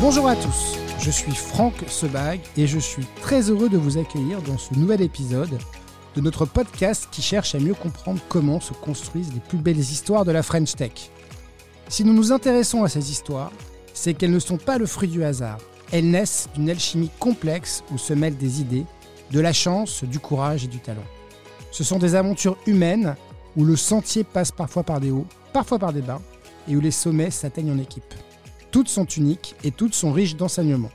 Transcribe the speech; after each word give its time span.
Bonjour 0.00 0.28
à 0.28 0.36
tous, 0.36 0.76
je 0.98 1.10
suis 1.10 1.34
Franck 1.34 1.74
Sebag 1.86 2.40
et 2.56 2.66
je 2.66 2.78
suis 2.78 3.06
très 3.22 3.48
heureux 3.48 3.68
de 3.68 3.78
vous 3.78 3.96
accueillir 3.96 4.42
dans 4.42 4.58
ce 4.58 4.74
nouvel 4.74 5.00
épisode 5.00 5.58
de 6.14 6.20
notre 6.20 6.44
podcast 6.46 7.08
qui 7.10 7.22
cherche 7.22 7.54
à 7.54 7.60
mieux 7.60 7.74
comprendre 7.74 8.20
comment 8.28 8.60
se 8.60 8.74
construisent 8.74 9.32
les 9.32 9.40
plus 9.40 9.56
belles 9.56 9.78
histoires 9.78 10.24
de 10.24 10.32
la 10.32 10.42
French 10.42 10.74
Tech. 10.74 11.10
Si 11.88 12.04
nous 12.04 12.12
nous 12.12 12.32
intéressons 12.32 12.82
à 12.82 12.88
ces 12.88 13.10
histoires, 13.10 13.52
c'est 13.94 14.14
qu'elles 14.14 14.32
ne 14.32 14.38
sont 14.40 14.58
pas 14.58 14.78
le 14.78 14.86
fruit 14.86 15.08
du 15.08 15.24
hasard. 15.24 15.58
Elles 15.92 16.10
naissent 16.10 16.48
d'une 16.54 16.70
alchimie 16.70 17.10
complexe 17.18 17.84
où 17.92 17.96
se 17.96 18.12
mêlent 18.12 18.36
des 18.36 18.60
idées, 18.60 18.84
de 19.30 19.40
la 19.40 19.52
chance, 19.52 20.04
du 20.04 20.18
courage 20.18 20.64
et 20.64 20.68
du 20.68 20.80
talent. 20.80 21.04
Ce 21.70 21.84
sont 21.84 21.98
des 21.98 22.14
aventures 22.14 22.58
humaines 22.66 23.14
où 23.56 23.64
le 23.64 23.76
sentier 23.76 24.24
passe 24.24 24.50
parfois 24.50 24.82
par 24.82 25.00
des 25.00 25.12
hauts, 25.12 25.26
parfois 25.52 25.78
par 25.78 25.92
des 25.92 26.02
bas, 26.02 26.20
et 26.68 26.76
où 26.76 26.80
les 26.80 26.90
sommets 26.90 27.30
s'atteignent 27.30 27.72
en 27.72 27.78
équipe. 27.78 28.12
Toutes 28.74 28.88
sont 28.88 29.04
uniques 29.04 29.54
et 29.62 29.70
toutes 29.70 29.94
sont 29.94 30.10
riches 30.10 30.34
d'enseignements. 30.34 30.90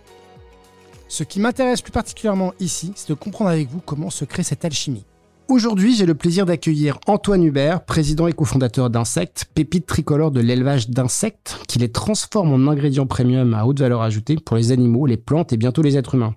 Ce 1.08 1.24
qui 1.24 1.40
m'intéresse 1.40 1.82
plus 1.82 1.94
particulièrement 1.94 2.52
ici, 2.60 2.92
c'est 2.94 3.08
de 3.08 3.14
comprendre 3.14 3.50
avec 3.50 3.70
vous 3.70 3.80
comment 3.80 4.10
se 4.10 4.26
crée 4.26 4.44
cette 4.44 4.66
alchimie. 4.66 5.06
Aujourd'hui, 5.49 5.95
j'ai 5.95 6.05
le 6.05 6.13
plaisir 6.13 6.45
d'accueillir 6.45 6.99
Antoine 7.08 7.44
Hubert, 7.44 7.84
président 7.84 8.27
et 8.27 8.34
cofondateur 8.34 8.91
d'Insectes, 8.91 9.49
pépite 9.55 9.88
tricolore 9.88 10.30
de 10.30 10.41
l'élevage 10.41 10.91
d'insectes, 10.91 11.59
qui 11.67 11.80
les 11.80 11.91
transforme 11.91 12.53
en 12.53 12.72
ingrédients 12.72 13.08
premium 13.08 13.55
à 13.55 13.66
haute 13.66 13.80
valeur 13.80 14.03
ajoutée 14.03 14.35
pour 14.35 14.58
les 14.58 14.72
animaux, 14.72 15.08
les 15.08 15.17
plantes 15.17 15.52
et 15.52 15.58
bientôt 15.58 15.81
les 15.81 15.98
êtres 15.98 16.13
humains. 16.13 16.35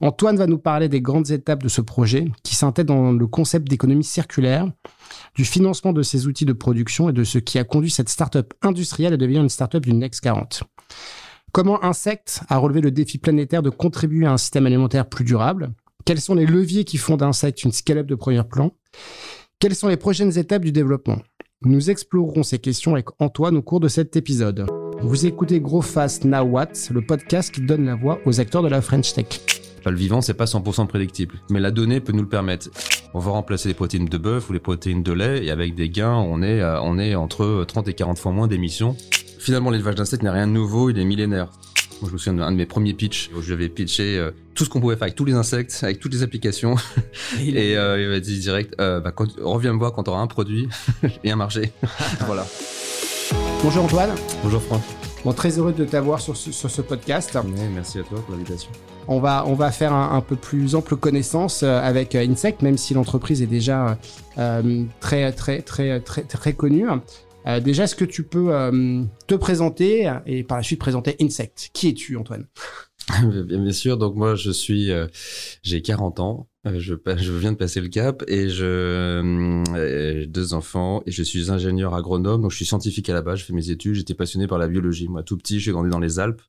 Antoine 0.00 0.36
va 0.36 0.48
nous 0.48 0.58
parler 0.58 0.88
des 0.88 1.00
grandes 1.00 1.30
étapes 1.30 1.62
de 1.62 1.68
ce 1.68 1.80
projet, 1.80 2.24
qui 2.42 2.56
s'intègre 2.56 2.92
dans 2.92 3.12
le 3.12 3.26
concept 3.28 3.68
d'économie 3.68 4.02
circulaire, 4.02 4.66
du 5.36 5.44
financement 5.44 5.92
de 5.92 6.02
ces 6.02 6.26
outils 6.26 6.44
de 6.44 6.52
production 6.52 7.08
et 7.08 7.12
de 7.12 7.22
ce 7.22 7.38
qui 7.38 7.56
a 7.56 7.62
conduit 7.62 7.92
cette 7.92 8.08
start-up 8.08 8.52
industrielle 8.62 9.12
à 9.12 9.16
devenir 9.16 9.42
une 9.42 9.48
start-up 9.48 9.84
du 9.84 9.92
Next 9.92 10.22
40. 10.22 10.64
Comment 11.52 11.84
Insectes 11.84 12.40
a 12.48 12.56
relevé 12.58 12.80
le 12.80 12.90
défi 12.90 13.18
planétaire 13.18 13.62
de 13.62 13.70
contribuer 13.70 14.26
à 14.26 14.32
un 14.32 14.38
système 14.38 14.66
alimentaire 14.66 15.08
plus 15.08 15.24
durable 15.24 15.70
quels 16.04 16.20
sont 16.20 16.34
les 16.34 16.46
leviers 16.46 16.84
qui 16.84 16.96
font 16.96 17.16
d'Insect 17.16 17.64
une 17.64 17.72
scale-up 17.72 18.06
de 18.06 18.14
premier 18.14 18.42
plan? 18.42 18.72
Quelles 19.58 19.74
sont 19.74 19.88
les 19.88 19.96
prochaines 19.96 20.38
étapes 20.38 20.64
du 20.64 20.72
développement? 20.72 21.18
Nous 21.62 21.90
explorerons 21.90 22.42
ces 22.42 22.58
questions 22.58 22.94
avec 22.94 23.06
Antoine 23.18 23.56
au 23.56 23.62
cours 23.62 23.80
de 23.80 23.88
cet 23.88 24.16
épisode. 24.16 24.66
Vous 25.02 25.26
écoutez 25.26 25.60
Gros 25.60 25.82
Fast 25.82 26.24
Now 26.24 26.42
What, 26.42 26.68
le 26.90 27.02
podcast 27.02 27.52
qui 27.52 27.60
donne 27.60 27.84
la 27.84 27.94
voix 27.94 28.18
aux 28.24 28.40
acteurs 28.40 28.62
de 28.62 28.68
la 28.68 28.80
French 28.80 29.12
Tech. 29.12 29.26
Le 29.84 29.96
vivant, 29.96 30.20
c'est 30.20 30.34
pas 30.34 30.44
100% 30.44 30.86
prédictible, 30.86 31.36
mais 31.50 31.60
la 31.60 31.70
donnée 31.70 32.00
peut 32.00 32.12
nous 32.12 32.22
le 32.22 32.28
permettre. 32.28 32.68
On 33.14 33.18
va 33.18 33.32
remplacer 33.32 33.68
les 33.68 33.74
protéines 33.74 34.06
de 34.06 34.18
bœuf 34.18 34.50
ou 34.50 34.52
les 34.52 34.58
protéines 34.58 35.02
de 35.02 35.12
lait, 35.12 35.44
et 35.44 35.50
avec 35.50 35.74
des 35.74 35.88
gains, 35.88 36.16
on 36.16 36.42
est, 36.42 36.62
on 36.82 36.98
est 36.98 37.14
entre 37.14 37.64
30 37.66 37.88
et 37.88 37.94
40 37.94 38.18
fois 38.18 38.32
moins 38.32 38.46
d'émissions. 38.46 38.96
Finalement, 39.38 39.70
l'élevage 39.70 39.94
d'insectes 39.94 40.22
n'est 40.22 40.30
rien 40.30 40.46
de 40.46 40.52
nouveau, 40.52 40.90
il 40.90 40.98
est 40.98 41.04
millénaire. 41.04 41.50
Moi, 42.00 42.08
je 42.08 42.14
me 42.14 42.18
souviens 42.18 42.44
d'un 42.44 42.50
de 42.50 42.56
mes 42.56 42.64
premiers 42.64 42.94
pitchs 42.94 43.30
où 43.36 43.42
j'avais 43.42 43.68
pitché 43.68 44.16
euh, 44.16 44.30
tout 44.54 44.64
ce 44.64 44.70
qu'on 44.70 44.80
pouvait 44.80 44.94
faire 44.94 45.02
avec 45.02 45.16
tous 45.16 45.26
les 45.26 45.34
insectes, 45.34 45.80
avec 45.82 46.00
toutes 46.00 46.14
les 46.14 46.22
applications. 46.22 46.76
Et, 47.38 47.76
euh, 47.76 48.02
il 48.02 48.08
m'a 48.08 48.20
dit 48.20 48.38
direct, 48.38 48.74
euh, 48.80 49.00
bah, 49.00 49.12
reviens 49.42 49.74
me 49.74 49.78
voir 49.78 49.92
quand 49.92 50.04
tu 50.04 50.10
auras 50.10 50.20
un 50.20 50.26
produit 50.26 50.66
et 51.24 51.30
un 51.30 51.36
marché. 51.36 51.72
voilà. 52.26 52.46
Bonjour 53.62 53.84
Antoine. 53.84 54.10
Bonjour 54.42 54.62
Franck. 54.62 54.80
Bon, 55.24 55.34
très 55.34 55.58
heureux 55.58 55.74
de 55.74 55.84
t'avoir 55.84 56.20
sur 56.20 56.38
ce, 56.38 56.52
sur 56.52 56.70
ce 56.70 56.80
podcast. 56.80 57.36
merci 57.74 57.98
à 57.98 58.02
toi 58.02 58.18
pour 58.22 58.34
l'invitation. 58.34 58.70
On 59.06 59.20
va, 59.20 59.44
on 59.46 59.54
va 59.54 59.70
faire 59.70 59.92
un, 59.92 60.22
peu 60.22 60.36
plus 60.36 60.74
ample 60.74 60.96
connaissance 60.96 61.62
avec 61.62 62.14
Insect, 62.14 62.62
même 62.62 62.78
si 62.78 62.94
l'entreprise 62.94 63.42
est 63.42 63.46
déjà 63.46 63.98
très, 65.00 65.32
très, 65.32 65.60
très, 65.60 66.00
très, 66.00 66.22
très 66.22 66.52
connue. 66.54 66.86
Euh, 67.46 67.60
déjà, 67.60 67.84
est-ce 67.84 67.96
que 67.96 68.04
tu 68.04 68.22
peux 68.22 68.54
euh, 68.54 69.02
te 69.26 69.34
présenter 69.34 70.12
et 70.26 70.42
par 70.44 70.58
la 70.58 70.62
suite 70.62 70.80
présenter 70.80 71.16
Insect? 71.20 71.70
Qui 71.72 71.88
es-tu, 71.88 72.16
Antoine? 72.16 72.46
Bien, 73.46 73.72
sûr. 73.72 73.96
Donc 73.96 74.14
moi, 74.14 74.34
je 74.34 74.50
suis, 74.50 74.90
euh, 74.90 75.06
j'ai 75.62 75.82
40 75.82 76.20
ans. 76.20 76.46
Je, 76.64 76.94
viens 77.38 77.52
de 77.52 77.56
passer 77.56 77.80
le 77.80 77.88
cap 77.88 78.22
et 78.28 78.50
je 78.50 80.26
deux 80.26 80.52
enfants 80.52 81.02
et 81.06 81.10
je 81.10 81.22
suis 81.22 81.50
ingénieur 81.50 81.94
agronome. 81.94 82.42
Donc 82.42 82.50
je 82.50 82.56
suis 82.56 82.66
scientifique 82.66 83.08
à 83.08 83.14
la 83.14 83.22
base. 83.22 83.38
Je 83.38 83.44
fais 83.46 83.54
mes 83.54 83.70
études. 83.70 83.94
J'étais 83.94 84.14
passionné 84.14 84.46
par 84.46 84.58
la 84.58 84.68
biologie. 84.68 85.08
Moi, 85.08 85.22
tout 85.22 85.38
petit, 85.38 85.58
j'ai 85.58 85.72
grandi 85.72 85.88
dans 85.88 85.98
les 85.98 86.18
Alpes 86.18 86.42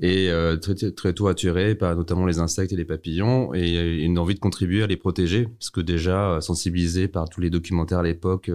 et 0.00 0.30
très, 0.60 0.74
très 0.74 1.14
tôt 1.14 1.28
attiré 1.28 1.74
par 1.74 1.96
notamment 1.96 2.26
les 2.26 2.40
insectes 2.40 2.74
et 2.74 2.76
les 2.76 2.84
papillons 2.84 3.54
et 3.54 4.02
une 4.04 4.18
envie 4.18 4.34
de 4.34 4.38
contribuer 4.38 4.82
à 4.82 4.86
les 4.86 4.98
protéger 4.98 5.46
parce 5.58 5.70
que 5.70 5.80
déjà 5.80 6.40
sensibilisé 6.42 7.08
par 7.08 7.30
tous 7.30 7.40
les 7.40 7.48
documentaires 7.48 8.00
à 8.00 8.04
l'époque 8.04 8.50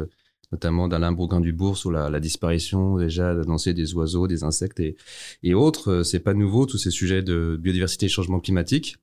notamment 0.53 0.87
d'Alain 0.87 1.11
Bourguin-Dubourg 1.11 1.77
sur 1.77 1.91
la, 1.91 2.09
la, 2.09 2.19
disparition 2.19 2.97
déjà 2.97 3.31
annoncée 3.31 3.73
des 3.73 3.93
oiseaux, 3.95 4.27
des 4.27 4.43
insectes 4.43 4.79
et, 4.79 5.53
autres. 5.53 5.91
Euh, 5.91 6.03
c'est 6.03 6.19
pas 6.19 6.33
nouveau, 6.33 6.65
tous 6.65 6.77
ces 6.77 6.91
sujets 6.91 7.23
de 7.23 7.57
biodiversité 7.59 8.05
et 8.05 8.09
changement 8.09 8.39
climatique. 8.39 8.97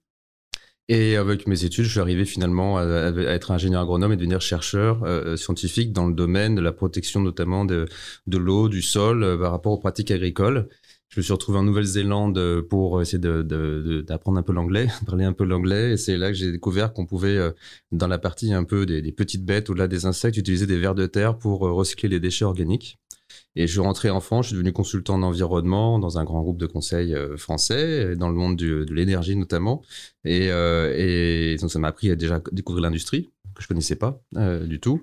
Et 0.89 1.17
avec 1.17 1.47
mes 1.47 1.65
études, 1.65 1.85
je 1.85 1.91
suis 1.91 2.01
arrivé 2.01 2.25
finalement 2.25 2.79
à, 2.79 2.85
être 2.85 3.51
ingénieur 3.51 3.83
agronome 3.83 4.13
et 4.13 4.17
devenir 4.17 4.41
chercheur 4.41 5.05
euh, 5.05 5.37
scientifique 5.37 5.93
dans 5.93 6.07
le 6.07 6.15
domaine 6.15 6.55
de 6.55 6.61
la 6.61 6.73
protection 6.73 7.21
notamment 7.21 7.65
de, 7.65 7.87
de 8.27 8.39
l'eau, 8.39 8.69
du 8.69 8.83
sol 8.83 9.23
euh, 9.23 9.37
par 9.37 9.53
rapport 9.53 9.73
aux 9.73 9.79
pratiques 9.79 10.11
agricoles 10.11 10.69
je 11.11 11.19
me 11.19 11.23
suis 11.23 11.33
retrouvé 11.33 11.59
en 11.59 11.65
Nouvelle-Zélande 11.65 12.39
euh, 12.39 12.63
pour 12.63 13.03
essayer 13.03 13.19
d'apprendre 13.19 14.39
un 14.39 14.43
peu 14.43 14.53
l'anglais, 14.53 14.87
parler 15.07 15.25
un 15.25 15.33
peu 15.33 15.45
l'anglais. 15.45 15.93
Et 15.93 15.97
c'est 15.97 16.17
là 16.17 16.29
que 16.29 16.35
j'ai 16.35 16.53
découvert 16.53 16.93
qu'on 16.93 17.05
pouvait, 17.05 17.37
euh, 17.37 17.51
dans 17.91 18.07
la 18.07 18.19
partie 18.19 18.55
un 18.55 18.63
peu 18.63 18.87
des, 18.87 19.03
petites 19.11 19.45
bêtes 19.45 19.71
au-delà 19.71 19.89
des 19.89 20.07
insectes, 20.07 20.37
utiliser 20.37 20.67
des 20.67 20.79
vers 20.79 20.95
de 20.95 21.07
terre 21.07 21.37
pour 21.37 21.67
euh, 21.67 21.73
recycler 21.73 22.09
les 22.09 22.21
déchets 22.21 22.45
organiques. 22.45 22.99
Et 23.57 23.67
je 23.67 23.73
suis 23.73 23.81
rentré 23.81 24.09
en 24.11 24.21
France, 24.21 24.47
je 24.47 24.49
suis 24.51 24.55
devenu 24.55 24.73
consultant 24.73 25.15
en 25.15 25.23
environnement 25.23 25.99
dans 25.99 26.19
un 26.19 26.25
grand 26.25 26.41
groupe 26.43 26.59
de 26.59 26.67
conseils 26.67 27.17
français, 27.37 28.15
dans 28.15 28.29
le 28.29 28.35
monde 28.35 28.57
de 28.57 28.87
l'énergie 28.93 29.35
notamment. 29.35 29.83
Et, 30.25 30.47
et 30.47 31.57
donc 31.61 31.71
ça 31.71 31.79
m'a 31.81 31.89
appris 31.89 32.11
à 32.11 32.17
déjà 32.17 32.41
découvrir 32.53 32.83
l'industrie, 32.85 33.31
que 33.55 33.63
je 33.63 33.69
connaissais 33.69 33.97
pas 33.97 34.21
du 34.67 34.79
tout. 34.79 35.03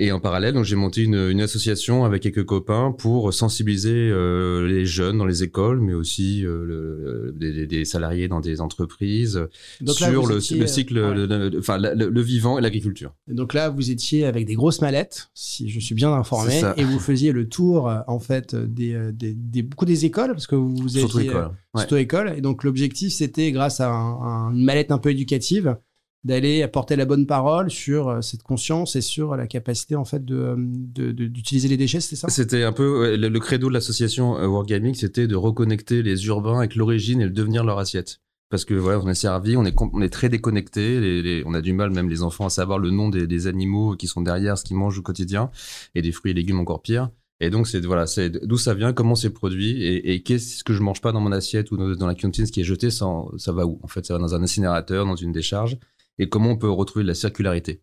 Et 0.00 0.12
en 0.12 0.20
parallèle, 0.20 0.54
donc 0.54 0.64
j'ai 0.64 0.76
monté 0.76 1.02
une, 1.02 1.16
une, 1.16 1.40
association 1.40 2.04
avec 2.04 2.22
quelques 2.22 2.44
copains 2.44 2.94
pour 2.96 3.34
sensibiliser 3.34 4.10
euh, 4.12 4.64
les 4.64 4.86
jeunes 4.86 5.18
dans 5.18 5.24
les 5.24 5.42
écoles, 5.42 5.80
mais 5.80 5.92
aussi 5.92 6.46
euh, 6.46 6.64
le, 6.64 7.34
des, 7.36 7.66
des, 7.66 7.84
salariés 7.84 8.28
dans 8.28 8.38
des 8.38 8.60
entreprises 8.60 9.48
sur 9.84 10.28
le, 10.28 10.34
le, 10.34 10.66
cycle, 10.68 11.56
enfin 11.58 11.78
le, 11.78 12.20
vivant 12.20 12.60
et 12.60 12.62
l'agriculture. 12.62 13.12
Donc 13.26 13.54
là, 13.54 13.70
vous 13.70 13.90
étiez 13.90 14.24
avec 14.24 14.46
des 14.46 14.54
grosses 14.54 14.80
mallettes, 14.82 15.30
si 15.34 15.68
je 15.68 15.80
suis 15.80 15.96
bien 15.96 16.12
informé, 16.12 16.60
et 16.76 16.84
vous 16.84 17.00
faisiez 17.00 17.32
le 17.32 17.48
tour 17.48 17.88
euh, 17.88 17.98
en 18.06 18.20
fait 18.20 18.54
des, 18.54 19.10
des, 19.12 19.34
des, 19.34 19.62
beaucoup 19.62 19.84
des 19.84 20.04
écoles 20.04 20.30
parce 20.30 20.46
que 20.46 20.54
vous 20.54 20.96
étiez 20.96 21.24
école, 21.24 21.50
ouais. 21.74 22.00
école. 22.00 22.34
Et 22.36 22.40
donc 22.40 22.62
l'objectif, 22.62 23.12
c'était 23.12 23.50
grâce 23.50 23.80
à 23.80 23.90
une 23.90 24.64
mallette 24.64 24.92
un 24.92 24.98
peu 24.98 25.10
éducative 25.10 25.76
d'aller 26.24 26.62
apporter 26.62 26.96
la 26.96 27.04
bonne 27.04 27.26
parole 27.26 27.70
sur 27.70 28.08
euh, 28.08 28.20
cette 28.20 28.42
conscience 28.42 28.96
et 28.96 29.00
sur 29.00 29.36
la 29.36 29.46
capacité 29.46 29.94
en 29.94 30.04
fait 30.04 30.24
de 30.24 30.36
euh, 30.36 31.12
d'utiliser 31.12 31.68
les 31.68 31.76
déchets, 31.76 32.00
c'était 32.00 32.16
ça? 32.16 32.28
C'était 32.28 32.64
un 32.64 32.72
peu 32.72 33.16
le, 33.16 33.40
credo 33.40 33.68
de 33.68 33.74
l'association 33.74 34.36
euh, 34.36 34.46
Wargaming, 34.46 34.94
c'était 34.94 35.26
de 35.26 35.36
reconnecter 35.36 36.02
les 36.02 36.26
urbains 36.26 36.58
avec 36.58 36.74
l'origine 36.74 37.20
et 37.20 37.24
le 37.24 37.30
devenir 37.30 37.64
leur 37.64 37.78
assiette. 37.78 38.20
Parce 38.50 38.64
que 38.64 38.74
voilà, 38.74 38.98
on 39.00 39.08
est 39.08 39.14
servi, 39.14 39.56
on 39.56 39.64
est 39.64 39.74
on 39.78 40.00
est 40.00 40.08
très 40.08 40.30
déconnecté, 40.30 41.42
on 41.44 41.52
a 41.52 41.60
du 41.60 41.74
mal 41.74 41.90
même 41.90 42.08
les 42.08 42.22
enfants 42.22 42.46
à 42.46 42.50
savoir 42.50 42.78
le 42.78 42.90
nom 42.90 43.10
des, 43.10 43.46
animaux 43.46 43.94
qui 43.94 44.06
sont 44.06 44.22
derrière 44.22 44.56
ce 44.56 44.64
qu'ils 44.64 44.76
mangent 44.76 44.98
au 44.98 45.02
quotidien 45.02 45.50
et 45.94 46.00
des 46.00 46.12
fruits 46.12 46.30
et 46.30 46.34
légumes 46.34 46.58
encore 46.58 46.80
pire. 46.80 47.10
Et 47.40 47.50
donc, 47.50 47.68
c'est 47.68 47.84
voilà, 47.84 48.06
c'est 48.06 48.30
d'où 48.30 48.56
ça 48.56 48.72
vient, 48.72 48.94
comment 48.94 49.14
c'est 49.14 49.30
produit, 49.30 49.82
et, 49.84 50.14
et 50.14 50.22
qu'est-ce 50.22 50.64
que 50.64 50.72
je 50.72 50.82
mange 50.82 51.02
pas 51.02 51.12
dans 51.12 51.20
mon 51.20 51.30
assiette 51.30 51.70
ou 51.70 51.76
dans, 51.76 52.06
la 52.06 52.14
cantine, 52.14 52.46
ce 52.46 52.50
qui 52.50 52.62
est 52.62 52.64
jeté, 52.64 52.90
ça, 52.90 53.06
ça 53.36 53.52
va 53.52 53.64
où? 53.64 53.78
En 53.84 53.86
fait, 53.86 54.04
ça 54.04 54.14
va 54.14 54.18
dans 54.18 54.34
un 54.34 54.42
incinérateur, 54.42 55.06
dans 55.06 55.14
une 55.14 55.30
décharge 55.30 55.78
et 56.18 56.28
comment 56.28 56.50
on 56.50 56.56
peut 56.56 56.70
retrouver 56.70 57.04
la 57.04 57.14
circularité. 57.14 57.82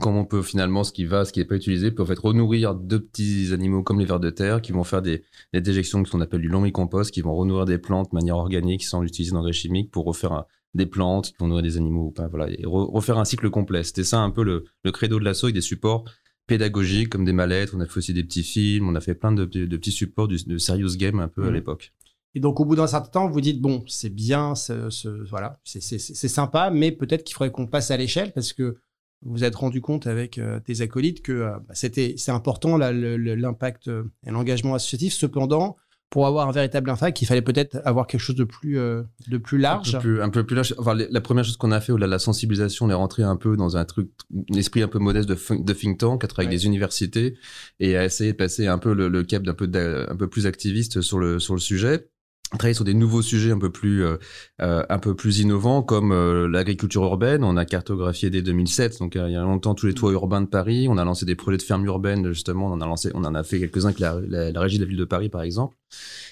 Comment 0.00 0.20
on 0.20 0.24
peut 0.24 0.42
finalement, 0.42 0.84
ce 0.84 0.92
qui 0.92 1.04
va, 1.04 1.24
ce 1.24 1.32
qui 1.32 1.40
n'est 1.40 1.44
pas 1.44 1.56
utilisé, 1.56 1.90
peut 1.90 2.02
en 2.02 2.06
fait 2.06 2.18
renourrir 2.18 2.74
de 2.74 2.98
petits 2.98 3.52
animaux 3.52 3.82
comme 3.82 3.98
les 3.98 4.06
vers 4.06 4.20
de 4.20 4.30
terre 4.30 4.62
qui 4.62 4.70
vont 4.70 4.84
faire 4.84 5.02
des, 5.02 5.24
des 5.52 5.60
déjections 5.60 6.02
qu'on 6.04 6.20
appelle 6.20 6.40
du 6.40 6.48
lombricompost, 6.48 7.12
qui 7.12 7.22
vont 7.22 7.34
renourrir 7.34 7.64
des 7.64 7.78
plantes 7.78 8.10
de 8.10 8.14
manière 8.14 8.36
organique 8.36 8.84
sans 8.84 9.02
utiliser 9.02 9.32
d'engrais 9.32 9.52
chimiques 9.52 9.90
pour 9.90 10.04
refaire 10.04 10.44
des 10.74 10.86
plantes 10.86 11.28
qui 11.28 11.34
vont 11.40 11.48
nourrir 11.48 11.64
des 11.64 11.76
animaux 11.76 12.06
ou 12.06 12.10
pas, 12.12 12.28
voilà, 12.28 12.48
et 12.50 12.62
refaire 12.64 13.18
un 13.18 13.24
cycle 13.24 13.50
complet. 13.50 13.82
C'était 13.82 14.04
ça 14.04 14.20
un 14.20 14.30
peu 14.30 14.44
le, 14.44 14.64
le 14.84 14.92
credo 14.92 15.18
de 15.18 15.24
l'assaut 15.24 15.48
et 15.48 15.52
des 15.52 15.60
supports 15.60 16.04
pédagogiques 16.46 17.08
comme 17.08 17.24
des 17.24 17.32
mallettes. 17.32 17.70
On 17.74 17.80
a 17.80 17.86
fait 17.86 17.98
aussi 17.98 18.14
des 18.14 18.24
petits 18.24 18.44
films, 18.44 18.88
on 18.88 18.94
a 18.94 19.00
fait 19.00 19.14
plein 19.14 19.32
de, 19.32 19.44
de, 19.44 19.76
petits 19.76 19.92
supports 19.92 20.28
de 20.28 20.58
serious 20.58 20.96
game 20.96 21.18
un 21.18 21.28
peu 21.28 21.44
à 21.44 21.50
mmh. 21.50 21.54
l'époque. 21.54 21.92
Et 22.34 22.40
donc, 22.40 22.60
au 22.60 22.64
bout 22.64 22.76
d'un 22.76 22.86
certain 22.86 23.10
temps, 23.10 23.28
vous 23.28 23.40
dites 23.40 23.60
bon, 23.60 23.82
c'est 23.88 24.14
bien, 24.14 24.54
ce, 24.54 24.88
ce, 24.90 25.08
voilà, 25.28 25.58
c'est 25.64 25.80
sympa, 26.28 26.70
mais 26.70 26.92
peut-être 26.92 27.24
qu'il 27.24 27.34
faudrait 27.34 27.50
qu'on 27.50 27.66
passe 27.66 27.90
à 27.90 27.96
l'échelle 27.96 28.32
parce 28.32 28.52
que 28.52 28.78
vous 29.22 29.32
vous 29.32 29.44
êtes 29.44 29.56
rendu 29.56 29.80
compte 29.80 30.06
avec 30.06 30.38
euh, 30.38 30.60
tes 30.60 30.80
acolytes 30.80 31.22
que 31.22 31.32
euh, 31.32 31.50
bah, 31.68 31.74
c'était 31.74 32.14
c'est 32.16 32.30
important 32.30 32.78
l'impact 32.78 33.88
euh, 33.88 34.04
et 34.26 34.30
l'engagement 34.30 34.74
associatif. 34.74 35.12
Cependant, 35.12 35.76
pour 36.08 36.26
avoir 36.26 36.48
un 36.48 36.52
véritable 36.52 36.88
impact, 36.88 37.20
il 37.20 37.26
fallait 37.26 37.42
peut-être 37.42 37.80
avoir 37.84 38.06
quelque 38.06 38.20
chose 38.20 38.36
de 38.36 38.44
plus 38.44 38.76
de 38.76 39.38
plus 39.38 39.58
large. 39.58 39.94
Un 39.94 39.98
peu 39.98 40.02
plus, 40.02 40.22
un 40.22 40.28
peu 40.30 40.44
plus 40.44 40.56
large. 40.56 40.74
Enfin, 40.78 40.94
la 40.94 41.20
première 41.20 41.44
chose 41.44 41.56
qu'on 41.56 41.70
a 41.70 41.80
fait, 41.80 41.92
au 41.92 41.98
la 41.98 42.18
sensibilisation, 42.18 42.86
on 42.86 42.90
est 42.90 42.94
rentré 42.94 43.22
un 43.22 43.36
peu 43.36 43.56
dans 43.56 43.76
un 43.76 43.84
truc, 43.84 44.10
un 44.34 44.56
esprit 44.56 44.82
un 44.82 44.88
peu 44.88 44.98
modeste 44.98 45.28
de, 45.28 45.36
de 45.62 45.72
think 45.72 45.98
tank, 45.98 46.24
à 46.24 46.26
travailler 46.26 46.48
avec 46.48 46.58
des 46.58 46.66
universités 46.66 47.36
et 47.78 47.96
à 47.96 48.04
essayer 48.04 48.32
de 48.32 48.36
passer 48.36 48.66
un 48.66 48.78
peu 48.78 48.92
le, 48.92 49.08
le 49.08 49.22
cap 49.22 49.42
d'un 49.42 49.54
peu 49.54 49.70
un 50.08 50.16
peu 50.16 50.28
plus 50.28 50.46
activiste 50.46 51.00
sur 51.00 51.18
le 51.18 51.38
sur 51.38 51.54
le 51.54 51.60
sujet. 51.60 52.08
Travailler 52.58 52.74
sur 52.74 52.84
des 52.84 52.94
nouveaux 52.94 53.22
sujets 53.22 53.52
un 53.52 53.58
peu 53.58 53.70
plus 53.70 54.04
euh, 54.04 54.16
euh, 54.60 54.84
un 54.88 54.98
peu 54.98 55.14
plus 55.14 55.38
innovants 55.40 55.82
comme 55.82 56.12
euh, 56.12 56.48
l'agriculture 56.48 57.02
urbaine. 57.04 57.44
On 57.44 57.56
a 57.56 57.64
cartographié 57.64 58.30
dès 58.30 58.42
2007, 58.42 58.98
donc 58.98 59.14
il 59.14 59.30
y 59.30 59.36
a 59.36 59.42
longtemps 59.42 59.74
tous 59.74 59.86
les 59.86 59.94
toits 59.94 60.12
urbains 60.12 60.40
de 60.40 60.46
Paris. 60.46 60.86
On 60.88 60.98
a 60.98 61.04
lancé 61.04 61.24
des 61.24 61.36
projets 61.36 61.58
de 61.58 61.62
fermes 61.62 61.84
urbaines 61.84 62.32
justement. 62.32 62.66
On 62.66 62.72
en 62.72 62.80
a 62.80 62.86
lancé, 62.86 63.10
on 63.14 63.24
en 63.24 63.34
a 63.34 63.42
fait 63.42 63.60
quelques 63.60 63.84
uns 63.84 63.90
avec 63.90 64.00
la, 64.00 64.20
la, 64.26 64.60
régie 64.60 64.78
de 64.78 64.84
la 64.84 64.88
ville 64.88 64.98
de 64.98 65.04
Paris 65.04 65.28
par 65.28 65.42
exemple. 65.42 65.76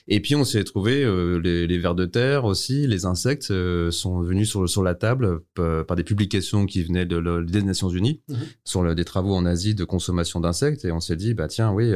Et 0.07 0.21
puis 0.21 0.35
on 0.35 0.45
s'est 0.45 0.65
trouvé 0.65 1.05
les, 1.43 1.67
les, 1.67 1.79
vers 1.79 1.95
de 1.95 2.07
terre 2.07 2.45
aussi, 2.45 2.87
les 2.87 3.05
insectes 3.05 3.53
sont 3.91 4.21
venus 4.21 4.49
sur 4.49 4.69
sur 4.69 4.83
la 4.83 4.95
table 4.95 5.41
par 5.55 5.97
des 5.97 6.05
publications 6.05 6.67
qui 6.67 6.83
venaient 6.83 7.07
de, 7.07 7.43
des 7.43 7.63
Nations 7.63 7.91
Unies 7.91 8.23
mmh 8.29 8.35
sur 8.65 8.83
le, 8.83 8.95
des 8.95 9.05
travaux 9.05 9.35
en 9.35 9.47
Asie 9.47 9.75
de 9.75 9.85
consommation 9.85 10.41
d'insectes 10.41 10.85
et 10.85 10.93
on 10.93 11.01
s'est 11.01 11.17
dit 11.17 11.35
bah 11.35 11.49
tiens 11.49 11.73
oui 11.73 11.93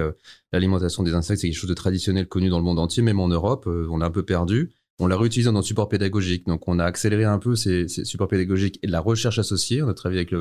l'alimentation 0.52 1.02
des 1.02 1.14
insectes 1.14 1.40
c'est 1.40 1.48
quelque 1.48 1.58
chose 1.58 1.70
de 1.70 1.74
traditionnel 1.74 2.26
connu 2.26 2.48
dans 2.48 2.58
le 2.58 2.64
monde 2.64 2.78
entier 2.78 3.02
même 3.02 3.20
en 3.20 3.28
Europe 3.28 3.66
on 3.66 4.00
a 4.00 4.06
un 4.06 4.10
peu 4.10 4.24
perdu. 4.24 4.72
On 5.02 5.08
l'a 5.08 5.16
réutilisé 5.16 5.50
dans 5.50 5.58
le 5.58 5.64
support 5.64 5.88
pédagogique. 5.88 6.46
Donc, 6.46 6.68
on 6.68 6.78
a 6.78 6.84
accéléré 6.84 7.24
un 7.24 7.38
peu 7.38 7.56
ces, 7.56 7.88
supports 7.88 8.28
pédagogiques 8.28 8.78
et 8.84 8.86
la 8.86 9.00
recherche 9.00 9.36
associée. 9.36 9.82
On 9.82 9.88
a 9.88 9.94
travaillé 9.94 10.20
avec 10.20 10.32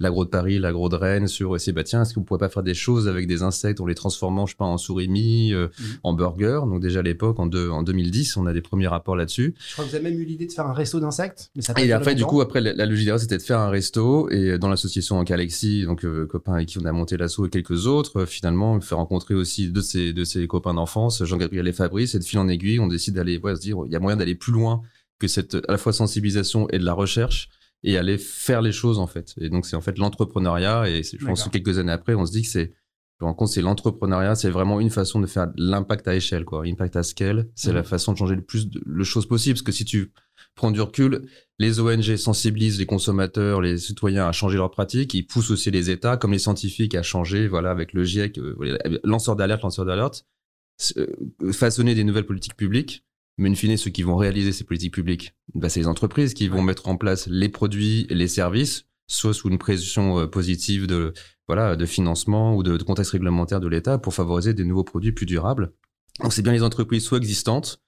l'agro 0.00 0.24
de 0.24 0.30
Paris, 0.30 0.58
l'agro 0.58 0.88
de 0.88 0.96
Rennes 0.96 1.28
sur 1.28 1.54
essayer, 1.54 1.72
bah, 1.72 1.84
tiens, 1.84 2.02
est-ce 2.02 2.14
qu'on 2.14 2.24
pourrait 2.24 2.40
pas 2.40 2.48
faire 2.48 2.64
des 2.64 2.74
choses 2.74 3.06
avec 3.06 3.28
des 3.28 3.44
insectes 3.44 3.80
en 3.80 3.86
les 3.86 3.94
transformant, 3.94 4.44
je 4.46 4.54
sais 4.54 4.56
pas, 4.56 4.64
en 4.64 4.76
souris 4.76 5.08
euh, 5.54 5.68
mmh. 5.68 5.82
en 6.02 6.14
burger? 6.14 6.60
Donc, 6.64 6.80
déjà 6.80 6.98
à 6.98 7.02
l'époque, 7.02 7.38
en, 7.38 7.48
en 7.48 7.82
2010, 7.84 8.36
on 8.38 8.46
a 8.46 8.52
des 8.52 8.60
premiers 8.60 8.88
rapports 8.88 9.14
là-dessus. 9.14 9.54
Je 9.56 9.72
crois 9.74 9.84
que 9.84 9.90
vous 9.90 9.94
avez 9.94 10.10
même 10.10 10.18
eu 10.18 10.24
l'idée 10.24 10.46
de 10.46 10.52
faire 10.52 10.66
un 10.66 10.72
resto 10.72 10.98
d'insectes. 10.98 11.52
et 11.76 11.92
après, 11.92 12.16
du 12.16 12.24
coup, 12.24 12.40
après, 12.40 12.60
la, 12.60 12.72
la 12.72 12.86
logique 12.86 13.08
c'était 13.18 13.38
de 13.38 13.42
faire 13.42 13.60
un 13.60 13.70
resto 13.70 14.28
et 14.30 14.50
euh, 14.50 14.58
dans 14.58 14.68
l'association 14.68 15.16
en 15.18 15.22
Alexis, 15.22 15.84
donc, 15.84 16.04
euh, 16.04 16.26
copain 16.26 16.54
avec 16.54 16.66
qui 16.66 16.78
on 16.78 16.84
a 16.86 16.92
monté 16.92 17.16
l'assaut 17.16 17.46
et 17.46 17.50
quelques 17.50 17.86
autres, 17.86 18.24
finalement, 18.24 18.80
faire 18.80 18.98
rencontrer 18.98 19.34
aussi 19.34 19.68
deux 19.68 19.78
de 19.78 19.84
ses, 19.84 20.12
de 20.12 20.24
ses 20.24 20.48
copains 20.48 20.74
d'enfance, 20.74 21.24
Jean-Gabriel 21.24 21.68
et 21.68 21.72
Fabrice, 21.72 22.16
et 22.16 22.18
de 22.18 22.24
fil 22.24 22.40
en 22.40 22.48
aiguille, 22.48 22.80
on 22.80 22.88
décide 22.88 23.14
d'aller, 23.14 23.40
se 23.40 23.60
dire, 23.60 23.76
il 23.86 23.92
y 23.92 23.96
a 23.96 24.00
moyen 24.08 24.16
d'aller 24.16 24.34
plus 24.34 24.52
loin 24.52 24.82
que 25.18 25.28
cette 25.28 25.54
à 25.54 25.72
la 25.72 25.78
fois 25.78 25.92
sensibilisation 25.92 26.68
et 26.70 26.78
de 26.78 26.84
la 26.84 26.94
recherche 26.94 27.48
et 27.82 27.96
aller 27.96 28.18
faire 28.18 28.62
les 28.62 28.72
choses 28.72 28.98
en 28.98 29.06
fait. 29.06 29.34
Et 29.40 29.48
donc 29.48 29.66
c'est 29.66 29.76
en 29.76 29.80
fait 29.80 29.98
l'entrepreneuriat 29.98 30.88
et 30.88 31.02
je 31.02 31.24
pense 31.24 31.44
que 31.44 31.50
quelques 31.50 31.78
années 31.78 31.92
après 31.92 32.14
on 32.14 32.26
se 32.26 32.32
dit 32.32 32.42
que 32.42 32.48
c'est 32.48 32.72
je 33.20 33.24
me 33.24 33.28
rends 33.28 33.34
compte 33.34 33.48
c'est 33.48 33.62
l'entrepreneuriat 33.62 34.36
c'est 34.36 34.50
vraiment 34.50 34.80
une 34.80 34.90
façon 34.90 35.20
de 35.20 35.26
faire 35.26 35.48
l'impact 35.56 36.06
à 36.08 36.14
échelle 36.14 36.44
quoi, 36.44 36.64
impact 36.64 36.96
à 36.96 37.02
scale, 37.02 37.48
c'est 37.54 37.72
la 37.72 37.80
mhm. 37.80 37.86
façon 37.86 38.12
de 38.12 38.18
changer 38.18 38.36
le 38.36 38.42
plus 38.42 38.68
de 38.68 38.80
le 38.84 39.04
choses 39.04 39.26
possible. 39.26 39.54
Parce 39.54 39.62
que 39.62 39.72
si 39.72 39.84
tu 39.84 40.12
prends 40.54 40.70
du 40.70 40.80
recul, 40.80 41.28
les 41.58 41.80
ONG 41.80 42.16
sensibilisent 42.16 42.78
les 42.78 42.86
consommateurs, 42.86 43.60
les 43.60 43.78
citoyens 43.78 44.26
à 44.26 44.32
changer 44.32 44.56
leurs 44.56 44.70
pratiques, 44.70 45.14
ils 45.14 45.26
poussent 45.26 45.50
aussi 45.50 45.70
les 45.70 45.90
États 45.90 46.16
comme 46.16 46.32
les 46.32 46.38
scientifiques 46.38 46.94
à 46.94 47.02
changer 47.02 47.48
voilà 47.48 47.70
avec 47.70 47.92
le 47.92 48.04
GIEC, 48.04 48.38
euh, 48.38 48.78
lanceur 49.04 49.36
d'alerte, 49.36 49.62
lanceur 49.62 49.84
d'alerte, 49.84 50.24
euh, 50.96 51.52
façonner 51.52 51.94
des 51.94 52.04
nouvelles 52.04 52.26
politiques 52.26 52.56
publiques 52.56 53.04
mais 53.38 53.48
in 53.48 53.54
fine, 53.54 53.76
ceux 53.76 53.90
qui 53.90 54.02
vont 54.02 54.16
réaliser 54.16 54.52
ces 54.52 54.64
politiques 54.64 54.94
publiques, 54.94 55.34
bah, 55.54 55.68
c'est 55.68 55.80
les 55.80 55.86
entreprises 55.86 56.34
qui 56.34 56.48
vont 56.48 56.62
mettre 56.62 56.88
en 56.88 56.96
place 56.96 57.28
les 57.28 57.48
produits 57.48 58.06
et 58.10 58.14
les 58.14 58.28
services, 58.28 58.84
soit 59.06 59.32
sous 59.32 59.48
une 59.48 59.58
pression 59.58 60.18
euh, 60.18 60.26
positive 60.26 60.86
de, 60.86 61.14
voilà, 61.46 61.76
de 61.76 61.86
financement 61.86 62.56
ou 62.56 62.62
de, 62.62 62.76
de 62.76 62.82
contexte 62.82 63.12
réglementaire 63.12 63.60
de 63.60 63.68
l'État 63.68 63.96
pour 63.96 64.12
favoriser 64.12 64.54
des 64.54 64.64
nouveaux 64.64 64.84
produits 64.84 65.12
plus 65.12 65.26
durables. 65.26 65.72
Donc 66.20 66.32
c'est 66.32 66.42
bien 66.42 66.52
les 66.52 66.64
entreprises 66.64 67.04
soit 67.04 67.18
existantes, 67.18 67.80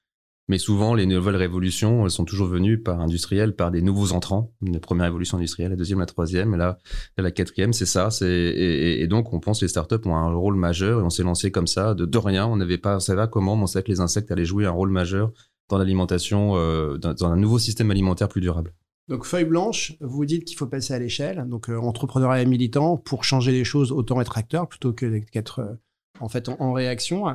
mais 0.50 0.58
souvent, 0.58 0.94
les 0.94 1.06
nouvelles 1.06 1.36
révolutions, 1.36 2.04
elles 2.04 2.10
sont 2.10 2.24
toujours 2.24 2.48
venues 2.48 2.82
par 2.82 3.00
industriels, 3.00 3.54
par 3.54 3.70
des 3.70 3.82
nouveaux 3.82 4.10
entrants. 4.10 4.52
La 4.60 4.80
première 4.80 5.04
révolution 5.04 5.38
industrielle, 5.38 5.70
la 5.70 5.76
deuxième, 5.76 6.00
la 6.00 6.06
troisième, 6.06 6.54
et 6.54 6.56
là, 6.56 6.76
la 7.16 7.30
quatrième, 7.30 7.72
c'est 7.72 7.86
ça. 7.86 8.08
Et, 8.20 9.06
donc, 9.06 9.32
on 9.32 9.38
pense 9.38 9.60
que 9.60 9.66
les 9.66 9.68
startups 9.68 10.04
ont 10.06 10.16
un 10.16 10.34
rôle 10.34 10.56
majeur, 10.56 10.98
et 10.98 11.02
on 11.04 11.08
s'est 11.08 11.22
lancé 11.22 11.52
comme 11.52 11.68
ça, 11.68 11.94
de, 11.94 12.18
rien. 12.18 12.48
On 12.48 12.56
n'avait 12.56 12.78
pas, 12.78 12.96
on 12.96 12.98
savait 12.98 13.20
pas 13.20 13.28
comment, 13.28 13.54
on 13.54 13.66
savait 13.68 13.84
que 13.84 13.92
les 13.92 14.00
insectes 14.00 14.32
allaient 14.32 14.44
jouer 14.44 14.66
un 14.66 14.72
rôle 14.72 14.90
majeur 14.90 15.30
dans 15.68 15.78
l'alimentation, 15.78 16.56
euh, 16.56 16.98
dans, 16.98 17.26
un 17.26 17.36
nouveau 17.36 17.60
système 17.60 17.92
alimentaire 17.92 18.28
plus 18.28 18.40
durable. 18.40 18.74
Donc 19.06 19.26
feuille 19.26 19.44
blanche, 19.44 19.94
vous 20.00 20.24
dites 20.24 20.44
qu'il 20.46 20.56
faut 20.56 20.66
passer 20.66 20.94
à 20.94 20.98
l'échelle. 20.98 21.46
Donc 21.48 21.70
euh, 21.70 21.76
entrepreneuriat 21.76 22.44
militant 22.44 22.96
pour 22.96 23.22
changer 23.22 23.52
les 23.52 23.62
choses, 23.62 23.92
autant 23.92 24.20
être 24.20 24.36
acteur 24.36 24.66
plutôt 24.66 24.92
que 24.92 25.06
d'être 25.32 25.60
euh, 25.60 25.74
en 26.18 26.28
fait 26.28 26.48
en, 26.48 26.72
réaction. 26.72 27.26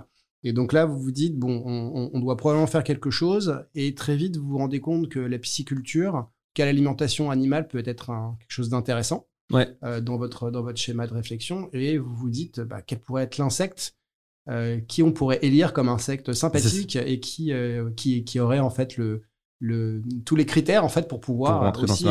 Et 0.46 0.54
donc 0.54 0.74
là, 0.74 0.86
vous 0.86 1.00
vous 1.00 1.12
dites, 1.12 1.36
bon, 1.38 1.64
on, 1.66 2.20
doit 2.20 2.38
probablement 2.38 2.68
faire 2.68 2.84
quelque 2.84 3.10
chose, 3.10 3.66
et 3.74 3.96
très 3.96 4.16
vite, 4.16 4.38
vous 4.38 4.48
vous 4.48 4.58
rendez 4.60 4.80
compte 4.80 5.10
que 5.10 5.20
la 5.20 5.40
pisciculture, 5.40 6.30
qu'à 6.54 6.66
l'alimentation 6.66 7.32
animale 7.32 7.68
peut 7.68 7.82
être 7.84 8.12
quelque 8.40 8.52
chose 8.52 8.70
d'intéressant 8.70 9.28
euh, 9.54 10.02
dans, 10.02 10.18
votre, 10.18 10.52
dans 10.52 10.62
votre 10.62 10.78
schéma 10.78 11.08
de 11.08 11.14
réflexion, 11.16 11.68
et 11.74 11.98
vous 11.98 12.14
vous 12.14 12.30
dites, 12.30 12.62
bah, 12.62 12.84
quel 12.84 13.00
pourrait 13.00 13.24
être 13.24 13.40
l'insecte 13.40 13.96
euh, 14.48 14.80
qui 14.88 15.02
on 15.02 15.12
pourrait 15.12 15.40
élire 15.42 15.74
comme 15.74 15.90
insecte 15.90 16.32
sympathique 16.34 16.96
et 16.96 17.20
qui, 17.20 17.52
euh, 17.52 17.90
qui, 17.98 18.24
qui 18.24 18.40
aurait 18.40 18.60
en 18.60 18.70
fait 18.70 18.98
le, 18.98 19.24
le, 19.60 20.04
tous 20.26 20.36
les 20.36 20.46
critères 20.46 20.86
en 20.86 20.90
fait 20.90 21.08
pour 21.08 21.22
pouvoir 21.22 21.72
pour 21.74 21.86
aussi, 21.86 22.06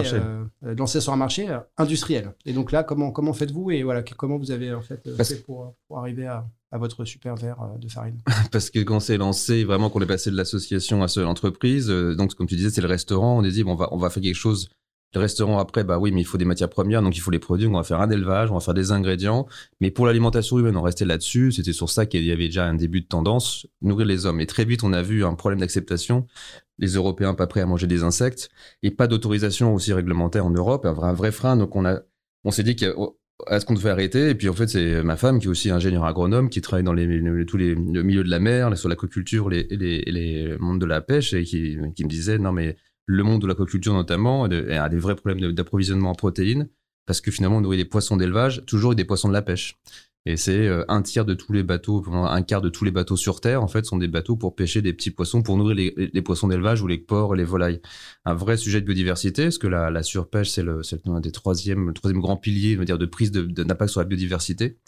lancer 0.61 1.01
sur 1.01 1.13
un 1.13 1.17
marché 1.17 1.57
industriel. 1.77 2.35
Et 2.47 2.53
donc 2.53 2.73
là, 2.73 2.83
comment, 2.83 3.13
comment 3.13 3.33
faites-vous 3.33 3.71
et 3.71 3.85
voilà, 3.85 4.03
comment 4.03 4.39
vous 4.39 4.51
avez 4.51 4.75
en 4.75 4.83
fait 4.83 5.09
fait 5.23 5.45
pour, 5.45 5.77
pour 5.87 5.99
arriver 6.01 6.27
à 6.27 6.49
à 6.75 6.79
votre 6.79 7.05
super 7.05 7.37
verre 7.37 7.63
euh, 7.63 7.79
de 7.79 7.89
farine 7.89 8.19
Parce 8.53 8.69
que 8.69 8.81
quand 8.81 8.99
c'est 8.99 9.17
lancé, 9.17 9.63
vraiment 9.65 9.91
qu'on 9.91 10.01
est 10.01 10.07
passé 10.07 10.31
de 10.33 10.37
l'association 10.37 11.05
à 11.05 11.07
l'entreprise, 11.21 11.89
euh, 11.89 12.17
donc 12.17 12.35
comme 12.35 12.49
tu 12.49 12.57
disais, 12.57 12.71
c'est 12.71 12.81
le 12.81 12.89
restaurant, 12.89 13.39
on 13.39 13.45
a 13.45 13.49
dit, 13.49 13.63
bon, 13.63 13.73
on 13.73 13.77
va, 13.77 13.89
on 13.93 13.97
va 13.97 14.11
faire 14.11 14.23
quelque 14.23 14.35
chose. 14.35 14.69
Le 15.15 15.21
restaurant 15.21 15.61
après, 15.61 15.85
bah 15.85 16.01
oui, 16.01 16.11
mais 16.11 16.21
il 16.21 16.25
faut 16.25 16.39
des 16.39 16.45
matières 16.45 16.69
premières, 16.69 17.01
donc 17.01 17.17
il 17.17 17.21
faut 17.21 17.31
les 17.31 17.39
produits, 17.39 17.69
on 17.69 17.75
va 17.75 17.85
faire 17.85 18.01
un 18.01 18.11
élevage, 18.11 18.51
on 18.51 18.55
va 18.55 18.61
faire 18.61 18.75
des 18.75 18.91
ingrédients. 18.91 19.47
Mais 19.81 19.93
pour 19.93 20.07
l'alimentation 20.07 20.59
humaine, 20.59 20.77
on 20.77 20.83
restait 20.83 21.05
là-dessus. 21.05 21.53
C'était 21.53 21.73
sur 21.73 21.89
ça 21.89 22.07
qu'il 22.07 22.25
y 22.25 22.33
avait 22.33 22.47
déjà 22.47 22.65
un 22.65 22.75
début 22.75 23.03
de 23.03 23.07
tendance, 23.07 23.69
nourrir 23.81 24.09
les 24.09 24.27
hommes. 24.27 24.41
Et 24.41 24.47
très 24.47 24.65
vite, 24.65 24.83
on 24.83 24.93
a 24.93 25.03
vu 25.03 25.25
un 25.25 25.35
problème 25.35 25.61
d'acceptation. 25.61 26.27
Les 26.79 26.95
Européens 26.95 27.35
pas 27.35 27.47
prêts 27.47 27.61
à 27.61 27.67
manger 27.67 27.87
des 27.87 28.03
insectes 28.03 28.51
et 28.83 28.91
pas 28.91 29.07
d'autorisation 29.07 29.73
aussi 29.73 29.93
réglementaire 29.93 30.45
en 30.45 30.51
Europe, 30.51 30.85
un 30.85 30.93
vrai, 30.93 31.07
un 31.07 31.15
vrai 31.15 31.31
frein. 31.31 31.57
Donc 31.57 31.77
on 31.77 31.85
a, 31.85 32.01
on 32.43 32.51
s'est 32.51 32.65
dit 32.65 32.75
que 32.75 32.93
est-ce 33.51 33.67
qu'on 33.67 33.75
devait 33.75 33.91
arrêter 33.91 34.31
Et 34.31 34.35
puis 34.35 34.49
en 34.49 34.53
fait, 34.53 34.69
c'est 34.69 35.03
ma 35.03 35.17
femme 35.17 35.39
qui 35.39 35.47
est 35.47 35.51
aussi 35.51 35.71
ingénieur 35.71 36.05
agronome, 36.05 36.49
qui 36.49 36.61
travaille 36.61 36.85
dans 36.85 36.95
tous 37.47 37.57
les 37.57 37.75
milieux 37.75 38.25
de 38.25 38.31
la 38.31 38.39
mer, 38.39 38.77
sur 38.79 38.89
l'aquaculture, 38.89 39.49
les, 39.49 39.65
les, 39.71 40.57
mondes 40.59 40.81
de 40.81 40.87
la 40.87 41.01
pêche, 41.01 41.35
et 41.35 41.45
qui, 41.45 41.77
qui 41.95 42.05
me 42.05 42.09
disait 42.09 42.39
non 42.39 42.53
mais 42.53 42.77
le 43.07 43.23
monde 43.23 43.43
de 43.43 43.47
l'aquaculture 43.47 43.93
notamment 43.93 44.45
a 44.45 44.89
des 44.89 44.99
vrais 44.99 45.17
problèmes 45.17 45.53
d'approvisionnement 45.53 46.11
en 46.11 46.15
protéines 46.15 46.69
parce 47.07 47.21
que 47.21 47.31
finalement 47.31 47.59
on 47.59 47.61
nourrit 47.61 47.77
des 47.77 47.85
poissons 47.85 48.17
d'élevage 48.17 48.65
toujours 48.67 48.95
des 48.95 49.05
poissons 49.05 49.29
de 49.29 49.35
la 49.35 49.43
pêche. 49.43 49.77
Et 50.27 50.39
c'est 50.39 50.67
euh, 50.67 50.85
un 50.89 51.03
tiers 51.03 51.27
de 51.27 51.35
tous 51.35 51.53
les 51.53 51.63
bateaux, 51.63 52.03
un 52.11 52.43
quart 52.43 52.63
de 52.63 52.71
tous 52.71 52.85
les 52.85 52.91
bateaux 52.91 53.17
sur 53.17 53.43
Terre, 53.43 53.63
en 53.63 53.69
fait, 53.69 53.85
sont 53.85 53.99
des 53.99 54.09
bateaux 54.09 54.37
pour 54.37 54.55
pêcher 54.55 54.81
des 54.81 54.95
petits 54.95 55.11
poissons, 55.11 55.43
pour 55.43 55.59
nourrir 55.59 55.77
les, 55.77 56.23
poissons 56.23 56.49
d'élevage 56.49 56.81
ou 56.81 56.87
les 56.87 56.97
porcs 56.97 57.35
et 57.35 57.39
les 57.39 57.45
volailles. 57.45 57.81
Un 58.25 58.35
vrai 58.35 58.57
sujet 58.57 58.81
de 58.81 58.87
biodiversité, 58.87 59.45
parce 59.45 59.59
que 59.59 59.67
la, 59.67 59.91
la 59.91 60.03
surpêche, 60.03 60.49
c'est 60.51 60.63
le, 60.63 60.83
c'est 60.83 61.07
un 61.07 61.21
des 61.21 61.31
troisième, 61.31 61.89
le 61.89 61.93
troisième 61.93 62.23
grand 62.23 62.39
pilier, 62.39 62.77
dire, 62.85 62.97
de 62.97 63.07
prise 63.07 63.33
d'impact 63.33 63.91
sur 63.91 64.01
la 64.01 64.07
biodiversité. 64.07 64.79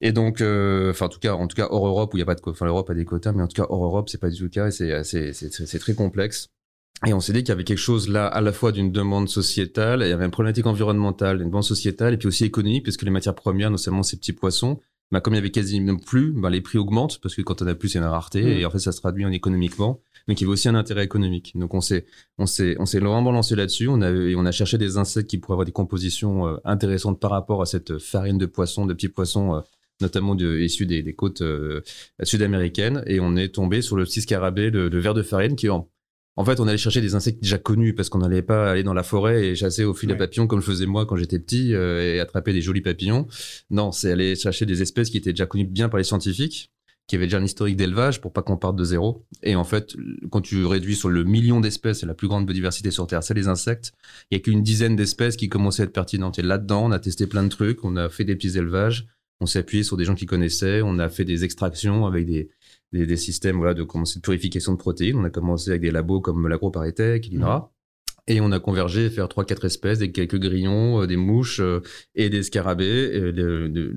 Et 0.00 0.12
donc, 0.12 0.40
euh, 0.40 0.90
enfin, 0.90 1.06
en 1.06 1.08
tout 1.08 1.18
cas, 1.18 1.34
en 1.34 1.46
tout 1.48 1.56
cas, 1.56 1.66
hors 1.70 1.86
Europe, 1.86 2.14
où 2.14 2.16
il 2.16 2.20
n'y 2.20 2.22
a 2.22 2.26
pas 2.26 2.34
de, 2.34 2.40
enfin, 2.46 2.66
l'Europe 2.66 2.88
a 2.90 2.94
des 2.94 3.04
quotas, 3.04 3.32
mais 3.32 3.42
en 3.42 3.48
tout 3.48 3.60
cas, 3.60 3.66
hors 3.68 3.84
Europe, 3.84 4.08
c'est 4.08 4.18
pas 4.20 4.30
du 4.30 4.36
tout 4.36 4.44
le 4.44 4.48
cas, 4.48 4.68
et 4.68 5.02
c'est 5.02 5.78
très 5.78 5.94
complexe. 5.94 6.48
Et 7.06 7.12
on 7.14 7.20
s'est 7.20 7.32
dit 7.32 7.40
qu'il 7.40 7.50
y 7.50 7.52
avait 7.52 7.64
quelque 7.64 7.78
chose 7.78 8.08
là, 8.08 8.26
à 8.26 8.40
la 8.40 8.52
fois 8.52 8.72
d'une 8.72 8.90
demande 8.90 9.28
sociétale, 9.28 10.02
il 10.02 10.08
y 10.08 10.12
avait 10.12 10.24
une 10.24 10.32
problématique 10.32 10.66
environnementale, 10.66 11.40
une 11.40 11.48
demande 11.48 11.62
sociétale, 11.62 12.14
et 12.14 12.16
puis 12.16 12.26
aussi 12.26 12.44
économique, 12.44 12.82
puisque 12.82 13.02
les 13.02 13.10
matières 13.10 13.36
premières, 13.36 13.70
notamment 13.70 14.02
ces 14.02 14.16
petits 14.16 14.32
poissons, 14.32 14.80
bah, 15.12 15.20
comme 15.20 15.34
il 15.34 15.36
y 15.36 15.38
avait 15.38 15.50
quasiment 15.50 15.96
plus, 15.96 16.32
bah, 16.32 16.50
les 16.50 16.60
prix 16.60 16.76
augmentent, 16.76 17.20
parce 17.22 17.34
que 17.34 17.42
quand 17.42 17.62
on 17.62 17.66
a 17.66 17.74
plus, 17.74 17.90
c'est 17.90 17.98
une 17.98 18.04
rareté, 18.04 18.42
mmh. 18.42 18.48
et 18.48 18.66
en 18.66 18.70
fait, 18.70 18.80
ça 18.80 18.92
se 18.92 19.00
traduit 19.00 19.24
en 19.24 19.30
économiquement. 19.30 20.00
Donc, 20.26 20.40
il 20.40 20.44
y 20.44 20.44
avait 20.44 20.52
aussi 20.52 20.68
un 20.68 20.74
intérêt 20.74 21.04
économique. 21.04 21.52
Donc, 21.54 21.72
on 21.72 21.80
s'est, 21.80 22.04
on 22.36 22.44
s'est, 22.46 22.76
on 22.78 22.84
s'est 22.84 22.98
vraiment 22.98 23.32
lancé 23.32 23.56
là-dessus. 23.56 23.88
On 23.88 24.02
a, 24.02 24.12
on 24.12 24.44
a 24.44 24.52
cherché 24.52 24.76
des 24.76 24.98
insectes 24.98 25.30
qui 25.30 25.38
pourraient 25.38 25.54
avoir 25.54 25.64
des 25.64 25.72
compositions 25.72 26.46
euh, 26.46 26.56
intéressantes 26.64 27.18
par 27.18 27.30
rapport 27.30 27.62
à 27.62 27.66
cette 27.66 27.98
farine 27.98 28.36
de 28.36 28.44
poisson, 28.44 28.84
de 28.84 28.92
petits 28.92 29.08
poissons, 29.08 29.54
euh, 29.54 29.60
notamment 30.02 30.34
de, 30.34 30.58
issus 30.58 30.84
des, 30.84 31.02
des 31.02 31.14
côtes 31.14 31.40
euh, 31.40 31.80
sud-américaines. 32.22 33.02
Et 33.06 33.20
on 33.20 33.36
est 33.36 33.54
tombé 33.54 33.80
sur 33.80 33.96
le 33.96 34.04
petit 34.04 34.20
scarabée 34.20 34.70
de, 34.70 34.90
de 34.90 34.98
verre 34.98 35.14
de 35.14 35.22
farine 35.22 35.56
qui, 35.56 35.70
en 35.70 35.88
en 36.38 36.44
fait, 36.44 36.60
on 36.60 36.68
allait 36.68 36.78
chercher 36.78 37.00
des 37.00 37.16
insectes 37.16 37.42
déjà 37.42 37.58
connus 37.58 37.94
parce 37.94 38.08
qu'on 38.08 38.18
n'allait 38.18 38.42
pas 38.42 38.70
aller 38.70 38.84
dans 38.84 38.94
la 38.94 39.02
forêt 39.02 39.44
et 39.44 39.54
chasser 39.56 39.82
au 39.82 39.92
fil 39.92 40.08
des 40.08 40.14
papillons 40.14 40.46
comme 40.46 40.60
je 40.60 40.66
faisais 40.66 40.86
moi 40.86 41.04
quand 41.04 41.16
j'étais 41.16 41.40
petit 41.40 41.74
euh, 41.74 42.00
et 42.00 42.20
attraper 42.20 42.52
des 42.52 42.62
jolis 42.62 42.80
papillons. 42.80 43.26
Non, 43.70 43.90
c'est 43.90 44.12
aller 44.12 44.36
chercher 44.36 44.64
des 44.64 44.80
espèces 44.80 45.10
qui 45.10 45.16
étaient 45.16 45.32
déjà 45.32 45.46
connues 45.46 45.66
bien 45.66 45.88
par 45.88 45.98
les 45.98 46.04
scientifiques, 46.04 46.70
qui 47.08 47.16
avaient 47.16 47.26
déjà 47.26 47.38
un 47.38 47.44
historique 47.44 47.74
d'élevage 47.74 48.20
pour 48.20 48.32
pas 48.32 48.42
qu'on 48.42 48.56
parte 48.56 48.76
de 48.76 48.84
zéro. 48.84 49.26
Et 49.42 49.56
en 49.56 49.64
fait, 49.64 49.96
quand 50.30 50.40
tu 50.40 50.64
réduis 50.64 50.94
sur 50.94 51.08
le 51.08 51.24
million 51.24 51.58
d'espèces, 51.58 52.04
et 52.04 52.06
la 52.06 52.14
plus 52.14 52.28
grande 52.28 52.46
biodiversité 52.46 52.92
sur 52.92 53.08
Terre, 53.08 53.24
c'est 53.24 53.34
les 53.34 53.48
insectes. 53.48 53.90
Il 54.30 54.36
y 54.36 54.40
a 54.40 54.40
qu'une 54.40 54.62
dizaine 54.62 54.94
d'espèces 54.94 55.36
qui 55.36 55.48
commençaient 55.48 55.82
à 55.82 55.86
être 55.86 55.92
pertinentes. 55.92 56.38
Et 56.38 56.42
là-dedans, 56.42 56.84
on 56.86 56.92
a 56.92 57.00
testé 57.00 57.26
plein 57.26 57.42
de 57.42 57.48
trucs, 57.48 57.84
on 57.84 57.96
a 57.96 58.08
fait 58.08 58.22
des 58.22 58.36
petits 58.36 58.56
élevages, 58.56 59.08
on 59.40 59.46
s'est 59.46 59.58
appuyé 59.58 59.82
sur 59.82 59.96
des 59.96 60.04
gens 60.04 60.14
qui 60.14 60.26
connaissaient, 60.26 60.82
on 60.82 61.00
a 61.00 61.08
fait 61.08 61.24
des 61.24 61.42
extractions 61.42 62.06
avec 62.06 62.26
des 62.26 62.50
des, 62.92 63.06
des, 63.06 63.16
systèmes 63.16 63.56
voilà, 63.56 63.74
de, 63.74 63.82
de 63.82 64.20
purification 64.20 64.72
de 64.72 64.78
protéines. 64.78 65.16
On 65.16 65.24
a 65.24 65.30
commencé 65.30 65.70
avec 65.70 65.82
des 65.82 65.90
labos 65.90 66.20
comme 66.20 66.48
l'AgroParisTech, 66.48 67.28
l'INRA. 67.30 67.58
Mmh. 67.58 67.68
Et 68.30 68.42
on 68.42 68.52
a 68.52 68.60
convergé 68.60 69.08
faire 69.08 69.26
trois, 69.28 69.46
quatre 69.46 69.64
espèces, 69.64 70.00
des 70.00 70.12
quelques 70.12 70.38
grillons, 70.38 71.02
euh, 71.02 71.06
des 71.06 71.16
mouches 71.16 71.60
euh, 71.60 71.80
et 72.14 72.28
des 72.28 72.42
scarabées, 72.42 73.10
et 73.14 73.32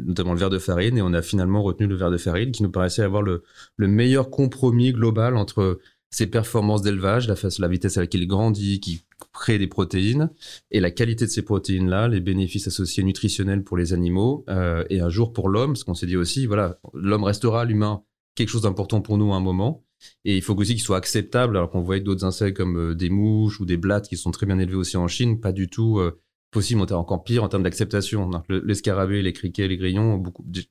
notamment 0.06 0.34
le 0.34 0.40
verre 0.40 0.50
de 0.50 0.58
farine. 0.58 0.98
Et 0.98 1.02
on 1.02 1.14
a 1.14 1.22
finalement 1.22 1.62
retenu 1.62 1.86
le 1.86 1.96
verre 1.96 2.12
de 2.12 2.18
farine 2.18 2.52
qui 2.52 2.64
nous 2.64 2.72
paraissait 2.72 3.02
avoir 3.02 3.24
le, 3.24 3.44
le 3.76 3.88
meilleur 3.88 4.30
compromis 4.30 4.94
global 4.94 5.36
entre 5.36 5.80
ses 6.12 6.28
performances 6.28 6.82
d'élevage, 6.82 7.28
la, 7.28 7.36
la 7.60 7.68
vitesse 7.68 7.98
à 7.98 8.02
laquelle 8.02 8.22
il 8.22 8.28
grandit, 8.28 8.80
qui 8.80 9.06
crée 9.34 9.58
des 9.58 9.68
protéines, 9.68 10.30
et 10.70 10.80
la 10.80 10.92
qualité 10.92 11.26
de 11.26 11.30
ces 11.30 11.42
protéines-là, 11.42 12.08
les 12.10 12.20
bénéfices 12.20 12.68
associés 12.68 13.04
nutritionnels 13.04 13.64
pour 13.64 13.78
les 13.78 13.94
animaux, 13.94 14.44
euh, 14.50 14.84
et 14.90 15.00
un 15.00 15.10
jour 15.10 15.32
pour 15.32 15.48
l'homme, 15.48 15.72
parce 15.72 15.84
qu'on 15.84 15.94
s'est 15.94 16.08
dit 16.08 16.18
aussi, 16.18 16.48
voilà, 16.48 16.80
l'homme 16.94 17.24
restera, 17.24 17.64
l'humain, 17.64 18.04
quelque 18.36 18.50
chose 18.50 18.64
d'important 18.64 19.02
pour 19.02 19.18
nous 19.18 19.34
à 19.34 19.38
un 19.38 19.42
moment, 19.42 19.84
et 20.26 20.36
il 20.36 20.42
faut 20.42 20.56
aussi 20.56 20.74
qu'il 20.74 20.82
soit 20.82 20.98
acceptable, 20.98 21.58
alors 21.58 21.70
qu'on 21.70 21.82
voit 21.82 22.00
d'autres 22.00 22.26
insectes 22.26 22.58
comme 22.58 22.78
euh, 22.78 22.96
des 22.96 23.10
mouches 23.10 23.60
ou 23.60 23.66
des 23.66 23.78
blattes 23.78 24.08
qui 24.08 24.18
sont 24.18 24.32
très 24.32 24.46
bien 24.46 24.60
élevés 24.60 24.76
aussi 24.76 24.98
en 24.98 25.08
Chine, 25.08 25.40
pas 25.40 25.52
du 25.52 25.70
tout 25.70 26.00
euh, 26.00 26.20
possible, 26.52 26.82
encore 26.82 27.24
pire 27.24 27.44
en 27.44 27.50
termes 27.50 27.64
d'acceptation. 27.64 28.30
Les 28.50 28.76
scarabées, 28.76 29.22
les 29.22 29.34
criquets, 29.34 29.68
les 29.68 29.78
grillons 29.78 30.22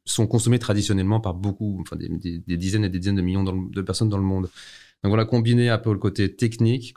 sont 0.05 0.27
consommés 0.27 0.59
traditionnellement 0.59 1.21
par 1.21 1.35
beaucoup, 1.35 1.79
enfin 1.81 1.97
des, 1.97 2.09
dizaines 2.57 2.85
et 2.85 2.91
des 2.91 2.99
dizaines 2.99 3.17
de 3.17 3.23
millions 3.23 3.45
de 3.45 3.83
personnes 3.83 4.11
dans 4.11 4.19
le 4.19 4.23
monde. 4.23 4.51
Donc 5.03 5.11
voilà, 5.11 5.25
combiné 5.25 5.71
un 5.71 5.79
peu 5.79 5.93
le 5.93 5.99
côté 5.99 6.37
technique, 6.37 6.95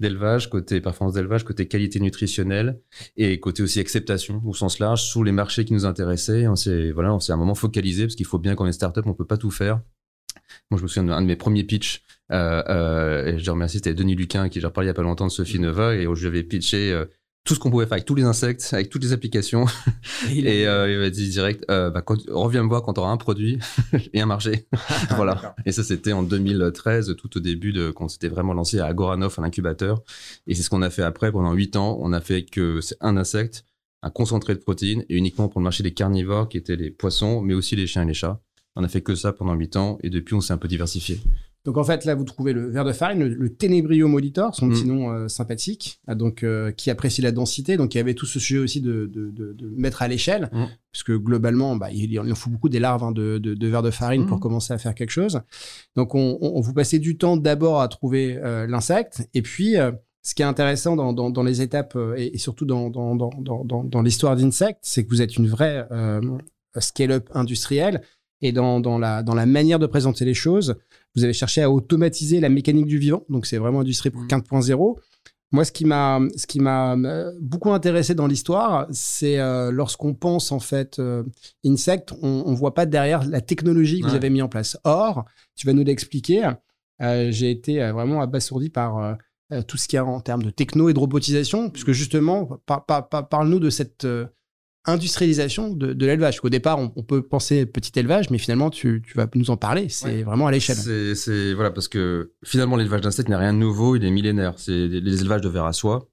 d'élevage, 0.00 0.48
côté 0.50 0.80
performance 0.80 1.14
d'élevage, 1.14 1.44
côté 1.44 1.66
qualité 1.66 2.00
nutritionnelle 2.00 2.80
et 3.16 3.40
côté 3.40 3.62
aussi 3.62 3.80
acceptation 3.80 4.40
au 4.44 4.54
sens 4.54 4.78
large 4.78 5.02
sous 5.02 5.24
les 5.24 5.32
marchés 5.32 5.64
qui 5.64 5.72
nous 5.72 5.84
intéressaient. 5.84 6.46
On 6.46 6.56
s'est 6.56 6.92
voilà, 6.92 7.14
on 7.14 7.20
s'est 7.20 7.32
un 7.32 7.36
moment 7.36 7.54
focalisé 7.54 8.04
parce 8.04 8.14
qu'il 8.14 8.26
faut 8.26 8.38
bien 8.38 8.54
qu'on 8.54 8.66
est 8.66 8.72
startup, 8.72 9.06
on 9.06 9.14
peut 9.14 9.26
pas 9.26 9.38
tout 9.38 9.50
faire. 9.50 9.80
Moi, 10.70 10.78
je 10.78 10.82
me 10.82 10.88
souviens 10.88 11.04
d'un 11.04 11.20
de 11.20 11.26
mes 11.26 11.36
premiers 11.36 11.64
pitchs, 11.64 12.02
euh, 12.32 12.62
euh, 12.68 13.26
et 13.26 13.38
je 13.38 13.50
remercie, 13.50 13.78
c'était 13.78 13.94
Denis 13.94 14.14
Luquin 14.14 14.48
qui 14.48 14.60
j'ai 14.60 14.66
reparlé 14.66 14.86
il 14.86 14.90
y 14.90 14.90
a 14.90 14.94
pas 14.94 15.02
longtemps 15.02 15.26
de 15.26 15.32
Sophie 15.32 15.58
Neva 15.58 15.94
et 15.94 16.06
où 16.06 16.14
je 16.14 16.22
lui 16.22 16.28
avais 16.28 16.42
pitché 16.42 16.92
euh, 16.92 17.06
tout 17.44 17.54
ce 17.54 17.60
qu'on 17.60 17.70
pouvait 17.70 17.86
faire 17.86 17.94
avec 17.94 18.04
tous 18.04 18.14
les 18.14 18.24
insectes, 18.24 18.68
avec 18.72 18.90
toutes 18.90 19.02
les 19.02 19.12
applications. 19.12 19.64
Et, 20.30 20.66
euh, 20.66 20.92
il 20.92 20.98
m'a 20.98 21.10
dit 21.10 21.30
direct, 21.30 21.64
euh, 21.70 21.90
bah, 21.90 22.04
reviens 22.28 22.62
me 22.62 22.68
voir 22.68 22.82
quand 22.82 22.94
tu 22.94 23.00
auras 23.00 23.10
un 23.10 23.16
produit 23.16 23.58
et 24.12 24.20
un 24.20 24.26
marché. 24.26 24.66
voilà. 25.16 25.56
Et 25.64 25.72
ça, 25.72 25.82
c'était 25.82 26.12
en 26.12 26.22
2013, 26.22 27.16
tout 27.16 27.36
au 27.36 27.40
début 27.40 27.72
de 27.72 27.90
quand 27.90 28.08
c'était 28.08 28.28
vraiment 28.28 28.52
lancé 28.52 28.78
à 28.80 28.86
Agoranov, 28.86 29.34
un 29.38 29.44
incubateur. 29.44 30.02
Et 30.46 30.54
c'est 30.54 30.62
ce 30.62 30.70
qu'on 30.70 30.82
a 30.82 30.90
fait 30.90 31.02
après 31.02 31.32
pendant 31.32 31.52
huit 31.52 31.76
ans. 31.76 31.98
On 32.00 32.12
a 32.12 32.20
fait 32.20 32.44
que 32.44 32.80
c'est 32.80 32.96
un 33.00 33.16
insecte, 33.16 33.64
un 34.02 34.10
concentré 34.10 34.54
de 34.54 34.60
protéines 34.60 35.04
et 35.08 35.16
uniquement 35.16 35.48
pour 35.48 35.60
le 35.60 35.64
marché 35.64 35.82
des 35.82 35.94
carnivores 35.94 36.48
qui 36.48 36.58
étaient 36.58 36.76
les 36.76 36.90
poissons, 36.90 37.40
mais 37.40 37.54
aussi 37.54 37.76
les 37.76 37.86
chiens 37.86 38.02
et 38.02 38.06
les 38.06 38.14
chats. 38.14 38.40
On 38.76 38.84
a 38.84 38.88
fait 38.88 39.00
que 39.00 39.14
ça 39.14 39.32
pendant 39.32 39.54
huit 39.54 39.76
ans 39.76 39.98
et 40.02 40.10
depuis 40.10 40.34
on 40.34 40.40
s'est 40.40 40.52
un 40.52 40.58
peu 40.58 40.68
diversifié. 40.68 41.20
Donc 41.68 41.76
en 41.76 41.84
fait, 41.84 42.06
là, 42.06 42.14
vous 42.14 42.24
trouvez 42.24 42.54
le 42.54 42.70
ver 42.70 42.82
de 42.82 42.92
farine, 42.92 43.22
le, 43.22 43.54
Tenebrio 43.54 44.08
molitor, 44.08 44.54
son 44.54 44.70
petit 44.70 44.86
mm. 44.86 44.88
nom 44.88 45.12
euh, 45.12 45.28
sympathique, 45.28 46.00
ah, 46.06 46.14
donc 46.14 46.42
euh, 46.42 46.72
qui 46.72 46.88
apprécie 46.88 47.20
la 47.20 47.30
densité. 47.30 47.76
Donc 47.76 47.94
il 47.94 47.98
y 47.98 48.00
avait 48.00 48.14
tout 48.14 48.24
ce 48.24 48.40
sujet 48.40 48.58
aussi 48.58 48.80
de, 48.80 49.10
mettre 49.76 50.00
à 50.00 50.08
l'échelle, 50.08 50.48
mm. 50.50 50.64
puisque 50.92 51.12
globalement, 51.12 51.76
bah, 51.76 51.90
il, 51.92 52.18
en 52.18 52.34
faut 52.34 52.48
beaucoup 52.48 52.70
des 52.70 52.80
larves 52.80 53.04
hein, 53.04 53.12
de, 53.12 53.68
ver 53.68 53.82
de 53.82 53.90
farine 53.90 54.24
pour 54.24 54.38
mm. 54.38 54.40
commencer 54.40 54.72
à 54.72 54.78
faire 54.78 54.94
quelque 54.94 55.10
chose. 55.10 55.42
Donc 55.94 56.14
on, 56.14 56.58
vous 56.58 56.72
passez 56.72 56.98
du 56.98 57.18
temps 57.18 57.36
d'abord 57.36 57.82
à 57.82 57.88
trouver 57.88 58.38
euh, 58.42 58.66
l'insecte, 58.66 59.28
et 59.34 59.42
puis 59.42 59.74
ce 60.22 60.34
qui 60.34 60.40
est 60.40 60.46
intéressant 60.46 60.96
dans, 60.96 61.42
les 61.42 61.60
étapes 61.60 61.98
et, 62.16 62.38
surtout 62.38 62.64
dans, 62.64 62.88
dans 62.88 64.02
l'histoire 64.02 64.36
d'Insect, 64.36 64.78
c'est 64.80 65.04
que 65.04 65.10
vous 65.10 65.20
êtes 65.20 65.36
une 65.36 65.48
vraie 65.48 65.86
scale-up 66.78 67.28
industrielle. 67.34 68.00
Et 68.40 68.52
dans, 68.52 68.98
la, 68.98 69.22
dans 69.24 69.34
la 69.34 69.46
manière 69.46 69.80
de 69.80 69.86
présenter 69.86 70.24
les 70.24 70.34
choses, 70.34 70.76
vous 71.16 71.24
avez 71.24 71.32
cherché 71.32 71.62
à 71.62 71.70
automatiser 71.70 72.40
la 72.40 72.48
mécanique 72.48 72.86
du 72.86 72.98
vivant. 72.98 73.24
Donc, 73.28 73.46
c'est 73.46 73.58
vraiment 73.58 73.80
Industrie 73.80 74.10
4.0. 74.10 74.96
Mmh. 74.96 75.00
Moi, 75.50 75.64
ce 75.64 75.72
qui 75.72 75.86
m'a, 75.86 76.20
ce 76.36 76.46
qui 76.46 76.60
m'a 76.60 76.94
euh, 76.94 77.32
beaucoup 77.40 77.72
intéressé 77.72 78.14
dans 78.14 78.26
l'histoire, 78.26 78.86
c'est 78.90 79.38
euh, 79.38 79.70
lorsqu'on 79.70 80.12
pense 80.12 80.52
en 80.52 80.60
fait 80.60 80.98
euh, 80.98 81.24
insect, 81.64 82.12
on, 82.20 82.50
ne 82.50 82.56
voit 82.56 82.74
pas 82.74 82.84
derrière 82.84 83.24
la 83.24 83.40
technologie 83.40 84.00
que 84.00 84.08
vous 84.08 84.14
avez 84.14 84.28
mis 84.28 84.42
en 84.42 84.48
place. 84.48 84.76
Or, 84.84 85.24
tu 85.56 85.66
vas 85.66 85.72
nous 85.72 85.84
l'expliquer. 85.84 86.50
j'ai 87.00 87.50
été 87.50 87.90
vraiment 87.92 88.20
abasourdi 88.20 88.68
par 88.68 89.16
tout 89.66 89.78
ce 89.78 89.88
qu'il 89.88 89.96
y 89.96 90.00
a 90.00 90.04
en 90.04 90.20
termes 90.20 90.42
de 90.42 90.50
techno 90.50 90.90
et 90.90 90.92
de 90.92 90.98
robotisation, 90.98 91.70
puisque 91.70 91.92
justement, 91.92 92.60
parle-nous 92.66 93.60
de 93.60 93.70
cette 93.70 94.06
industrialisation 94.88 95.70
de, 95.70 95.92
de 95.92 96.06
l'élevage. 96.06 96.40
Au 96.42 96.48
départ, 96.48 96.78
on, 96.78 97.02
peut 97.02 97.22
penser 97.22 97.66
petit 97.66 97.98
élevage, 97.98 98.30
mais 98.30 98.38
finalement, 98.38 98.70
tu, 98.70 99.02
vas 99.14 99.26
nous 99.34 99.50
en 99.50 99.56
parler. 99.56 99.88
C'est 99.88 100.22
vraiment 100.22 100.46
à 100.46 100.50
l'échelle. 100.50 100.76
C'est 101.14 101.54
voilà 101.54 101.70
parce 101.70 101.88
que 101.88 102.32
finalement, 102.44 102.76
l'élevage 102.76 103.02
d'insectes 103.02 103.28
n'est 103.28 103.36
rien 103.36 103.52
de 103.52 103.58
nouveau. 103.58 103.96
Il 103.96 104.04
est 104.04 104.10
millénaire. 104.10 104.54
C'est 104.56 104.88
les 104.88 105.20
élevages 105.20 105.40
de 105.40 105.48
vers 105.48 105.64
à 105.64 105.72
soie. 105.72 106.08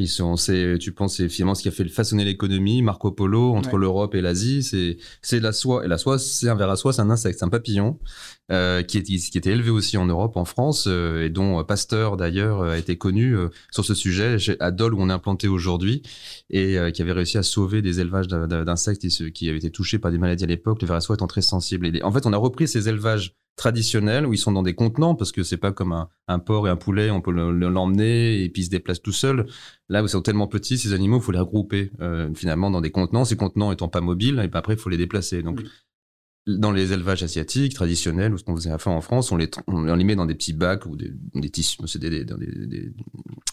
Ils 0.00 0.06
sont, 0.06 0.36
c'est, 0.36 0.78
tu 0.78 0.92
penses, 0.92 1.16
c'est 1.16 1.28
finalement 1.28 1.56
ce 1.56 1.62
qui 1.62 1.66
a 1.66 1.72
fait 1.72 1.88
façonner 1.88 2.24
l'économie, 2.24 2.82
Marco 2.82 3.10
Polo, 3.10 3.56
entre 3.56 3.76
l'Europe 3.78 4.14
et 4.14 4.20
l'Asie, 4.20 4.62
c'est, 4.62 4.96
c'est 5.22 5.40
la 5.40 5.52
soie. 5.52 5.84
Et 5.84 5.88
la 5.88 5.98
soie, 5.98 6.20
c'est 6.20 6.48
un 6.48 6.54
ver 6.54 6.70
à 6.70 6.76
soie, 6.76 6.92
c'est 6.92 7.02
un 7.02 7.10
insecte, 7.10 7.40
c'est 7.40 7.44
un 7.44 7.48
papillon, 7.48 7.98
euh, 8.52 8.84
qui, 8.84 8.98
est, 8.98 9.02
qui 9.02 9.36
était 9.36 9.50
élevé 9.50 9.70
aussi 9.70 9.96
en 9.96 10.06
Europe, 10.06 10.36
en 10.36 10.44
France, 10.44 10.84
euh, 10.86 11.24
et 11.24 11.30
dont 11.30 11.64
Pasteur, 11.64 12.16
d'ailleurs, 12.16 12.62
a 12.62 12.78
été 12.78 12.96
connu 12.96 13.36
euh, 13.36 13.48
sur 13.72 13.84
ce 13.84 13.94
sujet, 13.94 14.36
à 14.60 14.70
Dole, 14.70 14.94
où 14.94 15.02
on 15.02 15.10
est 15.10 15.12
implanté 15.12 15.48
aujourd'hui, 15.48 16.02
et 16.48 16.76
qui 16.94 17.02
avait 17.02 17.10
réussi 17.10 17.36
à 17.36 17.42
sauver 17.42 17.82
des 17.82 17.98
élevages 17.98 18.28
d'insectes 18.28 19.04
qui 19.32 19.48
avaient 19.48 19.58
été 19.58 19.72
touchés 19.72 19.98
par 19.98 20.12
des 20.12 20.18
maladies 20.18 20.44
à 20.44 20.46
l'époque, 20.46 20.80
le 20.80 20.86
ver 20.86 20.96
à 20.96 21.00
soie 21.00 21.16
étant 21.16 21.26
très 21.26 21.42
sensible. 21.42 21.96
Et 21.96 22.04
en 22.04 22.12
fait, 22.12 22.24
on 22.24 22.32
a 22.32 22.36
repris 22.36 22.68
ces 22.68 22.88
élevages 22.88 23.34
traditionnels 23.58 24.26
où 24.26 24.32
ils 24.32 24.38
sont 24.38 24.52
dans 24.52 24.62
des 24.62 24.74
contenants 24.74 25.14
parce 25.14 25.32
que 25.32 25.42
c'est 25.42 25.58
pas 25.58 25.72
comme 25.72 25.92
un, 25.92 26.08
un, 26.28 26.38
porc 26.38 26.66
et 26.66 26.70
un 26.70 26.76
poulet, 26.76 27.10
on 27.10 27.20
peut 27.20 27.32
l'emmener 27.32 28.42
et 28.42 28.48
puis 28.48 28.62
ils 28.62 28.66
se 28.66 28.70
déplacent 28.70 29.02
tout 29.02 29.12
seuls. 29.12 29.46
Là 29.90 30.02
où 30.02 30.06
ils 30.06 30.08
sont 30.08 30.22
tellement 30.22 30.46
petits, 30.46 30.78
ces 30.78 30.94
animaux, 30.94 31.18
il 31.18 31.22
faut 31.22 31.32
les 31.32 31.38
regrouper 31.38 31.90
euh, 32.00 32.32
finalement 32.34 32.70
dans 32.70 32.80
des 32.80 32.90
contenants. 32.90 33.26
Ces 33.26 33.36
contenants 33.36 33.72
étant 33.72 33.88
pas 33.88 34.00
mobiles, 34.00 34.38
et 34.38 34.56
après 34.56 34.74
il 34.74 34.78
faut 34.78 34.88
les 34.88 34.96
déplacer. 34.96 35.42
Donc 35.42 35.60
dans 36.46 36.72
les 36.72 36.92
élevages 36.92 37.22
asiatiques 37.22 37.74
traditionnels 37.74 38.32
ou 38.32 38.38
ce 38.38 38.44
qu'on 38.44 38.56
faisait 38.56 38.70
à 38.70 38.78
en 38.86 39.00
France, 39.02 39.32
on 39.32 39.36
les, 39.36 39.50
on 39.66 39.94
les 39.94 40.04
met 40.04 40.16
dans 40.16 40.24
des 40.24 40.34
petits 40.34 40.54
bacs 40.54 40.86
ou 40.86 40.96
des, 40.96 41.12
des 41.34 41.50
tissus, 41.50 41.76
c'est 41.86 41.98
des, 41.98 42.24
des, 42.24 42.92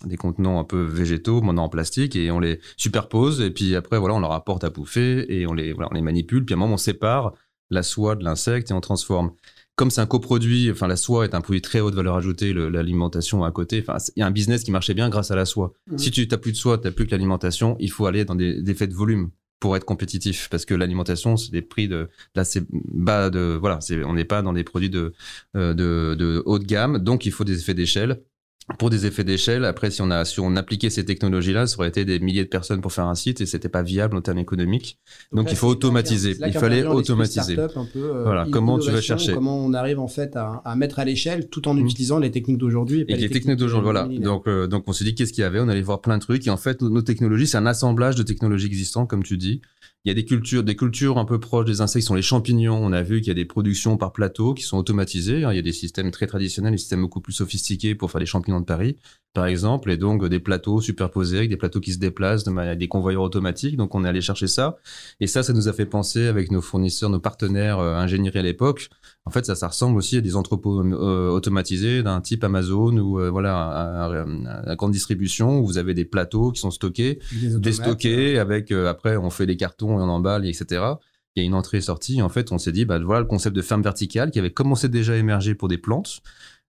des, 0.06 0.18
contenants 0.18 0.60
un 0.62 0.64
peu 0.64 0.82
végétaux, 0.82 1.42
maintenant 1.42 1.66
en 1.66 1.70
plastique, 1.70 2.16
et 2.16 2.32
on 2.32 2.40
les 2.40 2.62
superpose. 2.78 3.42
Et 3.42 3.52
puis 3.52 3.76
après, 3.76 4.00
voilà, 4.00 4.16
on 4.16 4.20
leur 4.20 4.32
apporte 4.32 4.64
à 4.64 4.70
bouffer 4.70 5.26
et 5.28 5.46
on 5.46 5.54
les, 5.54 5.74
voilà, 5.74 5.90
on 5.92 5.96
les 5.96 6.02
manipule. 6.02 6.46
Puis 6.46 6.54
à 6.54 6.58
un 6.58 6.60
moment, 6.60 6.76
on 6.76 6.78
sépare 6.78 7.34
la 7.70 7.84
soie 7.84 8.16
de 8.16 8.24
l'insecte 8.24 8.72
et 8.72 8.74
on 8.74 8.82
transforme 8.82 9.32
comme 9.76 9.92
c'est 9.92 10.02
un 10.02 10.06
coproduit, 10.06 10.72
enfin 10.72 10.88
la 10.88 10.96
soie 10.96 11.26
est 11.26 11.36
un 11.36 11.42
produit 11.42 11.62
très 11.62 11.80
haute 11.80 11.96
valeur 11.96 12.16
ajoutée, 12.16 12.54
l'alimentation 12.54 13.44
à 13.44 13.52
côté. 13.52 13.84
Enfin, 13.86 13.98
il 14.16 14.22
y 14.22 14.24
a 14.24 14.26
un 14.26 14.32
business 14.32 14.64
qui 14.64 14.72
marchait 14.72 14.94
bien 14.94 15.10
grâce 15.10 15.32
à 15.32 15.36
la 15.36 15.46
soie. 15.46 15.74
Mmh. 15.88 15.98
Si 15.98 16.12
tu 16.12 16.28
n'as 16.28 16.38
plus 16.38 16.52
de 16.52 16.58
soie, 16.58 16.78
tu 16.78 16.86
n'as 16.86 16.92
plus 16.92 17.06
que 17.06 17.12
l'alimentation, 17.12 17.76
il 17.80 17.92
faut 17.92 18.06
aller 18.06 18.26
dans 18.26 18.36
des, 18.36 18.62
des 18.62 18.74
faits 18.74 18.90
de 18.90 18.96
volume 18.96 19.32
pour 19.60 19.76
être 19.76 19.86
compétitif 19.86 20.50
parce 20.50 20.66
que 20.66 20.74
l'alimentation 20.74 21.38
c'est 21.38 21.52
des 21.52 21.62
prix 21.62 21.88
de 21.88 22.10
c'est 22.44 22.66
bas 22.70 23.30
de 23.30 23.58
voilà 23.60 23.80
c'est 23.82 24.04
on 24.04 24.14
n'est 24.14 24.26
pas 24.26 24.42
dans 24.42 24.54
des 24.54 24.64
produits 24.64 24.90
de, 24.90 25.14
euh, 25.56 25.74
de 25.74 26.16
de 26.16 26.44
haut 26.46 26.60
de 26.60 26.66
gamme 26.66 27.00
donc 27.00 27.26
il 27.26 27.32
faut 27.32 27.46
des 27.46 27.60
effets 27.60 27.74
d'échelle 27.74 28.22
pour 28.80 28.90
des 28.90 29.06
effets 29.06 29.24
d'échelle. 29.24 29.64
Après, 29.64 29.92
si 29.92 30.02
on 30.02 30.10
a, 30.10 30.26
si 30.26 30.40
on 30.40 30.56
appliquait 30.56 30.90
ces 30.90 31.06
technologies-là, 31.06 31.68
ça 31.68 31.78
aurait 31.78 31.88
été 31.88 32.04
des 32.04 32.20
milliers 32.20 32.44
de 32.44 32.50
personnes 32.50 32.82
pour 32.82 32.92
faire 32.92 33.06
un 33.06 33.16
site 33.16 33.40
et 33.42 33.46
c'était 33.46 33.70
pas 33.70 33.84
viable 33.84 34.18
en 34.18 34.22
termes 34.22 34.40
économiques. 34.40 35.00
Donc, 35.32 35.52
il 35.52 35.58
faut 35.58 35.68
automatiser. 35.68 36.36
Il 36.46 36.54
fallait 36.54 36.86
automatiser. 36.86 37.60
Un 37.60 37.68
peu, 37.68 38.00
euh, 38.00 38.24
voilà. 38.24 38.48
Comment 38.52 38.80
tu 38.80 38.90
vas 38.90 39.02
chercher 39.02 39.34
Comment 39.34 39.64
on 39.64 39.74
arrive 39.74 40.00
en 40.00 40.08
fait 40.08 40.36
à, 40.36 40.62
à 40.66 40.76
mettre 40.76 41.00
à 41.00 41.06
l'échelle 41.06 41.48
tout 41.50 41.68
en 41.68 41.76
mmh. 41.76 41.86
utilisant 41.86 42.20
les 42.20 42.32
techniques 42.32 42.58
d'aujourd'hui. 42.58 43.06
Et, 43.08 43.16
les, 43.16 43.30
techniques, 43.30 43.58
d'aujourd'hui, 43.58 43.92
voilà. 43.92 44.08
Donc, 44.08 44.48
euh, 44.48 44.68
donc 44.68 44.86
on 44.88 44.94
s'est 44.94 45.06
dit 45.06 45.14
qu'est-ce 45.14 45.34
qu'il 45.34 45.42
y 45.42 45.46
avait? 45.46 45.60
On 45.60 45.68
allait 45.68 45.82
voir 45.82 46.02
plein 46.02 46.18
de 46.18 46.24
trucs 46.24 46.46
et 46.48 46.50
en 46.50 46.58
fait, 46.58 46.82
nos 46.82 47.02
technologies, 47.02 47.48
c'est 47.48 47.58
un 47.58 47.66
assemblage 47.66 48.16
de 48.16 48.24
technologies 48.24 48.68
existantes, 48.68 49.10
comme 49.10 49.24
tu 49.24 49.38
dis. 49.38 49.62
Il 50.06 50.10
y 50.10 50.12
a 50.12 50.14
des 50.14 50.26
cultures, 50.26 50.64
des 50.64 50.76
cultures 50.76 51.18
un 51.18 51.26
peu 51.26 51.40
proches 51.40 51.66
des 51.66 51.82
insectes, 51.82 52.06
sont 52.06 52.14
les 52.14 52.22
champignons. 52.22 52.78
On 52.78 52.94
a 52.94 53.02
vu 53.02 53.22
qu'il 53.22 53.30
y 53.30 53.32
a 53.32 53.34
des 53.34 53.44
productions 53.46 53.98
par 53.98 54.14
plateau 54.14 54.54
qui 54.54 54.62
sont 54.62 54.78
automatisées. 54.78 55.38
Il 55.38 55.56
y 55.56 55.60
a 55.60 55.62
des 55.64 55.72
systèmes 55.72 56.12
très 56.12 56.28
traditionnels, 56.28 56.74
des 56.74 56.78
systèmes 56.78 57.02
beaucoup 57.02 57.22
plus 57.22 57.34
sophistiqués 57.34 57.96
pour 57.96 58.12
faire 58.12 58.20
des 58.20 58.28
champignons 58.28 58.60
de 58.60 58.66
Paris, 58.66 58.98
par 59.34 59.48
exemple, 59.48 59.90
et 59.90 59.98
donc 59.98 60.24
des 60.28 60.40
plateaux 60.40 60.80
superposés 60.80 61.38
avec 61.38 61.50
des 61.50 61.58
plateaux 61.58 61.80
qui 61.80 61.92
se 61.92 61.98
déplacent, 61.98 62.44
de 62.44 62.76
des 62.76 62.88
convoyeurs 62.88 63.24
automatiques. 63.24 63.78
Donc 63.78 63.96
on 63.96 64.06
est 64.06 64.08
allé 64.08 64.22
chercher 64.22 64.46
ça. 64.46 64.78
Et 65.20 65.26
ça, 65.26 65.42
ça 65.42 65.54
nous 65.54 65.68
a 65.68 65.74
fait 65.74 65.88
penser 65.88 66.28
avec 66.28 66.52
nos 66.52 66.62
fournisseurs, 66.62 67.10
nos 67.10 67.20
partenaires 67.20 67.80
euh, 67.80 67.96
à 67.98 68.42
l'époque. 68.44 68.90
En 69.26 69.32
fait, 69.32 69.46
ça, 69.46 69.56
ça 69.56 69.68
ressemble 69.68 69.98
aussi 69.98 70.18
à 70.18 70.22
des 70.22 70.36
entrepôts 70.36 70.82
euh, 70.82 71.30
automatisés 71.30 72.04
d'un 72.04 72.22
type 72.22 72.44
Amazon 72.44 72.96
ou 72.98 73.20
euh, 73.20 73.32
voilà, 73.32 73.58
à, 73.58 74.06
à, 74.68 74.76
grande 74.76 74.92
distribution 74.92 75.60
où 75.60 75.66
vous 75.66 75.78
avez 75.80 75.96
des 75.96 76.06
plateaux 76.06 76.52
qui 76.52 76.62
sont 76.62 76.70
stockés, 76.70 77.20
déstockés 77.32 78.38
avec 78.38 78.72
après 78.72 79.18
on 79.18 79.32
fait 79.32 79.48
des 79.48 79.58
cartons 79.58 80.00
et 80.00 80.04
on 80.04 80.10
emballe, 80.10 80.46
etc. 80.46 80.84
Il 81.36 81.42
y 81.42 81.44
a 81.44 81.48
une 81.48 81.56
entrée-sortie. 81.56 82.22
En 82.22 82.30
fait, 82.30 82.52
on 82.52 82.58
s'est 82.58 82.72
dit, 82.72 82.86
bah, 82.86 83.00
voilà 83.00 83.20
le 83.20 83.26
concept 83.26 83.56
de 83.56 83.62
ferme 83.62 83.82
verticale 83.82 84.32
qui 84.32 84.40
avait 84.40 84.54
commencé 84.54 84.90
déjà 84.90 85.14
à 85.14 85.16
émerger 85.18 85.56
pour 85.56 85.68
des 85.68 85.78
plantes 85.78 86.22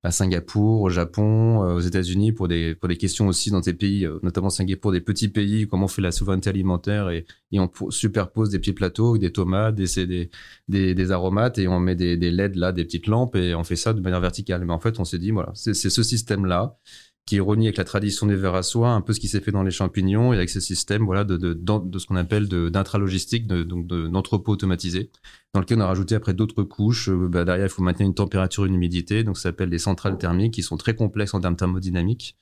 à 0.03 0.11
Singapour, 0.13 0.83
au 0.83 0.91
Japon, 0.91 1.65
euh, 1.65 1.75
aux 1.75 1.81
États-Unis 1.81 2.33
pour 2.33 2.49
des 2.49 2.75
pour 2.75 2.89
des 2.89 2.97
questions 2.97 3.27
aussi 3.29 3.51
dans 3.51 3.63
ces 3.63 3.75
pays, 3.75 4.05
euh, 4.07 4.19
notamment 4.23 4.51
Singapour, 4.51 4.93
des 4.93 5.01
petits 5.01 5.29
pays, 5.29 5.67
comment 5.67 5.87
on 5.87 5.89
fait 5.89 6.03
la 6.03 6.13
souveraineté 6.13 6.49
alimentaire 6.51 7.11
et, 7.11 7.27
et 7.53 7.59
on 7.61 7.71
superpose 7.91 8.51
des 8.51 8.59
petits 8.59 8.73
plateaux, 8.73 9.19
des 9.19 9.33
tomates, 9.33 9.75
des 9.75 10.07
des, 10.07 10.31
des, 10.69 10.95
des 10.95 11.11
aromates 11.13 11.59
et 11.59 11.67
on 11.69 11.81
met 11.81 11.97
des, 11.97 12.17
des 12.17 12.31
LED 12.31 12.57
là, 12.57 12.73
des 12.73 12.85
petites 12.85 13.07
lampes 13.09 13.37
et 13.37 13.55
on 13.55 13.65
fait 13.65 13.77
ça 13.77 13.93
de 13.93 14.01
manière 14.01 14.21
verticale. 14.21 14.65
Mais 14.65 14.73
en 14.73 14.81
fait, 14.81 15.01
on 15.01 15.05
s'est 15.05 15.19
dit 15.19 15.31
voilà, 15.33 15.51
c'est 15.55 15.75
ce 15.75 16.03
système 16.03 16.47
là 16.47 16.79
qui 17.27 17.41
renie 17.41 17.67
avec 17.67 17.77
la 17.77 17.85
tradition 17.85 18.27
des 18.27 18.37
vers 18.37 18.55
à 18.55 18.63
soie, 18.63 18.91
un 18.91 19.01
peu 19.01 19.13
ce 19.13 19.19
qui 19.19 19.27
s'est 19.27 19.41
fait 19.41 19.51
dans 19.51 19.65
les 19.65 19.73
champignons 19.73 20.33
et 20.33 20.37
avec 20.37 20.49
ce 20.49 20.61
système 20.61 21.05
voilà, 21.05 21.25
de, 21.25 21.37
de, 21.37 21.55
de, 21.55 21.99
ce 21.99 22.07
qu'on 22.07 22.15
appelle 22.15 22.49
d'intralogistique, 22.49 23.49
de, 23.49 23.65
donc 23.65 23.89
d'entrepôt 23.89 24.53
automatisé, 24.53 25.11
dans 25.53 25.61
lequel 25.61 25.79
on 25.79 25.81
a 25.81 25.87
rajouté 25.87 26.15
après 26.15 26.35
d'autres 26.35 26.63
couches. 26.63 27.09
Euh, 27.09 27.29
bah, 27.29 27.45
derrière, 27.45 27.67
il 27.67 27.71
faut 27.71 27.83
maintenir 27.83 28.07
une 28.07 28.15
température, 28.15 28.65
une 28.65 28.75
humidité, 28.75 29.25
donc 29.25 29.37
ça 29.39 29.45
s'appelle 29.45 29.71
les 29.71 29.79
centrales 29.81 30.19
thermiques 30.19 30.55
qui 30.55 30.63
sont 30.63 30.77
très 30.77 30.95
complexes 30.95 31.35
en 31.35 31.41
termes 31.41 31.57
thermodynamiques. 31.57 32.37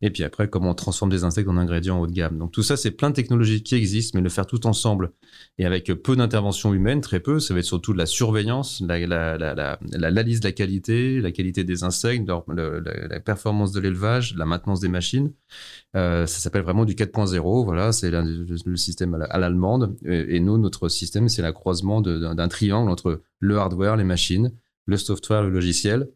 Et 0.00 0.10
puis 0.10 0.24
après, 0.24 0.48
comment 0.48 0.70
on 0.70 0.74
transforme 0.74 1.10
des 1.10 1.24
insectes 1.24 1.48
en 1.48 1.58
ingrédients 1.58 2.00
haut 2.00 2.06
de 2.06 2.12
gamme. 2.12 2.38
Donc 2.38 2.52
tout 2.52 2.62
ça, 2.62 2.78
c'est 2.78 2.92
plein 2.92 3.10
de 3.10 3.14
technologies 3.14 3.62
qui 3.62 3.74
existent, 3.74 4.18
mais 4.18 4.22
le 4.22 4.30
faire 4.30 4.46
tout 4.46 4.66
ensemble 4.66 5.12
et 5.58 5.66
avec 5.66 5.92
peu 6.02 6.16
d'intervention 6.16 6.72
humaine, 6.72 7.02
très 7.02 7.20
peu, 7.20 7.40
ça 7.40 7.52
va 7.52 7.60
être 7.60 7.66
surtout 7.66 7.92
de 7.92 7.98
la 7.98 8.06
surveillance, 8.06 8.80
la, 8.80 8.98
la, 9.06 9.36
la, 9.36 9.54
la, 9.54 9.78
l'analyse 9.92 10.40
de 10.40 10.48
la 10.48 10.52
qualité, 10.52 11.20
la 11.20 11.32
qualité 11.32 11.64
des 11.64 11.84
insectes, 11.84 12.26
la 12.48 13.20
performance 13.20 13.72
de 13.72 13.80
l'élevage, 13.80 14.29
la 14.36 14.46
maintenance 14.46 14.80
des 14.80 14.88
machines. 14.88 15.32
Euh, 15.96 16.26
ça 16.26 16.40
s'appelle 16.40 16.62
vraiment 16.62 16.84
du 16.84 16.94
4.0. 16.94 17.64
Voilà, 17.64 17.92
c'est 17.92 18.10
le, 18.10 18.76
système 18.76 19.14
à 19.14 19.38
l'allemande. 19.38 19.96
Et, 20.04 20.40
nous, 20.40 20.58
notre 20.58 20.88
système, 20.88 21.28
c'est 21.28 21.42
la 21.42 21.52
croisement 21.52 22.00
d'un 22.00 22.48
triangle 22.48 22.90
entre 22.90 23.22
le 23.38 23.58
hardware, 23.58 23.96
les 23.96 24.04
machines, 24.04 24.52
le 24.86 24.96
software, 24.96 25.42
le 25.42 25.50
logiciel. 25.50 26.08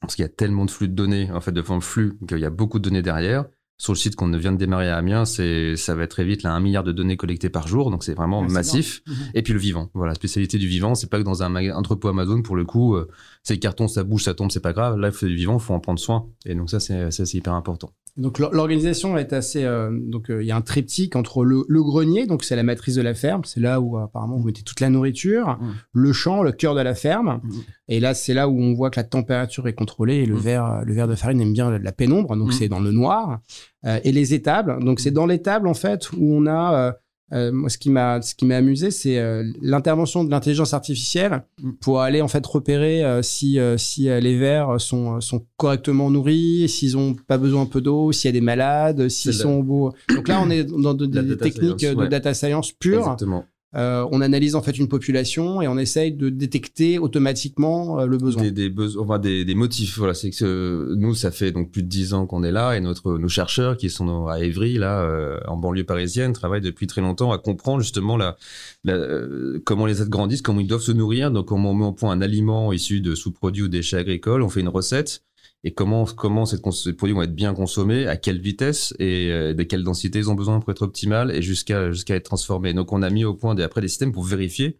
Parce 0.00 0.14
qu'il 0.14 0.22
y 0.22 0.26
a 0.26 0.30
tellement 0.30 0.64
de 0.64 0.70
flux 0.70 0.88
de 0.88 0.94
données, 0.94 1.30
en 1.32 1.40
fait, 1.40 1.52
de 1.52 1.62
flux, 1.80 2.18
qu'il 2.28 2.38
y 2.38 2.44
a 2.44 2.50
beaucoup 2.50 2.78
de 2.78 2.84
données 2.84 3.02
derrière 3.02 3.46
sur 3.78 3.92
le 3.92 3.98
site 3.98 4.16
qu'on 4.16 4.30
vient 4.32 4.52
de 4.52 4.56
démarrer 4.56 4.90
à 4.90 4.96
Amiens, 4.96 5.24
c'est 5.24 5.76
ça 5.76 5.94
va 5.94 6.02
être 6.02 6.10
très 6.10 6.24
vite 6.24 6.42
là 6.42 6.52
un 6.52 6.58
milliard 6.58 6.82
de 6.82 6.90
données 6.90 7.16
collectées 7.16 7.48
par 7.48 7.68
jour, 7.68 7.92
donc 7.92 8.02
c'est 8.02 8.14
vraiment 8.14 8.42
massif. 8.42 9.02
Mhm. 9.06 9.14
Et 9.34 9.42
puis 9.42 9.52
le 9.52 9.60
vivant, 9.60 9.88
voilà, 9.94 10.10
la 10.10 10.14
spécialité 10.16 10.58
du 10.58 10.66
vivant, 10.66 10.96
c'est 10.96 11.08
pas 11.08 11.18
que 11.18 11.24
dans 11.24 11.44
un 11.44 11.70
entrepôt 11.72 12.08
Amazon 12.08 12.42
pour 12.42 12.56
le 12.56 12.64
coup, 12.64 12.96
euh, 12.96 13.08
c'est 13.44 13.58
carton, 13.58 13.86
ça 13.86 14.02
bouge, 14.02 14.24
ça 14.24 14.34
tombe, 14.34 14.50
c'est 14.50 14.60
pas 14.60 14.72
grave. 14.72 14.98
Là, 14.98 15.10
il 15.22 15.28
du 15.28 15.36
vivant, 15.36 15.60
faut 15.60 15.74
en 15.74 15.80
prendre 15.80 16.00
soin. 16.00 16.26
Et 16.44 16.56
donc 16.56 16.70
ça, 16.70 16.80
c'est 16.80 17.12
c'est 17.12 17.32
hyper 17.34 17.54
important. 17.54 17.92
Donc 18.18 18.40
l'organisation 18.40 19.16
est 19.16 19.32
assez. 19.32 19.64
Euh, 19.64 19.90
donc 19.92 20.28
euh, 20.28 20.42
il 20.42 20.46
y 20.46 20.50
a 20.50 20.56
un 20.56 20.60
triptyque 20.60 21.14
entre 21.14 21.44
le, 21.44 21.64
grenier, 21.68 22.26
donc 22.26 22.42
c'est 22.42 22.56
la 22.56 22.64
matrice 22.64 22.96
de 22.96 23.02
la 23.02 23.14
ferme, 23.14 23.44
c'est 23.44 23.60
là 23.60 23.80
où 23.80 23.96
apparemment 23.96 24.36
vous 24.36 24.44
mettez 24.44 24.62
toute 24.62 24.80
la 24.80 24.90
nourriture, 24.90 25.56
mmh. 25.60 25.74
le 25.92 26.12
champ, 26.12 26.42
le 26.42 26.50
cœur 26.50 26.74
de 26.74 26.80
la 26.80 26.96
ferme, 26.96 27.40
mmh. 27.42 27.50
et 27.88 28.00
là 28.00 28.14
c'est 28.14 28.34
là 28.34 28.48
où 28.48 28.60
on 28.60 28.74
voit 28.74 28.90
que 28.90 28.98
la 28.98 29.04
température 29.04 29.68
est 29.68 29.72
contrôlée 29.72 30.16
et 30.16 30.26
le 30.26 30.34
mmh. 30.34 30.38
verre, 30.38 30.82
le 30.84 30.92
verre 30.94 31.06
de 31.06 31.14
farine 31.14 31.40
aime 31.40 31.52
bien 31.52 31.78
la 31.78 31.92
pénombre, 31.92 32.36
donc 32.36 32.52
c'est 32.52 32.68
dans 32.68 32.80
le 32.80 32.90
noir, 32.90 33.38
euh, 33.86 34.00
et 34.02 34.10
les 34.10 34.34
étables, 34.34 34.82
donc 34.84 34.98
c'est 34.98 35.12
dans 35.12 35.26
l'étable 35.26 35.68
en 35.68 35.74
fait 35.74 36.10
où 36.12 36.34
on 36.34 36.46
a 36.48 36.96
euh, 37.32 37.52
moi, 37.52 37.68
ce 37.68 37.76
qui 37.76 37.90
m'a, 37.90 38.22
ce 38.22 38.34
qui 38.34 38.46
m'a 38.46 38.56
amusé, 38.56 38.90
c'est 38.90 39.18
euh, 39.18 39.44
l'intervention 39.60 40.24
de 40.24 40.30
l'intelligence 40.30 40.72
artificielle 40.72 41.42
mm. 41.62 41.72
pour 41.80 42.00
aller 42.00 42.22
en 42.22 42.28
fait 42.28 42.44
repérer 42.46 43.04
euh, 43.04 43.22
si 43.22 43.58
si 43.76 44.04
les 44.04 44.38
vers 44.38 44.80
sont 44.80 45.20
sont 45.20 45.44
correctement 45.56 46.10
nourris, 46.10 46.68
s'ils 46.68 46.96
ont 46.96 47.14
pas 47.14 47.38
besoin 47.38 47.62
un 47.62 47.66
peu 47.66 47.80
d'eau, 47.80 48.12
s'il 48.12 48.28
y 48.28 48.30
a 48.30 48.32
des 48.32 48.40
malades, 48.40 49.08
s'ils 49.08 49.34
sont 49.34 49.60
beaux. 49.60 49.92
Donc 50.08 50.28
là, 50.28 50.40
on 50.42 50.50
est 50.50 50.64
dans 50.64 50.94
des 50.94 51.36
techniques 51.36 51.84
de 51.84 52.06
data 52.06 52.32
science 52.34 52.72
pure. 52.72 53.00
Exactement. 53.00 53.44
Euh, 53.74 54.08
on 54.12 54.22
analyse 54.22 54.54
en 54.54 54.62
fait 54.62 54.78
une 54.78 54.88
population 54.88 55.60
et 55.60 55.68
on 55.68 55.76
essaye 55.76 56.12
de 56.12 56.30
détecter 56.30 56.98
automatiquement 56.98 58.00
euh, 58.00 58.06
le 58.06 58.16
besoin. 58.16 58.42
Des, 58.42 58.50
des 58.50 58.70
besoins, 58.70 59.18
des, 59.18 59.44
des, 59.44 59.54
motifs. 59.54 59.98
Voilà, 59.98 60.14
c'est 60.14 60.30
que 60.30 60.94
nous, 60.96 61.14
ça 61.14 61.30
fait 61.30 61.52
donc 61.52 61.70
plus 61.70 61.82
de 61.82 61.88
dix 61.88 62.14
ans 62.14 62.26
qu'on 62.26 62.42
est 62.44 62.50
là 62.50 62.72
et 62.74 62.80
notre 62.80 63.18
nos 63.18 63.28
chercheurs 63.28 63.76
qui 63.76 63.90
sont 63.90 64.26
à 64.26 64.40
Évry 64.40 64.78
là, 64.78 65.02
euh, 65.02 65.38
en 65.46 65.58
banlieue 65.58 65.84
parisienne, 65.84 66.32
travaillent 66.32 66.62
depuis 66.62 66.86
très 66.86 67.02
longtemps 67.02 67.30
à 67.30 67.36
comprendre 67.36 67.82
justement 67.82 68.16
la, 68.16 68.36
comment 69.66 69.84
les 69.84 70.00
êtres 70.00 70.10
grandissent, 70.10 70.42
comment 70.42 70.60
ils 70.60 70.66
doivent 70.66 70.80
se 70.80 70.92
nourrir. 70.92 71.30
Donc, 71.30 71.52
on 71.52 71.58
met 71.74 71.84
au 71.84 71.92
point 71.92 72.12
un 72.12 72.22
aliment 72.22 72.72
issu 72.72 73.02
de 73.02 73.14
sous-produits 73.14 73.64
ou 73.64 73.68
déchets 73.68 73.98
agricoles, 73.98 74.42
on 74.42 74.48
fait 74.48 74.60
une 74.60 74.68
recette 74.68 75.24
et 75.64 75.72
comment 75.72 76.04
comment 76.04 76.46
ces 76.46 76.60
produits 76.60 77.14
vont 77.14 77.22
être 77.22 77.34
bien 77.34 77.54
consommés, 77.54 78.06
à 78.06 78.16
quelle 78.16 78.40
vitesse 78.40 78.94
et 78.98 79.30
euh, 79.30 79.54
de 79.54 79.62
quelle 79.64 79.82
densité 79.82 80.18
ils 80.18 80.30
ont 80.30 80.34
besoin 80.34 80.60
pour 80.60 80.70
être 80.70 80.82
optimal 80.82 81.34
et 81.34 81.42
jusqu'à 81.42 81.90
jusqu'à 81.90 82.14
être 82.14 82.24
transformés. 82.24 82.74
Donc 82.74 82.92
on 82.92 83.02
a 83.02 83.10
mis 83.10 83.24
au 83.24 83.34
point 83.34 83.54
des, 83.54 83.62
après 83.62 83.80
des 83.80 83.88
systèmes 83.88 84.12
pour 84.12 84.24
vérifier, 84.24 84.78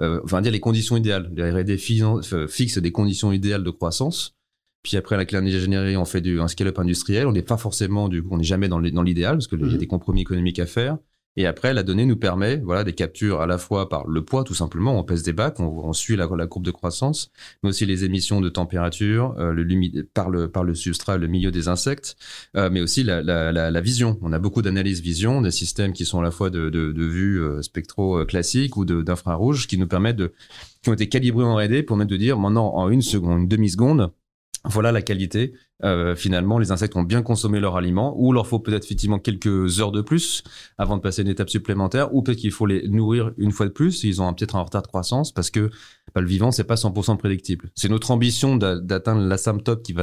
euh, 0.00 0.20
enfin 0.24 0.40
dire 0.42 0.52
les 0.52 0.60
conditions 0.60 0.96
idéales. 0.96 1.32
Les 1.34 1.50
R&D 1.50 1.76
fixent 1.78 2.78
des 2.78 2.92
conditions 2.92 3.32
idéales 3.32 3.64
de 3.64 3.70
croissance. 3.70 4.34
Puis 4.82 4.96
après, 4.96 5.16
avec 5.16 5.32
l'ingénierie, 5.32 5.96
on 5.96 6.04
fait 6.04 6.20
du, 6.20 6.40
un 6.40 6.46
scale-up 6.46 6.78
industriel. 6.78 7.26
On 7.26 7.32
n'est 7.32 7.42
pas 7.42 7.56
forcément, 7.56 8.08
du 8.08 8.22
coup, 8.22 8.28
on 8.32 8.38
n'est 8.38 8.44
jamais 8.44 8.68
dans 8.68 8.78
l'idéal 8.78 9.34
parce 9.36 9.48
qu'il 9.48 9.60
y 9.60 9.64
a 9.64 9.66
mmh. 9.66 9.76
des 9.76 9.86
compromis 9.88 10.20
économiques 10.20 10.60
à 10.60 10.66
faire. 10.66 10.98
Et 11.38 11.46
après, 11.46 11.72
la 11.72 11.84
donnée 11.84 12.04
nous 12.04 12.16
permet, 12.16 12.56
voilà, 12.56 12.82
des 12.82 12.94
captures 12.94 13.40
à 13.40 13.46
la 13.46 13.58
fois 13.58 13.88
par 13.88 14.08
le 14.08 14.24
poids, 14.24 14.42
tout 14.42 14.56
simplement, 14.56 14.98
on 14.98 15.04
pèse 15.04 15.22
des 15.22 15.32
bacs, 15.32 15.60
on, 15.60 15.92
suit 15.92 16.16
la, 16.16 16.26
la, 16.36 16.48
courbe 16.48 16.64
de 16.64 16.72
croissance, 16.72 17.30
mais 17.62 17.68
aussi 17.68 17.86
les 17.86 18.04
émissions 18.04 18.40
de 18.40 18.48
température, 18.48 19.36
euh, 19.38 19.52
le 19.52 20.02
par 20.02 20.30
le 20.30 20.50
par 20.50 20.64
le 20.64 20.74
substrat, 20.74 21.16
le 21.16 21.28
milieu 21.28 21.52
des 21.52 21.68
insectes, 21.68 22.16
euh, 22.56 22.70
mais 22.72 22.80
aussi 22.80 23.04
la, 23.04 23.22
la, 23.22 23.52
la, 23.52 23.80
vision. 23.80 24.18
On 24.20 24.32
a 24.32 24.40
beaucoup 24.40 24.62
d'analyses 24.62 25.00
vision, 25.00 25.40
des 25.40 25.52
systèmes 25.52 25.92
qui 25.92 26.04
sont 26.04 26.18
à 26.18 26.24
la 26.24 26.32
fois 26.32 26.50
de, 26.50 26.70
de, 26.70 26.90
de 26.90 27.04
vue 27.04 27.40
euh, 27.40 27.62
spectro 27.62 28.24
classique 28.24 28.76
ou 28.76 28.84
d'infrarouge, 28.84 29.68
qui 29.68 29.78
nous 29.78 29.86
permettent 29.86 30.16
de, 30.16 30.32
qui 30.82 30.90
ont 30.90 30.94
été 30.94 31.08
calibrés 31.08 31.44
en 31.44 31.54
R&D 31.54 31.84
pour 31.84 31.96
mettre 31.96 32.10
de 32.10 32.16
dire 32.16 32.36
maintenant 32.36 32.74
en 32.74 32.90
une 32.90 33.02
seconde, 33.02 33.42
une 33.42 33.48
demi 33.48 33.70
seconde, 33.70 34.10
voilà 34.68 34.92
la 34.92 35.02
qualité. 35.02 35.54
Euh, 35.84 36.16
finalement, 36.16 36.58
les 36.58 36.72
insectes 36.72 36.96
ont 36.96 37.02
bien 37.02 37.22
consommé 37.22 37.60
leur 37.60 37.76
aliment, 37.76 38.14
ou 38.18 38.32
leur 38.32 38.46
faut 38.46 38.58
peut-être 38.58 38.84
effectivement 38.84 39.18
quelques 39.18 39.80
heures 39.80 39.92
de 39.92 40.00
plus 40.00 40.42
avant 40.76 40.96
de 40.96 41.02
passer 41.02 41.22
une 41.22 41.28
étape 41.28 41.50
supplémentaire, 41.50 42.14
ou 42.14 42.22
peut-être 42.22 42.38
qu'il 42.38 42.52
faut 42.52 42.66
les 42.66 42.88
nourrir 42.88 43.32
une 43.38 43.52
fois 43.52 43.66
de 43.66 43.72
plus, 43.72 44.04
ils 44.04 44.20
ont 44.20 44.32
peut-être 44.34 44.56
un 44.56 44.62
retard 44.62 44.82
de 44.82 44.88
croissance, 44.88 45.32
parce 45.32 45.50
que 45.50 45.70
bah, 46.18 46.22
le 46.22 46.28
vivant, 46.28 46.50
c'est 46.50 46.64
pas 46.64 46.74
100% 46.74 47.16
prédictible. 47.16 47.70
C'est 47.76 47.88
notre 47.88 48.10
ambition 48.10 48.56
d'atteindre 48.56 49.20
l'asymptote 49.20 49.84
qui 49.84 49.92
va, 49.92 50.02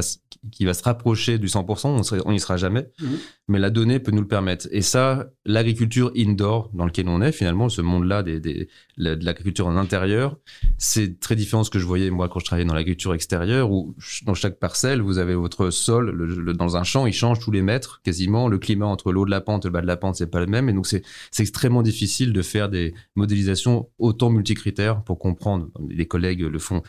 qui 0.50 0.64
va 0.64 0.74
se 0.74 0.82
rapprocher 0.82 1.38
du 1.38 1.48
100%, 1.48 2.22
on 2.26 2.32
n'y 2.32 2.40
sera 2.40 2.56
jamais, 2.56 2.88
mmh. 3.02 3.06
mais 3.50 3.60
la 3.60 3.70
donnée 3.70 4.00
peut 4.00 4.12
nous 4.12 4.22
le 4.22 4.28
permettre. 4.28 4.70
Et 4.72 4.82
ça, 4.82 5.28
l'agriculture 5.46 6.14
indoor 6.16 6.70
dans 6.74 6.86
lequel 6.86 7.10
on 7.10 7.22
est, 7.22 7.34
finalement, 7.34 7.68
ce 7.68 7.82
monde-là 7.82 8.24
des, 8.24 8.40
des, 8.40 8.70
de 8.98 9.26
l'agriculture 9.26 9.68
en 9.68 9.76
intérieur, 9.76 10.38
c'est 10.78 11.20
très 11.20 11.36
différent 11.36 11.64
de 11.64 11.66
ce 11.66 11.70
que 11.70 11.80
je 11.80 11.86
voyais 11.86 12.10
moi 12.10 12.30
quand 12.30 12.40
je 12.40 12.46
travaillais 12.46 12.66
dans 12.66 12.74
l'agriculture 12.74 13.14
extérieure, 13.14 13.70
où 13.70 13.94
dans 14.26 14.36
chaque 14.36 14.58
parcelle, 14.58 15.02
vous 15.02 15.18
avez 15.18 15.36
votre 15.36 15.70
sol, 15.70 16.12
le, 16.12 16.54
dans 16.54 16.78
un 16.78 16.84
champ, 16.84 17.08
il 17.08 17.14
change 17.14 17.40
tous 17.40 17.52
les 17.52 17.62
mètres 17.62 18.00
quasiment. 18.06 18.48
Le 18.48 18.58
climat 18.58 18.86
entre 18.86 19.12
l'eau 19.12 19.26
de 19.26 19.32
la 19.32 19.42
pente 19.42 19.66
et 19.66 19.68
le 19.68 19.74
bas 19.74 19.82
de 19.82 19.88
la 19.88 19.98
pente, 19.98 20.16
c'est 20.16 20.32
pas 20.32 20.40
le 20.40 20.48
même. 20.48 20.70
Et 20.70 20.74
donc, 20.74 20.88
c'est 20.88 21.04
extrêmement 21.40 21.82
difficile 21.82 22.32
de 22.32 22.42
faire 22.42 22.70
des 22.70 22.94
modélisations 23.16 23.90
autant 24.00 24.30
multicritères 24.30 25.04
pour 25.04 25.20
comprendre. 25.20 25.68
Les 26.06 26.08
collègues 26.08 26.42
le 26.42 26.60
font 26.60 26.84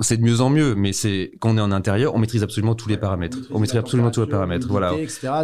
c'est 0.00 0.16
de 0.16 0.22
mieux 0.22 0.40
en 0.40 0.50
mieux, 0.50 0.74
mais 0.74 0.92
c'est 0.92 1.32
quand 1.40 1.50
on 1.50 1.58
est 1.58 1.60
en 1.60 1.72
intérieur, 1.72 2.14
on 2.14 2.18
maîtrise 2.18 2.42
absolument 2.42 2.74
tous 2.74 2.88
les 2.88 2.96
paramètres. 2.96 3.38
On 3.50 3.58
maîtrise, 3.58 3.78
absolument 3.78 4.10
tous 4.10 4.22
les 4.22 4.26
paramètres. 4.26 4.66
Voilà. 4.68 4.94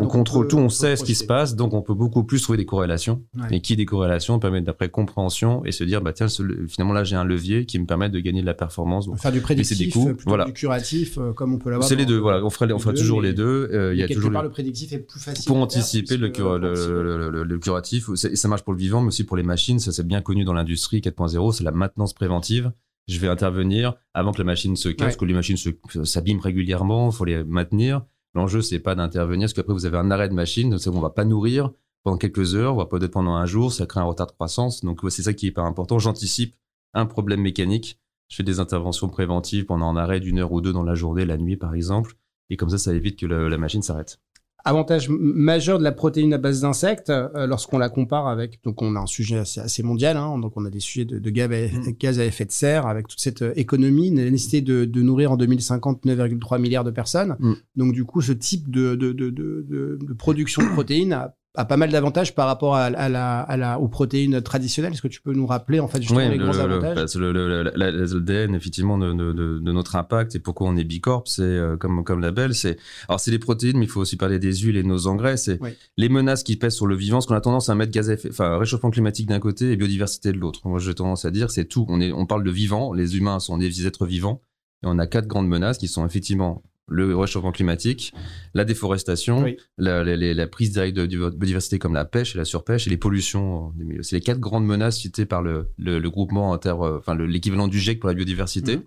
On 0.00 0.06
contrôle 0.06 0.48
tout, 0.48 0.58
on 0.58 0.68
sait 0.68 0.96
ce 0.96 1.04
qui 1.04 1.14
se 1.14 1.24
passe, 1.24 1.56
donc 1.56 1.74
on 1.74 1.82
peut 1.82 1.94
beaucoup 1.94 2.24
plus 2.24 2.40
trouver 2.42 2.56
des 2.56 2.66
corrélations. 2.66 3.22
Et 3.50 3.60
qui 3.60 3.76
des 3.76 3.84
corrélations 3.84 4.38
permettent 4.38 4.64
d'après 4.64 4.88
compréhension 4.88 5.64
et 5.64 5.72
se 5.72 5.84
dire 5.84 6.00
bah 6.00 6.12
tiens 6.12 6.26
finalement 6.68 6.92
là 6.92 7.04
j'ai 7.04 7.16
un 7.16 7.24
levier 7.24 7.66
qui 7.66 7.78
me 7.78 7.86
permet 7.86 8.08
de 8.08 8.18
gagner 8.18 8.40
de 8.40 8.46
la 8.46 8.54
performance. 8.54 9.08
Faire 9.16 9.32
du 9.32 9.40
prédictif, 9.40 9.96
voilà. 10.26 10.44
du 10.44 10.52
curatif, 10.52 11.18
euh, 11.18 11.32
comme 11.32 11.54
on 11.54 11.58
peut 11.58 11.70
l'avoir. 11.70 11.88
C'est 11.88 11.96
les 11.96 12.06
deux. 12.06 12.18
Voilà, 12.18 12.44
on 12.44 12.50
fera 12.50 12.66
toujours 12.92 13.20
les 13.20 13.32
deux. 13.32 13.68
Euh, 13.72 13.94
il 13.94 14.00
y 14.00 14.02
a 14.02 14.08
toujours 14.08 14.32
part, 14.32 14.42
le... 14.42 14.50
prédictif 14.50 14.92
est 14.92 14.98
plus 14.98 15.20
facile 15.20 15.44
pour 15.46 15.56
anticiper 15.58 16.16
le, 16.16 16.28
le, 16.28 17.58
curatif. 17.58 18.14
Ça 18.14 18.48
marche 18.48 18.62
pour 18.62 18.72
le 18.72 18.78
vivant, 18.78 19.00
mais 19.00 19.08
aussi 19.08 19.24
pour 19.24 19.36
les 19.36 19.42
machines. 19.42 19.78
Ça 19.78 19.92
c'est 19.92 20.06
bien 20.06 20.22
connu 20.22 20.44
dans 20.44 20.54
l'industrie 20.54 21.00
4.0. 21.00 21.52
C'est 21.52 21.64
la 21.64 21.72
maintenance 21.72 22.14
préventive 22.14 22.72
je 23.06 23.18
vais 23.20 23.28
intervenir 23.28 23.94
avant 24.14 24.32
que 24.32 24.38
la 24.38 24.44
machine 24.44 24.76
se 24.76 24.88
casse, 24.88 25.16
que 25.16 25.24
les 25.24 25.34
machines 25.34 25.56
s'abîment 26.04 26.40
régulièrement, 26.40 27.10
il 27.10 27.14
faut 27.14 27.24
les 27.24 27.44
maintenir. 27.44 28.02
L'enjeu, 28.34 28.60
c'est 28.60 28.80
pas 28.80 28.94
d'intervenir, 28.94 29.46
parce 29.46 29.54
qu'après, 29.54 29.72
vous 29.72 29.86
avez 29.86 29.96
un 29.96 30.10
arrêt 30.10 30.28
de 30.28 30.34
machine, 30.34 30.70
donc 30.70 30.80
on 30.86 31.00
va 31.00 31.10
pas 31.10 31.24
nourrir 31.24 31.70
pendant 32.02 32.18
quelques 32.18 32.54
heures, 32.54 32.74
on 32.74 32.78
va 32.78 32.86
peut-être 32.86 33.12
pendant 33.12 33.34
un 33.34 33.46
jour, 33.46 33.72
ça 33.72 33.86
crée 33.86 34.00
un 34.00 34.04
retard 34.04 34.26
de 34.28 34.32
croissance. 34.32 34.84
Donc, 34.84 35.00
c'est 35.08 35.22
ça 35.22 35.32
qui 35.32 35.48
est 35.48 35.52
pas 35.52 35.62
important. 35.62 35.98
J'anticipe 35.98 36.54
un 36.94 37.06
problème 37.06 37.40
mécanique. 37.40 37.98
Je 38.28 38.36
fais 38.36 38.42
des 38.42 38.60
interventions 38.60 39.08
préventives 39.08 39.64
pendant 39.64 39.86
un 39.86 39.96
arrêt 39.96 40.20
d'une 40.20 40.38
heure 40.38 40.52
ou 40.52 40.60
deux 40.60 40.72
dans 40.72 40.82
la 40.82 40.94
journée, 40.94 41.24
la 41.24 41.36
nuit, 41.36 41.56
par 41.56 41.74
exemple. 41.74 42.14
Et 42.50 42.56
comme 42.56 42.70
ça, 42.70 42.78
ça 42.78 42.94
évite 42.94 43.18
que 43.18 43.26
la 43.26 43.58
machine 43.58 43.82
s'arrête 43.82 44.20
avantage 44.66 45.08
majeur 45.08 45.78
de 45.78 45.84
la 45.84 45.92
protéine 45.92 46.34
à 46.34 46.38
base 46.38 46.60
d'insectes 46.60 47.10
euh, 47.10 47.46
lorsqu'on 47.46 47.78
la 47.78 47.88
compare 47.88 48.26
avec 48.26 48.58
donc 48.64 48.82
on 48.82 48.96
a 48.96 49.00
un 49.00 49.06
sujet 49.06 49.38
assez, 49.38 49.82
mondial 49.82 50.16
hein, 50.16 50.38
donc 50.38 50.52
on 50.56 50.64
a 50.64 50.70
des 50.70 50.80
sujets 50.80 51.04
de, 51.04 51.18
de 51.18 51.30
mm. 51.30 51.92
gaz, 51.98 52.18
à, 52.18 52.24
effet 52.24 52.44
de 52.44 52.52
serre 52.52 52.86
avec 52.86 53.06
toute 53.06 53.20
cette 53.20 53.42
euh, 53.42 53.52
économie 53.54 54.10
la 54.10 54.28
nécessité 54.28 54.60
de, 54.60 54.84
de 54.84 55.02
nourrir 55.02 55.32
en 55.32 55.36
2050 55.36 56.04
9,3 56.04 56.60
milliards 56.60 56.84
de 56.84 56.90
personnes 56.90 57.36
mm. 57.38 57.52
donc 57.76 57.92
du 57.92 58.04
coup 58.04 58.20
ce 58.20 58.32
type 58.32 58.68
de, 58.70 58.96
de, 58.96 59.12
de 59.12 60.14
production 60.18 60.62
de 60.62 60.68
protéines 60.68 61.12
a 61.12 61.36
a 61.56 61.64
pas 61.64 61.76
mal 61.76 61.90
d'avantages 61.90 62.34
par 62.34 62.46
rapport 62.46 62.74
à, 62.74 62.84
à, 62.84 63.08
la, 63.08 63.40
à 63.40 63.56
la, 63.56 63.78
aux 63.80 63.88
protéines 63.88 64.40
traditionnelles. 64.42 64.92
Est-ce 64.92 65.02
que 65.02 65.08
tu 65.08 65.20
peux 65.20 65.32
nous 65.32 65.46
rappeler 65.46 65.80
en 65.80 65.88
fait 65.88 66.00
justement 66.00 66.28
les 66.28 66.38
grands 66.38 66.58
avantages 66.58 67.14
le, 67.16 67.32
le, 67.32 68.56
effectivement 68.56 68.98
de, 68.98 69.12
de, 69.12 69.32
de, 69.32 69.72
notre 69.72 69.96
impact 69.96 70.34
et 70.34 70.38
pourquoi 70.38 70.68
on 70.68 70.76
est 70.76 70.84
bicorp, 70.84 71.24
c'est 71.26 71.42
euh, 71.42 71.76
comme 71.76 72.04
comme 72.04 72.20
label, 72.20 72.54
c'est 72.54 72.78
alors 73.08 73.20
c'est 73.20 73.30
les 73.30 73.38
protéines, 73.38 73.78
mais 73.78 73.86
il 73.86 73.90
faut 73.90 74.00
aussi 74.00 74.16
parler 74.16 74.38
des 74.38 74.54
huiles 74.54 74.76
et 74.76 74.82
de 74.82 74.88
nos 74.88 75.06
engrais. 75.06 75.36
C'est 75.36 75.58
les 75.96 76.08
menaces 76.08 76.42
qui 76.42 76.56
pèsent 76.56 76.74
sur 76.74 76.86
le 76.86 76.96
vivant, 76.96 77.20
ce 77.20 77.26
qu'on 77.26 77.34
a 77.34 77.40
tendance 77.40 77.68
à 77.68 77.74
mettre 77.74 77.92
gaz 77.92 78.10
à 78.10 78.14
effet, 78.14 78.28
enfin 78.30 78.58
réchauffement 78.58 78.90
climatique 78.90 79.26
d'un 79.26 79.40
côté 79.40 79.72
et 79.72 79.76
biodiversité 79.76 80.32
de 80.32 80.38
l'autre. 80.38 80.60
Moi, 80.64 80.78
j'ai 80.78 80.94
tendance 80.94 81.24
à 81.24 81.30
dire 81.30 81.50
c'est 81.50 81.64
tout. 81.64 81.86
On 81.88 82.00
est 82.00 82.12
on 82.12 82.26
parle 82.26 82.44
de 82.44 82.50
vivant. 82.50 82.92
Les 82.92 83.16
humains 83.16 83.38
sont 83.40 83.58
des 83.58 83.86
êtres 83.86 84.06
vivants 84.06 84.42
et 84.82 84.86
on 84.86 84.98
a 84.98 85.06
quatre 85.06 85.26
grandes 85.26 85.48
menaces 85.48 85.78
qui 85.78 85.88
sont 85.88 86.06
effectivement 86.06 86.62
le 86.88 87.16
réchauffement 87.16 87.52
climatique, 87.52 88.12
la 88.54 88.64
déforestation, 88.64 89.44
la, 89.76 90.04
la, 90.04 90.46
prise 90.46 90.72
directe 90.72 90.96
de, 90.96 91.06
biodiversité 91.06 91.78
comme 91.78 91.94
la 91.94 92.04
pêche 92.04 92.34
et 92.34 92.38
la 92.38 92.44
surpêche 92.44 92.86
et 92.86 92.90
les 92.90 92.96
pollutions 92.96 93.72
des 93.76 93.84
milieux. 93.84 94.02
C'est 94.02 94.16
les 94.16 94.22
quatre 94.22 94.38
grandes 94.38 94.66
menaces 94.66 94.98
citées 94.98 95.26
par 95.26 95.42
le, 95.42 95.68
le, 95.78 96.08
groupement 96.08 96.52
inter, 96.54 96.74
euh, 96.80 96.98
enfin 96.98 97.16
l'équivalent 97.16 97.66
du 97.66 97.78
GIEC 97.78 97.98
pour 97.98 98.08
la 98.08 98.14
biodiversité. 98.14 98.76
Mmh. 98.76 98.82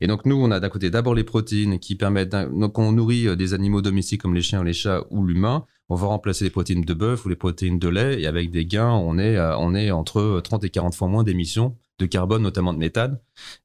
Et 0.00 0.06
donc 0.06 0.26
nous, 0.26 0.36
on 0.36 0.50
a 0.50 0.60
d'un 0.60 0.68
côté 0.68 0.90
d'abord 0.90 1.14
les 1.14 1.24
protéines 1.24 1.80
qui 1.80 1.96
permettent, 1.96 2.30
donc 2.30 2.78
on 2.78 2.92
nourrit 2.92 3.26
euh, 3.26 3.36
des 3.36 3.52
animaux 3.52 3.82
domestiques 3.82 4.22
comme 4.22 4.34
les 4.34 4.42
chiens, 4.42 4.62
les 4.62 4.72
chats 4.72 5.04
ou 5.10 5.24
l'humain, 5.24 5.66
on 5.90 5.96
va 5.96 6.06
remplacer 6.06 6.44
les 6.44 6.50
protéines 6.50 6.82
de 6.82 6.94
bœuf 6.94 7.26
ou 7.26 7.28
les 7.28 7.36
protéines 7.36 7.78
de 7.78 7.88
lait 7.88 8.22
et 8.22 8.26
avec 8.26 8.50
des 8.50 8.64
gains, 8.64 8.92
on 8.92 9.18
est, 9.18 9.38
on 9.38 9.74
est 9.74 9.90
entre 9.90 10.40
30 10.42 10.64
et 10.64 10.70
40 10.70 10.94
fois 10.94 11.08
moins 11.08 11.24
d'émissions 11.24 11.76
de 12.00 12.06
carbone, 12.06 12.42
notamment 12.42 12.72
de 12.72 12.78
méthane, 12.78 13.18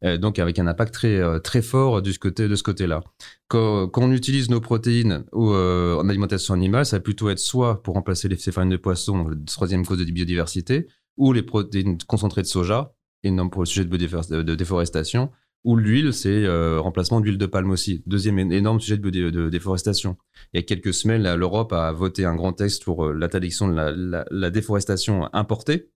euh, 0.04 0.18
donc 0.18 0.38
avec 0.40 0.60
un 0.60 0.68
impact 0.68 0.94
très, 0.94 1.16
euh, 1.16 1.40
très 1.40 1.62
fort 1.62 2.02
côté, 2.22 2.48
de 2.48 2.56
ce 2.56 2.64
côté-là. 2.64 3.02
Quand, 3.48 3.90
on 3.96 4.12
utilise 4.12 4.50
nos 4.50 4.62
protéines 4.62 5.24
ou, 5.32 5.52
euh, 5.54 5.96
en 5.96 6.10
alimentation 6.10 6.54
animale, 6.54 6.86
ça 6.86 6.98
va 6.98 7.02
plutôt 7.02 7.30
être 7.30 7.40
soit 7.40 7.82
pour 7.82 7.96
remplacer 7.96 8.28
les 8.28 8.36
farines 8.36 8.70
de 8.70 8.78
poisson, 8.78 9.30
la 9.30 9.36
troisième 9.48 9.86
cause 9.86 10.00
de 10.00 10.12
biodiversité, 10.12 10.88
ou 11.18 11.34
les 11.34 11.44
protéines 11.44 11.98
concentrées 12.08 12.42
de 12.42 12.48
soja, 12.48 12.94
énorme 13.24 13.50
pour 13.50 13.62
le 13.62 13.66
sujet 13.66 13.86
de, 13.86 14.56
déforestation, 14.56 15.32
ou 15.66 15.76
l'huile, 15.76 16.14
c'est 16.14 16.48
remplacement 16.78 17.20
d'huile 17.20 17.38
de 17.38 17.46
palme 17.46 17.72
aussi. 17.72 18.04
Deuxième 18.06 18.40
énorme 18.40 18.80
sujet 18.80 18.98
de, 18.98 19.50
déforestation. 19.50 20.18
Il 20.54 20.58
y 20.58 20.60
a 20.60 20.64
quelques 20.64 20.94
semaines, 20.94 21.34
l'Europe 21.36 21.74
a 21.74 21.92
voté 21.92 22.24
un 22.26 22.36
grand 22.36 22.54
texte 22.54 22.84
pour 22.86 23.12
l'interdiction 23.12 23.68
de 23.68 23.74
la, 23.74 24.26
la, 24.30 24.50
déforestation 24.50 25.28
importée 25.34 25.90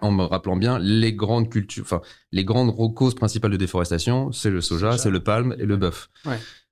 en 0.00 0.10
me 0.10 0.22
rappelant 0.22 0.56
bien 0.56 0.78
les 0.78 1.12
grandes 1.12 1.48
cultures, 1.48 1.82
enfin 1.84 2.00
les 2.32 2.44
grandes 2.44 2.74
causes 2.94 3.14
principales 3.14 3.50
de 3.50 3.56
déforestation, 3.56 4.32
c'est 4.32 4.50
le 4.50 4.60
soja, 4.60 4.98
c'est 4.98 5.10
le 5.10 5.20
palme 5.20 5.56
et 5.58 5.64
le 5.64 5.76
bœuf. 5.76 6.10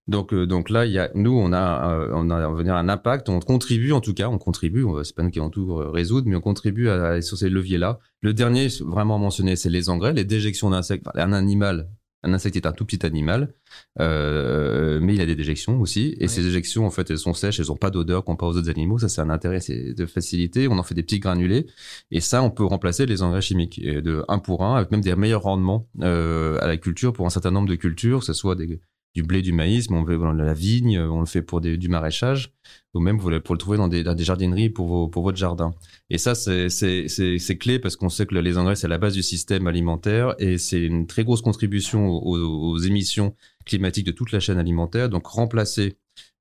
Donc, 0.07 0.35
euh, 0.35 0.47
donc 0.47 0.69
là, 0.69 0.85
il 0.85 0.93
y 0.93 0.99
a, 0.99 1.11
nous, 1.15 1.33
on 1.33 1.53
a, 1.53 1.95
euh, 1.95 2.11
on 2.13 2.29
a 2.29 2.49
venir 2.53 2.75
un 2.75 2.89
impact, 2.91 3.31
on 3.31 3.41
contribue 3.41 3.93
en 3.93 4.01
tout 4.01 4.13
cas, 4.13 4.29
on 4.29 4.37
contribue, 4.37 4.85
c'est 5.03 5.17
pas 5.17 5.23
nous 5.23 5.31
qui 5.31 5.39
allons 5.39 5.49
tout 5.49 5.79
euh, 5.79 5.89
résoudre, 5.89 6.29
mais 6.29 6.37
on 6.37 6.43
contribue 6.43 6.89
à, 6.91 7.23
sur 7.23 7.39
ces 7.39 7.49
leviers-là. 7.49 7.99
Le 8.21 8.35
dernier, 8.35 8.69
vraiment 8.81 9.19
mentionné, 9.19 9.57
c'est 9.57 9.71
les 9.71 9.89
engrais, 9.89 10.13
les 10.13 10.25
déjections 10.25 10.71
d'insectes. 10.71 11.07
un 11.15 11.33
animal 11.33 11.89
un 12.25 12.33
insecte 12.33 12.57
est 12.57 12.67
un 12.67 12.73
tout 12.73 12.85
petit 12.85 13.05
animal, 13.05 13.55
euh, 14.01 14.99
mais 15.01 15.15
il 15.15 15.21
a 15.21 15.27
des 15.27 15.37
déjections 15.37 15.81
aussi. 15.81 16.17
Et 16.19 16.29
ces 16.29 16.43
déjections, 16.43 16.87
en 16.87 16.91
fait, 16.91 17.11
elles 17.11 17.19
sont 17.19 17.35
sèches, 17.35 17.61
elles 17.61 17.67
n'ont 17.67 17.77
pas 17.77 17.91
d'odeur 17.91 18.25
comparé 18.25 18.53
aux 18.53 18.57
autres 18.57 18.71
animaux. 18.71 18.99
Ça, 18.99 19.09
c'est 19.09 19.21
un 19.21 19.31
intérêt 19.31 19.61
de 19.69 20.07
facilité. 20.07 20.67
On 20.69 20.79
en 20.79 20.83
fait 20.83 20.95
des 20.95 21.03
petits 21.03 21.21
granulés. 21.21 21.67
Et 22.11 22.21
ça, 22.21 22.43
on 22.43 22.51
peut 22.51 22.65
remplacer 22.65 23.07
les 23.07 23.23
engrais 23.23 23.43
chimiques 23.43 23.81
de 23.81 24.25
1 24.29 24.39
pour 24.39 24.65
1, 24.65 24.77
avec 24.77 24.91
même 24.91 25.03
des 25.03 25.15
meilleurs 25.15 25.43
rendements 25.43 25.89
euh, 26.01 26.59
à 26.61 26.67
la 26.67 26.77
culture 26.77 27.13
pour 27.13 27.27
un 27.27 27.31
certain 27.31 27.51
nombre 27.51 27.69
de 27.69 27.75
cultures, 27.75 28.21
que 28.21 28.27
ce 28.27 28.33
soit 28.33 28.55
des, 28.55 28.81
du 29.15 29.23
blé, 29.23 29.43
du 29.43 29.53
maïs, 29.53 29.91
mais 29.91 29.97
on 29.97 30.05
fait 30.05 30.19
dans 30.19 30.33
la 30.33 30.55
vigne, 30.55 30.99
on 30.99 31.21
le 31.21 31.27
fait 31.27 31.43
pour 31.43 31.61
du 31.61 31.89
maraîchage, 31.89 32.53
ou 32.95 33.01
même 33.01 33.19
pour 33.19 33.31
le 33.31 33.41
trouver 33.41 33.79
dans 33.79 33.89
des, 33.89 34.05
jardineries 34.25 34.71
pour, 34.71 35.09
votre 35.09 35.39
jardin. 35.39 35.73
Et 36.11 36.19
ça, 36.19 36.35
c'est 36.35 37.59
clé 37.59 37.79
parce 37.79 37.97
qu'on 37.97 38.09
sait 38.09 38.27
que 38.27 38.35
les 38.35 38.59
engrais, 38.59 38.75
c'est 38.77 38.89
la 38.89 38.99
base 38.99 39.15
du 39.15 39.23
système 39.23 39.67
alimentaire 39.67 40.35
et 40.39 40.59
c'est 40.59 40.83
une 40.83 41.07
très 41.07 41.25
grosse 41.25 41.43
contribution 41.43 42.09
aux, 42.09 42.79
émissions 42.79 43.37
climatiques 43.65 44.07
de 44.07 44.13
toute 44.13 44.33
la 44.33 44.41
chaîne 44.41 44.59
alimentaire. 44.59 45.09
Donc, 45.09 45.27
remplacer 45.27 45.97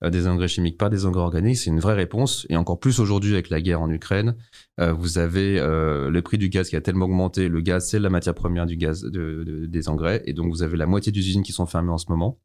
des 0.10 0.28
engrais 0.28 0.48
chimiques 0.48 0.78
par 0.78 0.90
des 0.90 1.06
engrais 1.06 1.22
organiques, 1.22 1.58
c'est 1.58 1.70
une 1.70 1.80
vraie 1.80 1.94
réponse. 1.94 2.46
Et 2.50 2.58
encore 2.58 2.80
plus 2.80 3.00
aujourd'hui 3.00 3.34
avec 3.34 3.50
la 3.50 3.62
guerre 3.62 3.82
en 3.82 3.90
Ukraine, 3.90 4.36
euh, 4.80 4.92
vous 4.92 5.18
avez 5.18 5.60
euh, 5.60 6.10
le 6.10 6.22
prix 6.22 6.38
du 6.38 6.50
gaz 6.50 6.70
qui 6.70 6.76
a 6.76 6.82
tellement 6.82 7.06
augmenté. 7.06 7.48
Le 7.48 7.62
gaz, 7.62 7.88
c'est 7.88 8.00
la 8.00 8.10
matière 8.10 8.36
première 8.36 8.66
du 8.66 8.76
gaz 8.76 9.04
de, 9.04 9.66
des 9.68 9.90
engrais. 9.90 10.22
Et 10.26 10.34
donc, 10.34 10.52
vous 10.52 10.64
avez 10.64 10.78
la 10.78 10.86
moitié 10.86 11.12
des 11.12 11.20
usines 11.20 11.44
qui 11.44 11.54
sont 11.54 11.66
fermées 11.66 11.92
en 11.92 11.98
ce 11.98 12.08
moment 12.10 12.40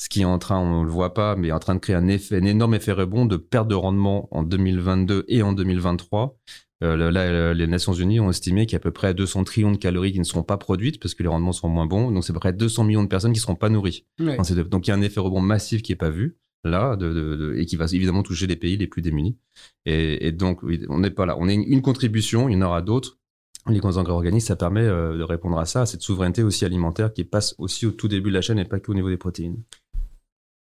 ce 0.00 0.08
qui 0.08 0.20
est 0.20 0.24
en 0.24 0.38
train, 0.38 0.60
on 0.60 0.84
le 0.84 0.90
voit 0.90 1.12
pas, 1.12 1.34
mais 1.34 1.50
en 1.50 1.58
train 1.58 1.74
de 1.74 1.80
créer 1.80 1.96
un 1.96 2.06
effet, 2.06 2.36
un 2.36 2.44
énorme 2.44 2.74
effet 2.74 2.92
rebond 2.92 3.26
de 3.26 3.36
perte 3.36 3.66
de 3.66 3.74
rendement 3.74 4.28
en 4.30 4.44
2022 4.44 5.24
et 5.26 5.42
en 5.42 5.52
2023. 5.52 6.38
Euh, 6.84 7.10
là, 7.10 7.52
les 7.52 7.66
Nations 7.66 7.94
Unies 7.94 8.20
ont 8.20 8.30
estimé 8.30 8.64
qu'il 8.66 8.74
y 8.74 8.76
a 8.76 8.78
à 8.78 8.80
peu 8.80 8.92
près 8.92 9.12
200 9.12 9.42
trillions 9.42 9.72
de 9.72 9.76
calories 9.76 10.12
qui 10.12 10.20
ne 10.20 10.24
seront 10.24 10.44
pas 10.44 10.56
produites 10.56 11.00
parce 11.00 11.14
que 11.14 11.24
les 11.24 11.28
rendements 11.28 11.50
seront 11.50 11.68
moins 11.68 11.86
bons. 11.86 12.12
Donc, 12.12 12.22
c'est 12.22 12.30
à 12.30 12.34
peu 12.34 12.38
près 12.38 12.52
200 12.52 12.84
millions 12.84 13.02
de 13.02 13.08
personnes 13.08 13.32
qui 13.32 13.40
ne 13.40 13.42
seront 13.42 13.56
pas 13.56 13.70
nourries. 13.70 14.06
Donc, 14.70 14.86
il 14.86 14.90
y 14.90 14.92
a 14.92 14.94
un 14.94 15.02
effet 15.02 15.18
rebond 15.18 15.40
massif 15.40 15.82
qui 15.82 15.90
n'est 15.90 15.96
pas 15.96 16.10
vu 16.10 16.38
là 16.64 16.96
de, 16.96 17.54
et 17.56 17.66
qui 17.66 17.76
va 17.76 17.86
évidemment 17.92 18.22
toucher 18.22 18.46
les 18.46 18.56
pays 18.56 18.76
les 18.76 18.86
plus 18.86 19.02
démunis. 19.02 19.36
Et, 19.86 20.32
donc, 20.32 20.60
on 20.88 20.98
n'est 20.98 21.10
pas 21.10 21.26
là. 21.26 21.36
On 21.38 21.48
est 21.48 21.54
une, 21.54 21.82
contribution, 21.82 22.48
il 22.48 22.54
y 22.54 22.56
en 22.56 22.62
aura 22.62 22.82
d'autres. 22.82 23.18
Les 23.68 23.80
engrais 23.84 24.12
organiques, 24.12 24.42
ça 24.42 24.56
permet 24.56 24.82
euh, 24.82 25.18
de 25.18 25.22
répondre 25.22 25.58
à 25.58 25.66
ça, 25.66 25.82
à 25.82 25.86
cette 25.86 26.00
souveraineté 26.00 26.42
aussi 26.42 26.64
alimentaire 26.64 27.12
qui 27.12 27.24
passe 27.24 27.54
aussi 27.58 27.84
au 27.84 27.90
tout 27.90 28.08
début 28.08 28.30
de 28.30 28.34
la 28.34 28.40
chaîne 28.40 28.58
et 28.58 28.64
pas 28.64 28.80
qu'au 28.80 28.94
niveau 28.94 29.10
des 29.10 29.18
protéines. 29.18 29.62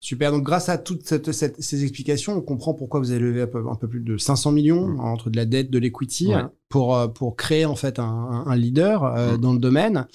Super. 0.02 0.32
Donc, 0.32 0.42
grâce 0.42 0.68
à 0.68 0.78
toutes 0.78 1.04
ces 1.04 1.82
explications, 1.84 2.36
on 2.36 2.40
comprend 2.40 2.74
pourquoi 2.74 2.98
vous 2.98 3.12
avez 3.12 3.20
levé 3.20 3.42
un 3.42 3.46
peu, 3.76 3.88
plus 3.88 4.00
de 4.00 4.18
500 4.18 4.50
millions 4.50 4.88
mmh. 4.88 5.00
entre 5.00 5.30
de 5.30 5.36
la 5.36 5.44
dette, 5.44 5.70
de 5.70 5.78
l'equity, 5.78 6.32
pour, 6.68 6.96
euh, 6.96 7.06
pour 7.06 7.36
créer 7.36 7.66
en 7.66 7.76
fait 7.76 8.00
un, 8.00 8.56
leader 8.56 9.04
euh, 9.04 9.34
mmh. 9.34 9.40
dans 9.40 9.52
le 9.52 9.60
domaine. 9.60 10.08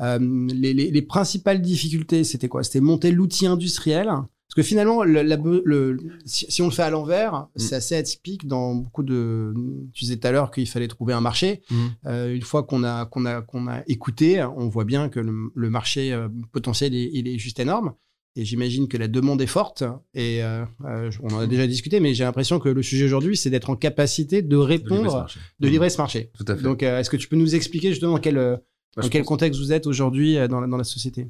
Euh, 0.00 0.18
les, 0.18 1.02
principales 1.02 1.60
difficultés, 1.60 2.24
c'était 2.24 2.48
quoi? 2.48 2.64
C'était 2.64 2.80
monter 2.80 3.12
l'outil 3.12 3.46
industriel. 3.46 4.10
Parce 4.54 4.66
que 4.66 4.68
finalement, 4.68 5.02
le, 5.02 5.96
si, 6.24 6.62
on 6.62 6.66
le 6.66 6.70
fait 6.70 6.82
à 6.82 6.90
l'envers, 6.90 7.32
mmh. 7.34 7.46
c'est 7.58 7.74
assez 7.74 7.96
atypique 7.96 8.46
dans 8.46 8.74
beaucoup 8.74 9.02
de. 9.02 9.52
Tu 9.92 10.04
disais 10.04 10.16
tout 10.16 10.28
à 10.28 10.30
l'heure 10.30 10.50
qu'il 10.50 10.68
fallait 10.68 10.88
trouver 10.88 11.12
un 11.12 11.20
marché. 11.20 11.62
une 12.04 12.42
fois 12.42 12.62
qu'on 12.62 12.84
a, 12.84 13.06
qu'on 13.06 13.26
a, 13.26 13.42
qu'on 13.42 13.66
a 13.66 13.82
écouté, 13.88 14.42
on 14.44 14.68
voit 14.68 14.84
bien 14.84 15.08
que 15.08 15.20
le, 15.20 15.70
marché 15.70 16.16
potentiel, 16.52 16.94
il 16.94 17.26
est 17.26 17.38
juste 17.38 17.58
énorme. 17.58 17.94
Et 18.36 18.44
j'imagine 18.44 18.88
que 18.88 18.96
la 18.96 19.06
demande 19.06 19.40
est 19.42 19.46
forte. 19.46 19.84
Et 20.14 20.42
euh, 20.42 20.64
euh, 20.84 21.10
on 21.22 21.32
en 21.34 21.40
a 21.40 21.46
déjà 21.46 21.66
discuté, 21.68 22.00
mais 22.00 22.14
j'ai 22.14 22.24
l'impression 22.24 22.58
que 22.58 22.68
le 22.68 22.82
sujet 22.82 23.04
aujourd'hui, 23.04 23.36
c'est 23.36 23.50
d'être 23.50 23.70
en 23.70 23.76
capacité 23.76 24.42
de 24.42 24.56
répondre, 24.56 25.26
de 25.60 25.68
livrer 25.68 25.88
ce 25.88 25.98
marché. 25.98 26.30
Tout 26.36 26.44
à 26.48 26.56
fait. 26.56 26.62
Donc, 26.62 26.82
euh, 26.82 26.98
est-ce 26.98 27.10
que 27.10 27.16
tu 27.16 27.28
peux 27.28 27.36
nous 27.36 27.54
expliquer 27.54 27.90
justement 27.90 28.18
quel, 28.18 28.60
bah, 28.96 29.02
dans 29.02 29.08
quel 29.08 29.24
contexte 29.24 29.60
vous 29.60 29.72
êtes 29.72 29.86
aujourd'hui 29.86 30.36
dans 30.48 30.60
la, 30.60 30.66
dans 30.66 30.76
la 30.76 30.84
société 30.84 31.28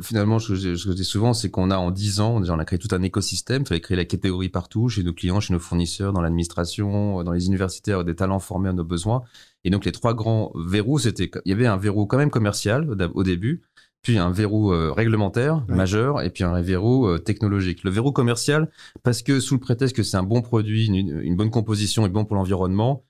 Finalement, 0.00 0.38
ce 0.38 0.48
que, 0.48 0.54
je, 0.54 0.92
dis 0.92 1.04
souvent, 1.04 1.34
c'est 1.34 1.50
qu'on 1.50 1.70
a 1.70 1.76
en 1.76 1.90
10 1.90 2.20
ans, 2.20 2.42
on 2.42 2.58
a 2.58 2.64
créé 2.64 2.78
tout 2.78 2.94
un 2.94 3.02
écosystème. 3.02 3.62
Il 3.62 3.68
fallait 3.68 3.80
créer 3.80 3.96
la 3.96 4.04
catégorie 4.04 4.48
partout, 4.48 4.88
chez 4.88 5.02
nos 5.02 5.12
clients, 5.12 5.40
chez 5.40 5.52
nos 5.52 5.60
fournisseurs, 5.60 6.12
dans 6.12 6.20
l'administration, 6.20 7.22
dans 7.22 7.32
les 7.32 7.46
universitaires, 7.46 8.04
des 8.04 8.14
talents 8.14 8.38
formés 8.38 8.68
à 8.68 8.72
nos 8.72 8.84
besoins. 8.84 9.22
Et 9.64 9.70
donc, 9.70 9.84
les 9.84 9.92
trois 9.92 10.14
grands 10.14 10.52
verrous, 10.54 11.00
c'était, 11.00 11.30
il 11.44 11.50
y 11.50 11.52
avait 11.52 11.66
un 11.66 11.76
verrou 11.76 12.06
quand 12.06 12.18
même 12.18 12.30
commercial 12.30 12.88
au 13.14 13.22
début 13.22 13.62
puis 14.02 14.18
un 14.18 14.30
verrou 14.30 14.72
euh, 14.72 14.92
réglementaire 14.92 15.64
majeur 15.68 16.22
et 16.22 16.30
puis 16.30 16.44
un 16.44 16.60
verrou 16.60 17.06
euh, 17.06 17.18
technologique. 17.18 17.84
Le 17.84 17.90
verrou 17.90 18.12
commercial, 18.12 18.70
parce 19.02 19.22
que 19.22 19.40
sous 19.40 19.54
le 19.54 19.60
prétexte 19.60 19.94
que 19.94 20.02
c'est 20.02 20.16
un 20.16 20.22
bon 20.22 20.42
produit, 20.42 20.86
une, 20.86 21.36
bonne 21.36 21.50
composition 21.50 22.06
et 22.06 22.08
bon 22.08 22.24
pour 22.24 22.36
l'environnement, 22.36 23.04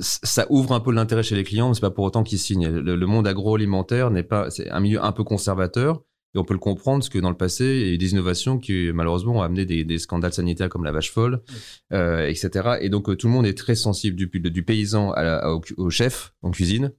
ça 0.00 0.46
ouvre 0.50 0.72
un 0.72 0.80
peu 0.80 0.92
l'intérêt 0.92 1.22
chez 1.22 1.34
les 1.34 1.44
clients, 1.44 1.68
mais 1.68 1.74
c'est 1.74 1.80
pas 1.80 1.90
pour 1.90 2.04
autant 2.04 2.22
qu'ils 2.22 2.38
signent. 2.38 2.68
Le, 2.68 3.06
monde 3.06 3.26
agroalimentaire 3.26 4.10
n'est 4.10 4.22
pas, 4.22 4.50
c'est 4.50 4.70
un 4.70 4.80
milieu 4.80 5.02
un 5.02 5.12
peu 5.12 5.24
conservateur. 5.24 6.02
Et 6.34 6.38
on 6.38 6.44
peut 6.44 6.54
le 6.54 6.60
comprendre 6.60 6.98
parce 6.98 7.08
que 7.08 7.18
dans 7.18 7.30
le 7.30 7.36
passé, 7.36 7.64
il 7.64 7.86
y 7.86 7.90
a 7.90 7.94
eu 7.94 7.98
des 7.98 8.12
innovations 8.12 8.58
qui 8.58 8.90
malheureusement 8.92 9.36
ont 9.36 9.42
amené 9.42 9.64
des, 9.64 9.98
scandales 9.98 10.34
sanitaires 10.34 10.68
comme 10.68 10.84
la 10.84 10.92
vache 10.92 11.10
folle, 11.10 11.42
euh, 11.94 12.28
etc. 12.28 12.76
Et 12.82 12.90
donc 12.90 13.16
tout 13.16 13.26
le 13.26 13.32
monde 13.32 13.46
est 13.46 13.56
très 13.56 13.74
sensible 13.74 14.16
du, 14.16 14.26
du 14.28 14.62
paysan 14.62 15.14
au 15.78 15.90
chef 15.90 16.34
en 16.42 16.50
cuisine 16.50 16.92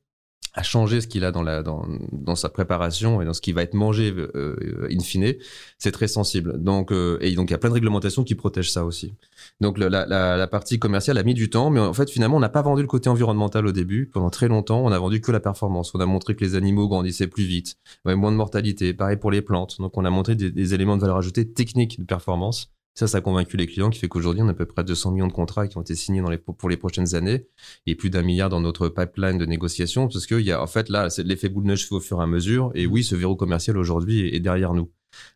à 0.57 0.63
changer 0.63 1.01
ce 1.01 1.07
qu'il 1.07 1.23
a 1.23 1.31
dans, 1.31 1.43
la, 1.43 1.61
dans, 1.61 1.85
dans, 2.11 2.35
sa 2.35 2.49
préparation 2.49 3.21
et 3.21 3.25
dans 3.25 3.33
ce 3.33 3.41
qui 3.41 3.51
va 3.51 3.61
être 3.61 3.75
mangé 3.75 4.11
euh, 4.17 4.87
in 4.91 4.99
fine, 4.99 5.35
c'est 5.77 5.91
très 5.91 6.07
sensible. 6.07 6.61
Donc, 6.61 6.91
euh, 6.91 7.19
et 7.21 7.35
donc 7.35 7.49
il 7.49 7.51
y 7.51 7.55
a 7.55 7.59
plein 7.59 7.69
de 7.69 7.75
réglementations 7.75 8.23
qui 8.23 8.33
protègent 8.33 8.71
ça 8.71 8.83
aussi. 8.83 9.13
Donc 9.61 9.77
la, 9.77 9.87
la, 9.87 10.05
la, 10.35 10.47
partie 10.47 10.79
commerciale 10.79 11.19
a 11.19 11.23
mis 11.23 11.35
du 11.35 11.51
temps, 11.51 11.69
mais 11.69 11.79
en 11.79 11.93
fait 11.93 12.09
finalement 12.09 12.37
on 12.37 12.39
n'a 12.39 12.49
pas 12.49 12.63
vendu 12.63 12.81
le 12.81 12.87
côté 12.87 13.07
environnemental 13.07 13.67
au 13.67 13.71
début. 13.71 14.07
Pendant 14.11 14.31
très 14.31 14.47
longtemps, 14.47 14.83
on 14.83 14.91
a 14.91 14.97
vendu 14.97 15.21
que 15.21 15.31
la 15.31 15.39
performance. 15.39 15.93
On 15.93 15.99
a 15.99 16.07
montré 16.07 16.35
que 16.35 16.43
les 16.43 16.55
animaux 16.55 16.87
grandissaient 16.87 17.27
plus 17.27 17.45
vite, 17.45 17.77
avait 18.03 18.15
moins 18.15 18.31
de 18.31 18.37
mortalité. 18.37 18.95
Pareil 18.95 19.17
pour 19.17 19.29
les 19.29 19.43
plantes. 19.43 19.77
Donc 19.79 19.95
on 19.95 20.05
a 20.05 20.09
montré 20.09 20.35
des, 20.35 20.51
des 20.51 20.73
éléments 20.73 20.95
de 20.95 21.01
valeur 21.01 21.17
ajoutée 21.17 21.47
technique 21.47 21.99
de 21.99 22.05
performance 22.05 22.71
ça, 22.97 23.05
ça 23.05 23.19
a 23.19 23.21
convaincu 23.21 23.57
les 23.57 23.67
clients 23.67 23.91
qui 23.91 23.99
fait 23.99 24.07
qu'aujourd'hui, 24.07 24.41
on 24.41 24.47
a 24.47 24.51
à 24.51 24.55
peu 24.55 24.65
près 24.65 24.83
200 24.83 25.11
millions 25.11 25.27
de 25.27 25.31
contrats 25.31 25.67
qui 25.67 25.77
ont 25.77 25.81
été 25.81 25.93
signés 25.93 26.19
dans 26.19 26.31
les, 26.31 26.39
pour 26.39 26.67
les 26.67 26.77
prochaines 26.77 27.13
années 27.13 27.45
et 27.85 27.93
plus 27.93 28.09
d'un 28.09 28.23
milliard 28.23 28.49
dans 28.49 28.59
notre 28.59 28.89
pipeline 28.89 29.37
de 29.37 29.45
négociation 29.45 30.07
parce 30.07 30.25
qu'il 30.25 30.39
y 30.39 30.51
a, 30.51 30.59
en 30.59 30.65
fait, 30.65 30.89
là, 30.89 31.11
c'est 31.11 31.21
l'effet 31.21 31.47
boule 31.47 31.65
de 31.65 31.67
neige 31.67 31.87
au 31.91 31.99
fur 31.99 32.19
et 32.19 32.23
à 32.23 32.25
mesure. 32.25 32.71
Et 32.73 32.87
oui, 32.87 33.03
ce 33.03 33.13
verrou 33.13 33.35
commercial 33.35 33.77
aujourd'hui 33.77 34.35
est, 34.35 34.39
derrière 34.39 34.73
nous. 34.73 34.91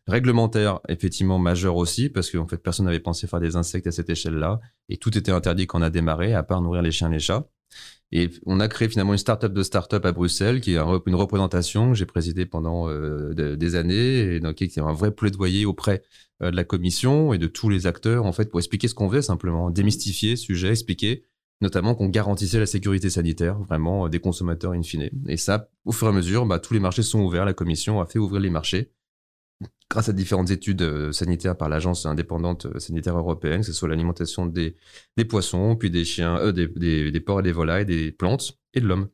Réglementaire, 0.08 0.80
effectivement, 0.88 1.38
majeur 1.38 1.76
aussi 1.76 2.08
parce 2.08 2.32
qu'en 2.32 2.48
fait, 2.48 2.56
personne 2.56 2.86
n'avait 2.86 2.98
pensé 2.98 3.28
faire 3.28 3.38
des 3.38 3.54
insectes 3.54 3.86
à 3.86 3.92
cette 3.92 4.10
échelle-là 4.10 4.58
et 4.88 4.96
tout 4.96 5.16
était 5.16 5.30
interdit 5.30 5.68
quand 5.68 5.78
on 5.78 5.82
a 5.82 5.90
démarré, 5.90 6.34
à 6.34 6.42
part 6.42 6.62
nourrir 6.62 6.82
les 6.82 6.90
chiens 6.90 7.10
et 7.10 7.14
les 7.14 7.20
chats. 7.20 7.46
Et 8.12 8.30
on 8.44 8.60
a 8.60 8.68
créé 8.68 8.88
finalement 8.88 9.12
une 9.12 9.18
start-up 9.18 9.54
de 9.54 9.62
start-up 9.62 10.04
à 10.04 10.12
Bruxelles, 10.12 10.60
qui 10.60 10.74
est 10.74 10.78
une 11.06 11.14
représentation 11.14 11.90
que 11.90 11.94
j'ai 11.94 12.04
présidée 12.04 12.44
pendant 12.44 12.88
euh, 12.88 13.56
des 13.56 13.74
années, 13.74 14.34
et 14.34 14.40
donc, 14.40 14.56
qui 14.56 14.64
est 14.64 14.78
un 14.78 14.92
vrai 14.92 15.12
plaidoyer 15.12 15.64
auprès 15.64 16.02
euh, 16.42 16.50
de 16.50 16.56
la 16.56 16.64
commission 16.64 17.32
et 17.32 17.38
de 17.38 17.46
tous 17.46 17.70
les 17.70 17.86
acteurs, 17.86 18.26
en 18.26 18.32
fait, 18.32 18.50
pour 18.50 18.60
expliquer 18.60 18.86
ce 18.88 18.94
qu'on 18.94 19.08
faisait 19.08 19.22
simplement, 19.22 19.70
démystifier 19.70 20.36
sujet, 20.36 20.70
expliquer 20.70 21.24
notamment 21.62 21.94
qu'on 21.94 22.08
garantissait 22.08 22.58
la 22.58 22.66
sécurité 22.66 23.08
sanitaire 23.08 23.58
vraiment 23.60 24.06
euh, 24.06 24.08
des 24.10 24.18
consommateurs 24.18 24.72
in 24.72 24.82
fine. 24.82 25.08
Et 25.28 25.38
ça, 25.38 25.70
au 25.86 25.92
fur 25.92 26.08
et 26.08 26.10
à 26.10 26.12
mesure, 26.12 26.44
bah, 26.44 26.58
tous 26.58 26.74
les 26.74 26.80
marchés 26.80 27.02
sont 27.02 27.20
ouverts, 27.20 27.46
la 27.46 27.54
commission 27.54 28.00
a 28.00 28.06
fait 28.06 28.18
ouvrir 28.18 28.40
les 28.40 28.50
marchés 28.50 28.90
grâce 29.92 30.08
à 30.08 30.14
différentes 30.14 30.50
études 30.50 31.12
sanitaires 31.12 31.54
par 31.54 31.68
l'agence 31.68 32.06
indépendante 32.06 32.78
sanitaire 32.80 33.18
européenne, 33.18 33.60
que 33.60 33.66
ce 33.66 33.74
soit 33.74 33.90
l'alimentation 33.90 34.46
des, 34.46 34.74
des 35.18 35.26
poissons, 35.26 35.76
puis 35.76 35.90
des 35.90 36.06
chiens, 36.06 36.50
des, 36.50 36.66
des, 36.66 37.10
des 37.10 37.20
porcs 37.20 37.40
et 37.40 37.42
des 37.42 37.52
volailles, 37.52 37.84
des 37.84 38.10
plantes 38.10 38.58
et 38.72 38.80
de 38.80 38.86
l'homme. 38.86 39.08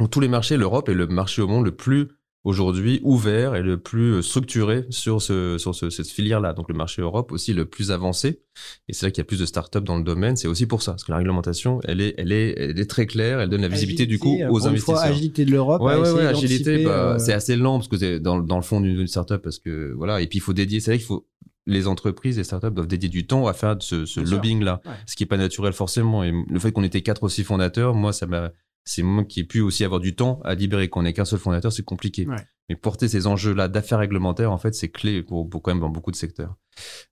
Donc 0.00 0.10
tous 0.10 0.20
les 0.20 0.28
marchés, 0.28 0.56
l'Europe 0.56 0.88
est 0.88 0.94
le 0.94 1.06
marché 1.06 1.42
au 1.42 1.46
monde 1.46 1.66
le 1.66 1.76
plus 1.76 2.08
aujourd'hui 2.46 3.00
ouvert 3.02 3.56
et 3.56 3.62
le 3.62 3.76
plus 3.76 4.22
structuré 4.22 4.86
sur, 4.88 5.20
ce, 5.20 5.58
sur 5.58 5.74
ce, 5.74 5.90
cette 5.90 6.06
filière-là. 6.06 6.52
Donc 6.52 6.68
le 6.68 6.76
marché 6.76 7.02
Europe 7.02 7.32
aussi 7.32 7.52
le 7.52 7.64
plus 7.64 7.90
avancé. 7.90 8.40
Et 8.88 8.92
c'est 8.92 9.04
là 9.04 9.10
qu'il 9.10 9.18
y 9.18 9.22
a 9.22 9.24
plus 9.24 9.40
de 9.40 9.46
startups 9.46 9.80
dans 9.80 9.98
le 9.98 10.04
domaine. 10.04 10.36
C'est 10.36 10.46
aussi 10.46 10.66
pour 10.66 10.80
ça, 10.80 10.92
parce 10.92 11.02
que 11.02 11.10
la 11.10 11.18
réglementation, 11.18 11.80
elle 11.84 12.00
est, 12.00 12.14
elle 12.18 12.30
est, 12.30 12.54
elle 12.56 12.78
est 12.78 12.88
très 12.88 13.06
claire. 13.06 13.40
Elle 13.40 13.48
donne 13.48 13.62
la 13.62 13.68
visibilité 13.68 14.06
du 14.06 14.20
coup 14.20 14.38
aux 14.48 14.64
investisseurs. 14.64 15.00
Fois, 15.00 15.04
agilité 15.04 15.44
de 15.44 15.50
l'Europe. 15.50 15.82
Ouais, 15.82 15.96
ouais, 15.96 16.12
ouais 16.12 16.24
agilité. 16.24 16.84
Bah, 16.84 17.14
euh, 17.14 17.18
C'est 17.18 17.32
assez 17.32 17.56
lent 17.56 17.78
parce 17.78 17.88
que 17.88 17.96
c'est 17.96 18.20
dans, 18.20 18.38
dans 18.38 18.56
le 18.56 18.62
fond 18.62 18.80
d'une 18.80 19.08
startup, 19.08 19.42
parce 19.42 19.58
que 19.58 19.92
voilà. 19.96 20.20
Et 20.20 20.28
puis 20.28 20.38
il 20.38 20.42
faut 20.42 20.52
dédier. 20.52 20.78
C'est 20.78 20.92
vrai 20.92 20.98
qu'il 20.98 21.06
faut 21.06 21.26
les 21.66 21.88
entreprises, 21.88 22.38
les 22.38 22.44
startups 22.44 22.70
doivent 22.70 22.86
dédier 22.86 23.08
du 23.08 23.26
temps 23.26 23.48
à 23.48 23.52
faire 23.52 23.74
ce, 23.80 24.06
ce 24.06 24.20
lobbying-là, 24.20 24.80
ce 25.04 25.16
qui 25.16 25.24
est 25.24 25.26
pas 25.26 25.36
naturel 25.36 25.72
forcément. 25.72 26.22
Et 26.22 26.32
le 26.48 26.58
fait 26.60 26.70
qu'on 26.70 26.84
était 26.84 27.02
quatre 27.02 27.24
aussi 27.24 27.42
fondateurs, 27.42 27.92
moi, 27.92 28.12
ça 28.12 28.26
m'a 28.26 28.52
c'est 28.86 29.02
moi 29.02 29.24
qui 29.24 29.40
ai 29.40 29.44
pu 29.44 29.60
aussi 29.60 29.84
avoir 29.84 30.00
du 30.00 30.14
temps 30.14 30.40
à 30.44 30.54
libérer. 30.54 30.88
Qu'on 30.88 31.04
ait 31.04 31.12
qu'un 31.12 31.26
seul 31.26 31.38
fondateur, 31.40 31.72
c'est 31.72 31.84
compliqué. 31.84 32.26
Mais 32.68 32.76
porter 32.76 33.08
ces 33.08 33.26
enjeux-là 33.26 33.68
d'affaires 33.68 33.98
réglementaires, 34.00 34.52
en 34.52 34.58
fait, 34.58 34.74
c'est 34.74 34.88
clé 34.88 35.22
pour, 35.22 35.48
pour, 35.48 35.62
quand 35.62 35.70
même 35.72 35.80
dans 35.80 35.88
beaucoup 35.88 36.10
de 36.10 36.16
secteurs. 36.16 36.56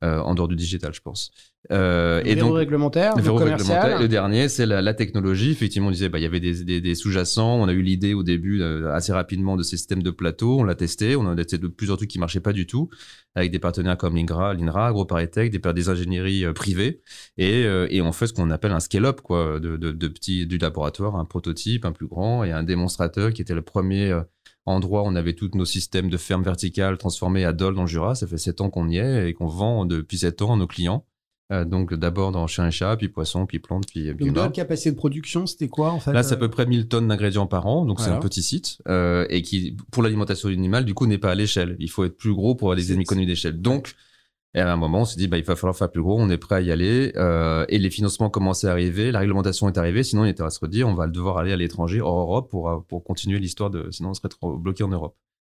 Euh, 0.02 0.18
en 0.18 0.34
dehors 0.34 0.48
du 0.48 0.56
digital, 0.56 0.92
je 0.92 1.00
pense. 1.00 1.30
Euh, 1.72 2.20
et 2.24 2.36
donc, 2.36 2.54
réglementaire, 2.54 3.16
le 3.16 3.30
réglementaire. 3.30 3.98
Le 3.98 4.08
dernier, 4.08 4.48
c'est 4.50 4.66
la, 4.66 4.94
technologie. 4.94 5.52
Effectivement, 5.52 5.88
on 5.88 5.92
disait, 5.92 6.10
bah, 6.10 6.18
il 6.18 6.22
y 6.22 6.26
avait 6.26 6.40
des, 6.40 6.80
des, 6.80 6.94
sous-jacents. 6.94 7.56
On 7.56 7.68
a 7.68 7.72
eu 7.72 7.80
l'idée 7.80 8.12
au 8.12 8.22
début 8.22 8.60
euh, 8.60 8.92
assez 8.92 9.12
rapidement 9.12 9.56
de 9.56 9.62
ces 9.62 9.76
systèmes 9.78 10.02
de 10.02 10.10
plateau. 10.10 10.60
On 10.60 10.64
l'a 10.64 10.74
testé. 10.74 11.16
On 11.16 11.26
a 11.26 11.34
testé 11.34 11.56
de 11.58 11.68
plusieurs 11.68 11.96
trucs 11.96 12.10
qui 12.10 12.18
marchaient 12.18 12.40
pas 12.40 12.52
du 12.52 12.66
tout 12.66 12.90
avec 13.34 13.50
des 13.50 13.58
partenaires 13.58 13.96
comme 13.96 14.14
l'INRA, 14.14 14.54
l'INRA, 14.54 14.88
AgroParisTech, 14.88 15.50
des, 15.50 15.72
des 15.72 15.88
ingénieries 15.88 16.44
privées. 16.54 17.00
Et, 17.38 17.62
et 17.62 18.02
on 18.02 18.12
fait 18.12 18.26
ce 18.26 18.32
qu'on 18.32 18.50
appelle 18.50 18.72
un 18.72 18.80
scale-up, 18.80 19.22
quoi, 19.22 19.58
de, 19.58 19.76
de, 19.76 19.92
de 19.92 20.08
petits, 20.08 20.46
du 20.46 20.58
laboratoire, 20.58 21.16
un 21.16 21.24
prototype, 21.24 21.84
un 21.84 21.92
plus 21.92 22.06
grand 22.06 22.44
et 22.44 22.52
un 22.52 22.62
démonstrateur 22.62 23.32
qui 23.32 23.42
était 23.42 23.54
le 23.54 23.62
premier 23.62 24.16
endroit 24.66 25.02
on 25.04 25.14
avait 25.14 25.34
tous 25.34 25.50
nos 25.54 25.64
systèmes 25.64 26.10
de 26.10 26.16
ferme 26.16 26.42
verticale 26.42 26.98
transformés 26.98 27.44
à 27.44 27.52
Dole 27.52 27.74
dans 27.74 27.82
le 27.82 27.88
Jura. 27.88 28.14
Ça 28.14 28.26
fait 28.26 28.38
sept 28.38 28.60
ans 28.60 28.70
qu'on 28.70 28.88
y 28.88 28.98
est 28.98 29.28
et 29.28 29.34
qu'on 29.34 29.46
vend 29.46 29.84
depuis 29.86 30.18
sept 30.18 30.42
ans 30.42 30.54
à 30.54 30.56
nos 30.56 30.66
clients. 30.66 31.04
Euh, 31.52 31.66
donc 31.66 31.92
d'abord 31.92 32.32
dans 32.32 32.46
chien 32.46 32.66
et 32.66 32.70
chat, 32.70 32.96
puis 32.96 33.08
poisson, 33.08 33.44
puis 33.44 33.58
plante, 33.58 33.86
puis 33.86 34.14
Donc 34.14 34.32
dans 34.32 34.50
capacité 34.50 34.90
de 34.90 34.96
production, 34.96 35.44
c'était 35.46 35.68
quoi 35.68 35.90
en 35.90 36.00
fait 36.00 36.12
Là, 36.12 36.22
c'est 36.22 36.34
à 36.34 36.38
peu 36.38 36.48
près 36.48 36.64
1000 36.64 36.88
tonnes 36.88 37.08
d'ingrédients 37.08 37.46
par 37.46 37.66
an, 37.66 37.84
donc 37.84 38.00
c'est 38.00 38.08
un 38.08 38.18
petit 38.18 38.42
site 38.42 38.78
euh, 38.88 39.26
et 39.28 39.42
qui, 39.42 39.76
pour 39.90 40.02
l'alimentation 40.02 40.48
animale, 40.48 40.86
du 40.86 40.94
coup, 40.94 41.06
n'est 41.06 41.18
pas 41.18 41.32
à 41.32 41.34
l'échelle. 41.34 41.76
Il 41.80 41.90
faut 41.90 42.04
être 42.04 42.16
plus 42.16 42.32
gros 42.32 42.54
pour 42.54 42.68
avoir 42.68 42.76
des 42.76 42.92
économies 42.92 43.26
d'échelle. 43.26 43.60
Donc 43.60 43.94
et 44.54 44.60
à 44.60 44.72
un 44.72 44.76
moment, 44.76 45.00
on 45.00 45.04
s'est 45.04 45.16
dit, 45.16 45.26
bah, 45.26 45.36
il 45.36 45.44
va 45.44 45.56
falloir 45.56 45.76
faire 45.76 45.90
plus 45.90 46.02
gros, 46.02 46.20
on 46.20 46.30
est 46.30 46.38
prêt 46.38 46.56
à 46.56 46.60
y 46.60 46.70
aller. 46.70 47.12
Euh, 47.16 47.64
et 47.68 47.78
les 47.78 47.90
financements 47.90 48.30
commençaient 48.30 48.68
à 48.68 48.70
arriver, 48.70 49.10
la 49.10 49.18
réglementation 49.18 49.68
est 49.68 49.76
arrivée, 49.78 50.04
sinon 50.04 50.24
il 50.24 50.28
était 50.28 50.44
à 50.44 50.50
se 50.50 50.60
redire, 50.60 50.86
on 50.88 50.94
va 50.94 51.08
devoir 51.08 51.38
aller 51.38 51.52
à 51.52 51.56
l'étranger, 51.56 52.00
hors 52.00 52.20
Europe, 52.20 52.50
pour, 52.50 52.70
euh, 52.70 52.78
pour 52.88 53.02
continuer 53.02 53.40
l'histoire 53.40 53.70
de... 53.70 53.90
Sinon 53.90 54.10
on 54.10 54.14
serait 54.14 54.28
trop 54.28 54.56
bloqué 54.56 54.84
en 54.84 54.88
Europe. 54.88 55.16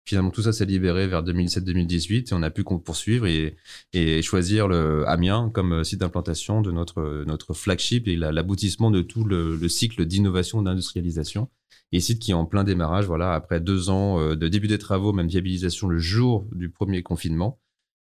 Finalement, 0.08 0.29
tout 0.29 0.43
ça 0.43 0.53
s'est 0.53 0.65
libéré 0.65 1.08
vers 1.08 1.23
2007-2018 1.23 2.29
et 2.29 2.34
on 2.34 2.43
a 2.43 2.51
pu 2.51 2.63
poursuivre 2.63 3.25
et, 3.25 3.58
et 3.91 4.21
choisir 4.21 4.67
le 4.67 5.03
Amiens 5.10 5.49
comme 5.53 5.73
euh, 5.73 5.84
site 5.84 5.99
d'implantation 5.99 6.62
de 6.62 6.71
notre, 6.71 7.23
notre 7.25 7.53
flagship 7.53 8.08
et 8.08 8.15
l'aboutissement 8.15 8.91
de 8.91 9.01
tout 9.01 9.25
le, 9.25 9.58
le 9.58 9.67
cycle 9.67 10.05
d'innovation 10.05 10.62
d'industrialisation. 10.62 11.49
Et 11.91 11.99
site 11.99 12.19
qui 12.19 12.31
est 12.31 12.36
en 12.36 12.45
plein 12.45 12.63
démarrage, 12.63 13.08
voilà, 13.08 13.34
après 13.34 13.60
deux 13.60 13.89
ans 13.89 14.36
de 14.36 14.47
début 14.47 14.67
des 14.67 14.79
travaux, 14.79 15.13
même 15.13 15.27
viabilisation 15.27 15.88
le 15.88 15.99
jour 15.99 16.45
du 16.51 16.69
premier 16.69 17.03
confinement. 17.03 17.60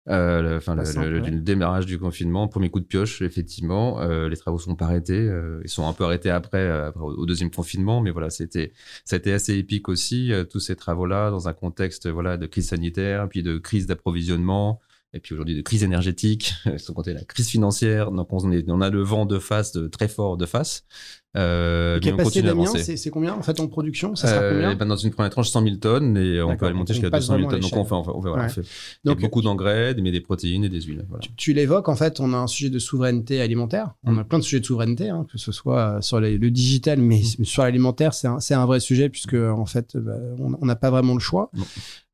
Euh, 0.07 0.57
enfin, 0.57 0.75
le, 0.75 1.19
démarrage 1.41 1.85
du 1.85 1.99
confinement, 1.99 2.47
premier 2.47 2.69
coup 2.69 2.79
de 2.79 2.85
pioche, 2.85 3.21
effectivement. 3.21 4.01
Euh, 4.01 4.27
les 4.29 4.37
travaux 4.37 4.57
sont 4.57 4.75
pas 4.75 4.85
arrêtés. 4.85 5.19
Euh, 5.19 5.61
ils 5.63 5.69
sont 5.69 5.87
un 5.87 5.93
peu 5.93 6.03
arrêtés 6.03 6.29
après, 6.29 6.91
au 6.95 7.25
deuxième 7.25 7.51
confinement, 7.51 8.01
mais 8.01 8.11
voilà, 8.11 8.29
c'était, 8.29 8.71
ça 9.05 9.17
a 9.17 9.19
été 9.19 9.33
assez 9.33 9.55
épique 9.57 9.89
aussi, 9.89 10.31
tous 10.49 10.59
ces 10.59 10.75
travaux-là, 10.75 11.29
dans 11.29 11.47
un 11.47 11.53
contexte 11.53 12.07
voilà 12.07 12.37
de 12.37 12.47
crise 12.47 12.69
sanitaire, 12.69 13.27
puis 13.29 13.43
de 13.43 13.57
crise 13.57 13.85
d'approvisionnement, 13.85 14.79
et 15.13 15.19
puis 15.19 15.33
aujourd'hui 15.33 15.55
de 15.55 15.61
crise 15.61 15.83
énergétique, 15.83 16.53
sans 16.77 16.93
compter 16.93 17.13
la 17.13 17.23
crise 17.23 17.49
financière. 17.49 18.11
Donc 18.11 18.31
on, 18.31 18.51
est, 18.51 18.69
on 18.69 18.81
a 18.81 18.89
le 18.89 19.01
vent 19.01 19.25
de 19.25 19.37
face, 19.37 19.73
de, 19.73 19.87
très 19.87 20.07
fort 20.07 20.37
de 20.37 20.45
face. 20.45 20.85
Euh, 21.37 21.99
capacité 21.99 22.97
c'est 22.97 23.09
combien 23.11 23.35
en 23.35 23.43
fait 23.43 23.59
en 23.59 23.67
production 23.67 24.15
Ça 24.15 24.27
sera 24.27 24.41
euh, 24.41 24.51
combien 24.51 24.75
ben 24.75 24.87
Dans 24.87 24.95
une 24.95 25.11
première 25.11 25.29
tranche, 25.29 25.49
100 25.49 25.63
000 25.63 25.75
tonnes 25.75 26.17
et 26.17 26.41
on 26.41 26.57
peut 26.57 26.65
aller 26.65 26.73
monter 26.73 26.93
jusqu'à 26.93 27.11
200 27.11 27.37
000 27.37 27.49
tonnes. 27.49 27.59
Donc 27.59 27.75
on 27.75 27.85
fait, 27.85 27.93
on 27.93 28.03
fait, 28.03 28.29
on 28.29 28.49
fait, 28.49 28.61
Donc, 29.03 29.19
beaucoup 29.19 29.41
d'engrais, 29.41 29.95
mais 30.01 30.11
des 30.11 30.21
protéines 30.21 30.63
et 30.63 30.69
des 30.69 30.81
huiles. 30.81 31.05
Voilà. 31.07 31.23
Tu, 31.37 31.53
l'évoques, 31.53 31.87
en 31.87 31.95
fait, 31.95 32.19
on 32.19 32.33
a 32.33 32.37
un 32.37 32.47
sujet 32.47 32.71
de 32.71 32.79
souveraineté 32.79 33.41
alimentaire. 33.41 33.93
On 34.03 34.17
a 34.17 34.23
mm. 34.23 34.27
plein 34.27 34.39
de 34.39 34.43
sujets 34.43 34.59
de 34.59 34.65
souveraineté, 34.65 35.09
hein, 35.09 35.27
que 35.31 35.37
ce 35.37 35.51
soit 35.51 36.01
sur 36.01 36.19
le 36.19 36.49
digital, 36.49 36.99
mais 36.99 37.21
mm. 37.37 37.45
sur 37.45 37.61
l'alimentaire, 37.61 38.13
c'est 38.13 38.27
un, 38.27 38.39
un, 38.49 38.65
vrai 38.65 38.79
sujet 38.79 39.09
puisque 39.09 39.35
en 39.35 39.65
fait, 39.65 39.97
bah, 39.97 40.17
on 40.39 40.65
n'a 40.65 40.75
pas 40.75 40.89
vraiment 40.89 41.13
le 41.13 41.19
choix. 41.19 41.51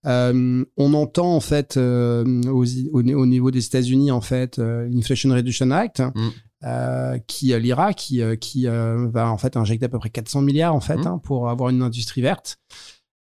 Euh, 0.05 0.63
on 0.77 0.93
entend 0.93 1.35
en 1.35 1.39
fait 1.39 1.77
euh, 1.77 2.23
au, 2.47 2.63
au, 2.93 3.25
niveau 3.25 3.49
des 3.49 3.65
États-Unis 3.65 4.11
en 4.11 4.21
fait 4.21 4.59
euh, 4.59 4.87
l'Inflation 4.87 5.31
Reduction 5.31 5.71
Act, 5.71 5.99
mm. 5.99 6.29
Euh, 6.65 7.19
qui 7.27 7.53
euh, 7.53 7.59
l'IRA, 7.59 7.93
qui, 7.93 8.23
euh, 8.23 8.35
qui 8.35 8.65
va 8.65 9.29
en 9.29 9.37
fait 9.37 9.55
injecter 9.55 9.85
à 9.85 9.89
peu 9.89 9.99
près 9.99 10.09
400 10.09 10.41
milliards 10.41 10.73
en 10.73 10.79
fait 10.79 10.97
mmh. 10.97 11.07
hein, 11.07 11.21
pour 11.23 11.49
avoir 11.49 11.69
une 11.69 11.83
industrie 11.83 12.21
verte. 12.21 12.57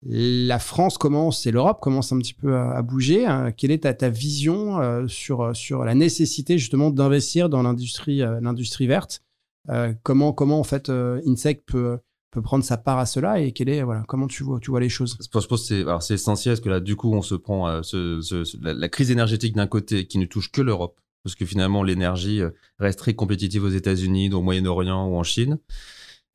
La 0.09 0.59
France 0.59 0.97
commence 0.97 1.47
et 1.47 1.51
l'Europe 1.51 1.81
commence 1.81 2.13
un 2.13 2.19
petit 2.19 2.33
peu 2.33 2.57
à, 2.57 2.81
bouger. 2.81 3.27
Hein. 3.27 3.53
Quelle 3.53 3.73
est 3.73 3.83
ta, 3.83 3.93
ta 3.93 4.09
vision 4.09 5.07
sur, 5.09 5.55
sur 5.55 5.85
la 5.85 5.95
nécessité 5.95 6.59
justement 6.59 6.91
d'investir 6.91 7.49
dans 7.49 7.63
l'industrie 7.63 8.19
l'industrie 8.19 8.87
verte? 8.87 9.23
Comment 10.03 10.33
comment 10.33 10.61
en 10.61 10.65
fait 10.65 10.91
Insect 10.91 11.65
peut 11.67 11.99
peut 12.31 12.43
prendre 12.43 12.63
sa 12.63 12.77
part 12.77 12.99
à 12.99 13.07
cela 13.07 13.41
et 13.41 13.53
quelle 13.53 13.69
est 13.69 13.83
voilà 13.83 14.05
comment 14.07 14.29
tu 14.29 14.45
vois 14.45 14.61
tu 14.61 14.71
vois 14.71 14.81
les 14.81 14.91
choses? 14.91 15.19
Je 15.21 15.29
pense 15.29 15.47
que 15.47 15.57
c'est 15.57 15.81
alors 15.81 16.03
c'est 16.03 16.15
essentiel 16.15 16.55
parce 16.55 16.61
que 16.61 16.69
là 16.69 16.79
du 16.79 16.95
coup 16.95 17.13
on 17.13 17.23
se 17.23 17.35
prend 17.35 17.83
ce, 17.83 18.21
la, 18.63 18.89
crise 18.89 19.11
énergétique 19.11 19.57
d'un 19.57 19.67
côté 19.67 20.07
qui 20.07 20.19
ne 20.19 20.27
touche 20.27 20.53
que 20.53 20.61
l'Europe 20.61 21.01
parce 21.27 21.35
que 21.35 21.45
finalement 21.45 21.83
l'énergie 21.83 22.41
euh, 22.41 22.51
reste 22.79 23.01
très 23.01 23.15
compétitive 23.15 23.65
aux 23.65 23.69
États-Unis, 23.69 24.33
au 24.33 24.43
Moyen-Orient 24.43 25.09
ou 25.09 25.17
en 25.17 25.25
Chine 25.25 25.59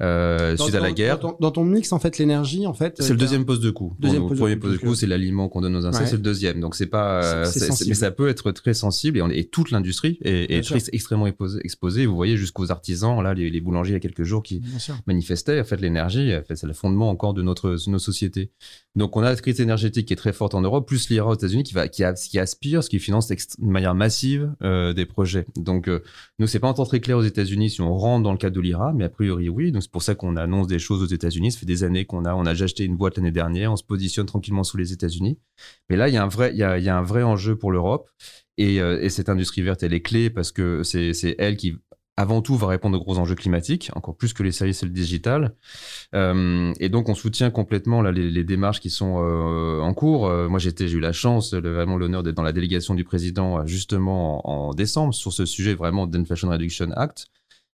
euh, 0.01 0.57
suite 0.57 0.75
à 0.75 0.79
la 0.79 0.91
guerre. 0.91 1.19
Dans 1.19 1.51
ton, 1.51 1.63
mix, 1.63 1.91
en 1.91 1.99
fait, 1.99 2.17
l'énergie, 2.17 2.65
en 2.65 2.73
fait. 2.73 2.95
C'est 2.99 3.13
le 3.13 3.17
deuxième 3.17 3.45
poste 3.45 3.61
de 3.61 3.71
coût. 3.71 3.95
Deuxième 3.99 4.27
le 4.27 4.35
premier 4.35 4.55
poste 4.55 4.73
de 4.73 4.77
coût, 4.77 4.95
c'est 4.95 5.07
l'aliment 5.07 5.49
qu'on 5.49 5.61
donne 5.61 5.75
aux 5.75 5.85
insectes, 5.85 6.07
c'est 6.07 6.15
le 6.15 6.21
deuxième. 6.21 6.59
Donc 6.59 6.75
c'est 6.75 6.87
pas, 6.87 7.23
euh, 7.23 7.45
mais 7.87 7.93
ça 7.93 8.11
peut 8.11 8.29
être 8.29 8.51
très 8.51 8.73
sensible 8.73 9.17
et, 9.17 9.21
on, 9.21 9.29
et 9.29 9.45
toute 9.45 9.71
l'industrie 9.71 10.17
est, 10.21 10.51
est 10.51 10.61
très, 10.61 10.79
extrêmement 10.91 11.27
exposée. 11.27 12.05
Vous 12.05 12.15
voyez 12.15 12.37
jusqu'aux 12.37 12.71
artisans, 12.71 13.21
là, 13.21 13.33
les, 13.33 13.49
les, 13.49 13.61
boulangers 13.61 13.91
il 13.91 13.93
y 13.93 13.97
a 13.97 13.99
quelques 13.99 14.23
jours 14.23 14.43
qui 14.43 14.61
manifestaient. 15.07 15.59
En 15.59 15.63
fait, 15.63 15.79
l'énergie, 15.79 16.35
en 16.35 16.43
fait, 16.43 16.55
c'est 16.55 16.67
le 16.67 16.73
fondement 16.73 17.09
encore 17.09 17.33
de 17.33 17.41
notre 17.41 17.77
nos 17.87 17.99
sociétés. 17.99 18.51
Donc 18.95 19.15
on 19.15 19.21
a 19.21 19.29
la 19.29 19.35
crise 19.35 19.61
énergétique 19.61 20.07
qui 20.07 20.13
est 20.13 20.17
très 20.17 20.33
forte 20.33 20.53
en 20.53 20.61
Europe, 20.61 20.87
plus 20.87 21.09
l'IRA 21.09 21.29
aux 21.29 21.33
États-Unis 21.33 21.63
qui 21.63 21.73
va, 21.73 21.87
qui, 21.87 22.03
a, 22.03 22.13
qui 22.13 22.39
aspire, 22.39 22.83
ce 22.83 22.89
qui 22.89 22.99
finance 22.99 23.29
de 23.29 23.35
manière 23.59 23.95
massive 23.95 24.53
euh, 24.63 24.91
des 24.91 25.05
projets. 25.05 25.45
Donc 25.55 25.87
euh, 25.87 26.03
nous 26.39 26.47
c'est 26.47 26.59
pas 26.59 26.67
encore 26.67 26.87
très 26.87 26.99
clair 26.99 27.17
aux 27.17 27.23
États-Unis 27.23 27.69
si 27.69 27.81
on 27.81 27.95
rentre 27.95 28.23
dans 28.23 28.33
le 28.33 28.37
cadre 28.37 28.55
de 28.55 28.61
l'IRA, 28.61 28.91
mais 28.93 29.05
a 29.05 29.09
priori 29.09 29.47
oui. 29.47 29.71
Donc 29.71 29.83
c'est 29.91 29.95
pour 29.95 30.03
ça 30.03 30.15
qu'on 30.15 30.37
annonce 30.37 30.67
des 30.67 30.79
choses 30.79 31.03
aux 31.03 31.13
États-Unis. 31.13 31.51
Ça 31.51 31.59
fait 31.59 31.65
des 31.65 31.83
années 31.83 32.05
qu'on 32.05 32.23
a, 32.23 32.33
on 32.33 32.45
a 32.45 32.51
déjà 32.51 32.63
acheté 32.63 32.85
une 32.85 32.95
boîte 32.95 33.17
l'année 33.17 33.29
dernière, 33.29 33.73
on 33.73 33.75
se 33.75 33.83
positionne 33.83 34.25
tranquillement 34.25 34.63
sous 34.63 34.77
les 34.77 34.93
États-Unis. 34.93 35.37
Mais 35.89 35.97
là, 35.97 36.07
il 36.07 36.13
y 36.13 36.17
a 36.17 36.23
un 36.23 36.29
vrai, 36.29 36.51
il 36.53 36.57
y 36.57 36.63
a, 36.63 36.97
un 36.97 37.01
vrai 37.01 37.23
enjeu 37.23 37.57
pour 37.57 37.73
l'Europe. 37.73 38.09
Et, 38.57 38.79
euh, 38.79 39.01
et, 39.01 39.09
cette 39.09 39.27
industrie 39.27 39.61
verte, 39.63 39.83
elle 39.83 39.93
est 39.93 40.01
clé 40.01 40.29
parce 40.29 40.53
que 40.53 40.83
c'est 40.83 41.35
elle 41.39 41.57
qui 41.57 41.75
avant 42.15 42.41
tout 42.41 42.55
va 42.55 42.67
répondre 42.67 42.97
aux 42.97 43.03
gros 43.03 43.19
enjeux 43.19 43.35
climatiques, 43.35 43.91
encore 43.93 44.15
plus 44.15 44.31
que 44.31 44.43
les 44.43 44.53
services 44.53 44.81
et 44.81 44.85
le 44.85 44.93
digital. 44.93 45.55
Euh, 46.15 46.71
et 46.79 46.87
donc 46.87 47.09
on 47.09 47.15
soutient 47.15 47.51
complètement 47.51 48.01
là, 48.01 48.13
les, 48.13 48.43
démarches 48.45 48.79
qui 48.79 48.89
sont 48.89 49.17
euh, 49.19 49.81
en 49.81 49.93
cours. 49.93 50.29
Moi 50.29 50.59
j'ai 50.59 50.71
eu 50.89 51.01
la 51.01 51.11
chance, 51.11 51.53
vraiment 51.53 51.97
l'honneur 51.97 52.23
d'être 52.23 52.35
dans 52.35 52.43
la 52.43 52.53
délégation 52.53 52.95
du 52.95 53.03
président 53.03 53.65
justement 53.65 54.49
en, 54.49 54.69
en 54.69 54.73
décembre 54.73 55.13
sur 55.13 55.33
ce 55.33 55.45
sujet 55.45 55.73
vraiment 55.73 56.07
d'Inflation 56.07 56.47
Reduction 56.47 56.91
Act. 56.91 57.27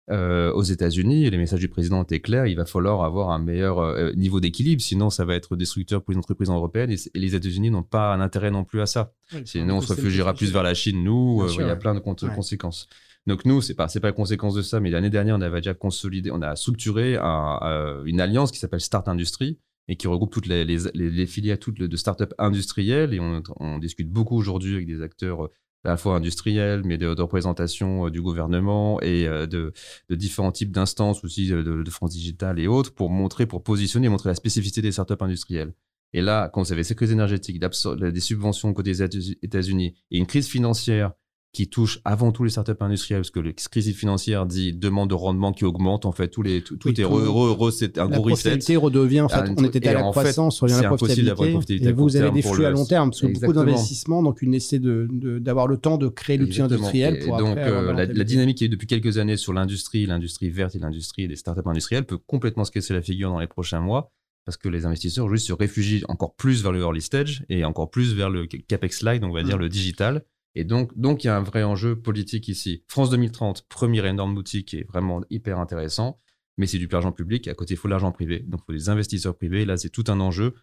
Euh, 0.08 0.52
aux 0.52 0.62
États-Unis, 0.62 1.28
les 1.28 1.36
messages 1.36 1.58
du 1.58 1.68
président 1.68 2.00
étaient 2.04 2.20
clairs, 2.20 2.46
il 2.46 2.54
va 2.54 2.64
falloir 2.64 3.02
avoir 3.02 3.30
un 3.30 3.40
meilleur 3.40 3.80
euh, 3.80 4.12
niveau 4.12 4.38
d'équilibre, 4.38 4.80
sinon 4.80 5.10
ça 5.10 5.24
va 5.24 5.34
être 5.34 5.56
destructeur 5.56 6.04
pour 6.04 6.12
les 6.12 6.18
entreprises 6.18 6.48
européennes 6.48 6.92
et, 6.92 6.96
les 7.18 7.34
États-Unis 7.34 7.70
n'ont 7.70 7.82
pas 7.82 8.14
un 8.14 8.20
intérêt 8.20 8.52
non 8.52 8.62
plus 8.62 8.80
à 8.80 8.86
ça. 8.86 9.12
sinon 9.44 9.78
on 9.78 9.80
se 9.80 9.92
réfugiera 9.92 10.32
plus 10.32 10.52
vers 10.52 10.62
la 10.62 10.74
Chine, 10.74 11.02
nous, 11.02 11.42
euh, 11.42 11.50
il 11.58 11.66
y 11.66 11.70
a 11.70 11.74
plein 11.74 11.94
de 11.94 11.98
conséquences. 11.98 12.88
Donc 13.26 13.44
nous, 13.44 13.60
c'est 13.60 13.74
pas 13.74 13.88
c'est 13.88 13.98
pas 13.98 14.08
la 14.08 14.12
conséquence 14.12 14.54
de 14.54 14.62
ça, 14.62 14.78
mais 14.78 14.90
l'année 14.90 15.10
dernière, 15.10 15.34
on 15.34 15.40
avait 15.40 15.58
déjà 15.58 15.74
consolidé, 15.74 16.30
on 16.30 16.40
a 16.40 16.54
structuré 16.54 17.16
un, 17.20 18.02
une 18.04 18.20
alliance 18.20 18.52
qui 18.52 18.60
s'appelle 18.60 18.80
Start 18.80 19.08
Industry 19.08 19.58
et 19.88 19.96
qui 19.96 20.06
regroupe 20.06 20.32
toutes 20.32 20.46
les, 20.46 20.64
les, 20.64 20.78
les, 20.94 21.26
filières 21.26 21.58
toutes 21.58 21.78
de 21.78 21.96
start-up 21.96 22.32
industrielles 22.38 23.12
et 23.12 23.18
on, 23.18 23.42
on 23.58 23.78
discute 23.78 24.08
beaucoup 24.08 24.36
aujourd'hui 24.36 24.74
avec 24.74 24.86
des 24.86 25.02
acteurs 25.02 25.48
à 25.86 25.90
la 25.90 25.96
fois 25.96 26.16
industrielle, 26.16 26.82
mais 26.84 26.98
de, 26.98 27.08
représentation 27.08 28.06
euh, 28.06 28.10
du 28.10 28.20
gouvernement 28.20 29.00
et 29.00 29.26
euh, 29.26 29.46
de, 29.46 29.72
différents 30.10 30.52
types 30.52 30.72
d'instances 30.72 31.24
aussi 31.24 31.48
de, 31.48 31.62
de, 31.62 31.90
France 31.90 32.12
Digital 32.12 32.58
et 32.58 32.66
autres 32.66 32.92
pour 32.92 33.10
montrer, 33.10 33.46
pour 33.46 33.62
positionner, 33.62 34.08
montrer 34.08 34.28
la 34.28 34.34
spécificité 34.34 34.82
des 34.82 34.92
startups 34.92 35.14
industrielles. 35.20 35.72
Et 36.12 36.22
là, 36.22 36.48
quand 36.52 36.62
vous 36.62 36.72
avez 36.72 36.84
ces 36.84 36.94
crises 36.94 37.12
énergétiques, 37.12 37.60
des 37.60 38.20
subventions 38.20 38.72
côté 38.72 38.92
des 38.92 39.02
États-Unis 39.42 39.94
et 40.10 40.18
une 40.18 40.26
crise 40.26 40.48
financière 40.48 41.12
qui 41.56 41.68
touche 41.68 42.00
avant 42.04 42.32
tout 42.32 42.44
les 42.44 42.50
startups 42.50 42.72
industrielles, 42.80 43.22
parce 43.22 43.30
que 43.30 43.40
la 43.40 43.50
crise 43.54 43.90
financière 43.94 44.44
dit 44.44 44.74
demande 44.74 45.08
de 45.08 45.14
rendement 45.14 45.52
qui 45.52 45.64
augmente, 45.64 46.04
en 46.04 46.12
fait, 46.12 46.28
tous 46.28 46.42
les, 46.42 46.60
tout, 46.60 46.76
est 46.86 47.00
heureux, 47.00 47.70
c'est 47.70 47.96
un 47.96 48.08
gros 48.08 48.24
reset. 48.24 48.58
La 48.68 48.78
redevient, 48.78 49.22
en 49.22 49.30
fait, 49.30 49.50
on 49.56 49.64
était 49.64 49.88
à 49.88 49.94
la 49.94 50.02
croissance, 50.02 50.60
on 50.60 50.66
revient 50.66 50.74
à 50.74 50.82
la 50.82 50.88
profitabilité, 50.88 51.82
et 51.82 51.92
vous 51.92 52.14
avez 52.16 52.30
des 52.30 52.42
flux 52.42 52.66
à 52.66 52.70
long 52.70 52.84
terme, 52.84 53.08
parce 53.10 53.22
que 53.22 53.28
beaucoup 53.28 53.54
d'investissements, 53.54 54.22
donc 54.22 54.42
une 54.42 54.52
essaie 54.52 54.78
d'avoir 54.78 55.66
le 55.66 55.78
temps 55.78 55.96
de 55.96 56.08
créer 56.08 56.36
l'outil 56.36 56.60
industriel 56.60 57.20
pour 57.24 57.38
donc, 57.38 57.56
euh, 57.56 57.92
la, 57.92 58.24
dynamique 58.24 58.58
qui 58.58 58.66
est 58.66 58.68
depuis 58.68 58.86
quelques 58.86 59.16
années 59.16 59.38
sur 59.38 59.54
l'industrie, 59.54 60.04
l'industrie 60.04 60.50
verte 60.50 60.74
et 60.74 60.78
l'industrie 60.78 61.26
des 61.26 61.36
startups 61.36 61.62
industrielles 61.64 62.04
peut 62.04 62.18
complètement 62.18 62.64
se 62.64 62.70
casser 62.70 62.92
la 62.92 63.00
figure 63.00 63.30
dans 63.30 63.40
les 63.40 63.46
prochains 63.46 63.80
mois 63.80 64.12
parce 64.44 64.58
que 64.58 64.68
les 64.68 64.84
investisseurs 64.84 65.28
juste 65.28 65.46
se 65.46 65.52
réfugient 65.52 66.04
encore 66.08 66.34
plus 66.34 66.62
vers 66.62 66.72
le 66.72 66.80
early 66.80 67.00
stage 67.00 67.44
et 67.48 67.64
encore 67.64 67.90
plus 67.90 68.14
vers 68.14 68.30
le 68.30 68.46
capex 68.46 68.98
slide, 68.98 69.24
on 69.24 69.32
va 69.32 69.42
dire 69.42 69.56
mm. 69.56 69.60
le 69.60 69.68
digital. 69.68 70.22
Et 70.56 70.64
donc, 70.64 70.98
donc, 70.98 71.22
il 71.22 71.26
y 71.26 71.30
a 71.30 71.36
un 71.36 71.42
vrai 71.42 71.62
enjeu 71.62 71.96
politique 71.96 72.48
ici. 72.48 72.82
France 72.88 73.10
2030, 73.10 73.66
premier 73.68 74.04
énorme 74.06 74.36
outil 74.38 74.64
qui 74.64 74.78
est 74.78 74.88
vraiment 74.88 75.20
hyper 75.28 75.60
intéressant, 75.60 76.18
mais 76.56 76.66
c'est 76.66 76.78
du 76.78 76.88
l'argent 76.90 77.12
public. 77.12 77.46
À 77.46 77.54
côté, 77.54 77.74
il 77.74 77.76
faut 77.76 77.88
l'argent 77.88 78.10
privé. 78.10 78.40
Donc, 78.40 78.60
il 78.62 78.64
faut 78.64 78.72
des 78.72 78.88
investisseurs 78.88 79.36
privés. 79.36 79.66
Là, 79.66 79.76
c'est 79.76 79.90
tout 79.90 80.04
un 80.08 80.18
enjeu. 80.18 80.54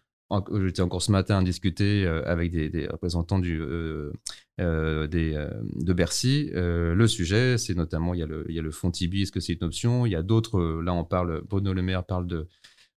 J'étais 0.64 0.82
encore 0.82 1.00
ce 1.02 1.12
matin 1.12 1.38
à 1.38 1.42
discuter 1.44 2.04
euh, 2.04 2.22
avec 2.24 2.50
des, 2.50 2.88
représentants 2.88 3.40
euh, 3.44 4.12
euh, 4.60 5.06
de 5.06 5.92
Bercy. 5.92 6.50
le 6.52 7.06
sujet, 7.06 7.56
c'est 7.56 7.76
notamment, 7.76 8.14
il 8.14 8.20
y, 8.20 8.22
a 8.24 8.26
le, 8.26 8.44
il 8.48 8.54
y 8.56 8.58
a 8.58 8.62
le 8.62 8.72
fonds 8.72 8.90
Tibi, 8.90 9.22
est-ce 9.22 9.32
que 9.32 9.38
c'est 9.38 9.52
une 9.52 9.64
option? 9.64 10.06
Il 10.06 10.12
y 10.12 10.16
a 10.16 10.22
d'autres, 10.22 10.82
là 10.82 10.92
on 10.92 11.04
parle, 11.04 11.42
Bruno 11.48 11.72
Le 11.72 11.82
Maire 11.82 12.04
parle 12.04 12.26
de, 12.26 12.48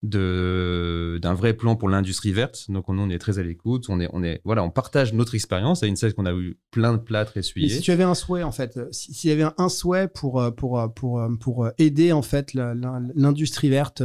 d'un 0.03 1.33
vrai 1.33 1.53
plan 1.53 1.75
pour 1.75 1.89
l'industrie 1.89 2.31
verte. 2.31 2.69
Donc 2.69 2.89
on, 2.89 2.97
on, 2.99 3.09
est 3.09 3.17
très 3.17 3.39
à 3.39 3.43
l'écoute. 3.43 3.85
On 3.89 3.99
est, 3.99 4.09
on 4.13 4.23
est, 4.23 4.41
voilà, 4.45 4.63
on 4.63 4.69
partage 4.69 5.13
notre 5.13 5.35
expérience 5.35 5.83
à 5.83 5.87
une 5.87 5.95
scène 5.95 6.13
qu'on 6.13 6.25
a 6.25 6.33
eu 6.33 6.57
plein 6.71 6.93
de 6.93 6.99
plâtres 6.99 7.37
essuyés. 7.37 7.69
si 7.69 7.81
tu 7.81 7.91
avais 7.91 8.03
un 8.03 8.15
souhait 8.15 8.43
en 8.43 8.51
fait, 8.51 8.79
s'il 8.91 9.29
y 9.29 9.33
avait 9.33 9.51
un 9.57 9.69
souhait 9.69 10.07
pour 10.07 10.43
pour 10.55 10.93
pour 10.95 11.21
pour 11.39 11.69
aider 11.77 12.11
en 12.11 12.21
fait 12.21 12.53
l'industrie 12.53 13.69
verte 13.69 14.01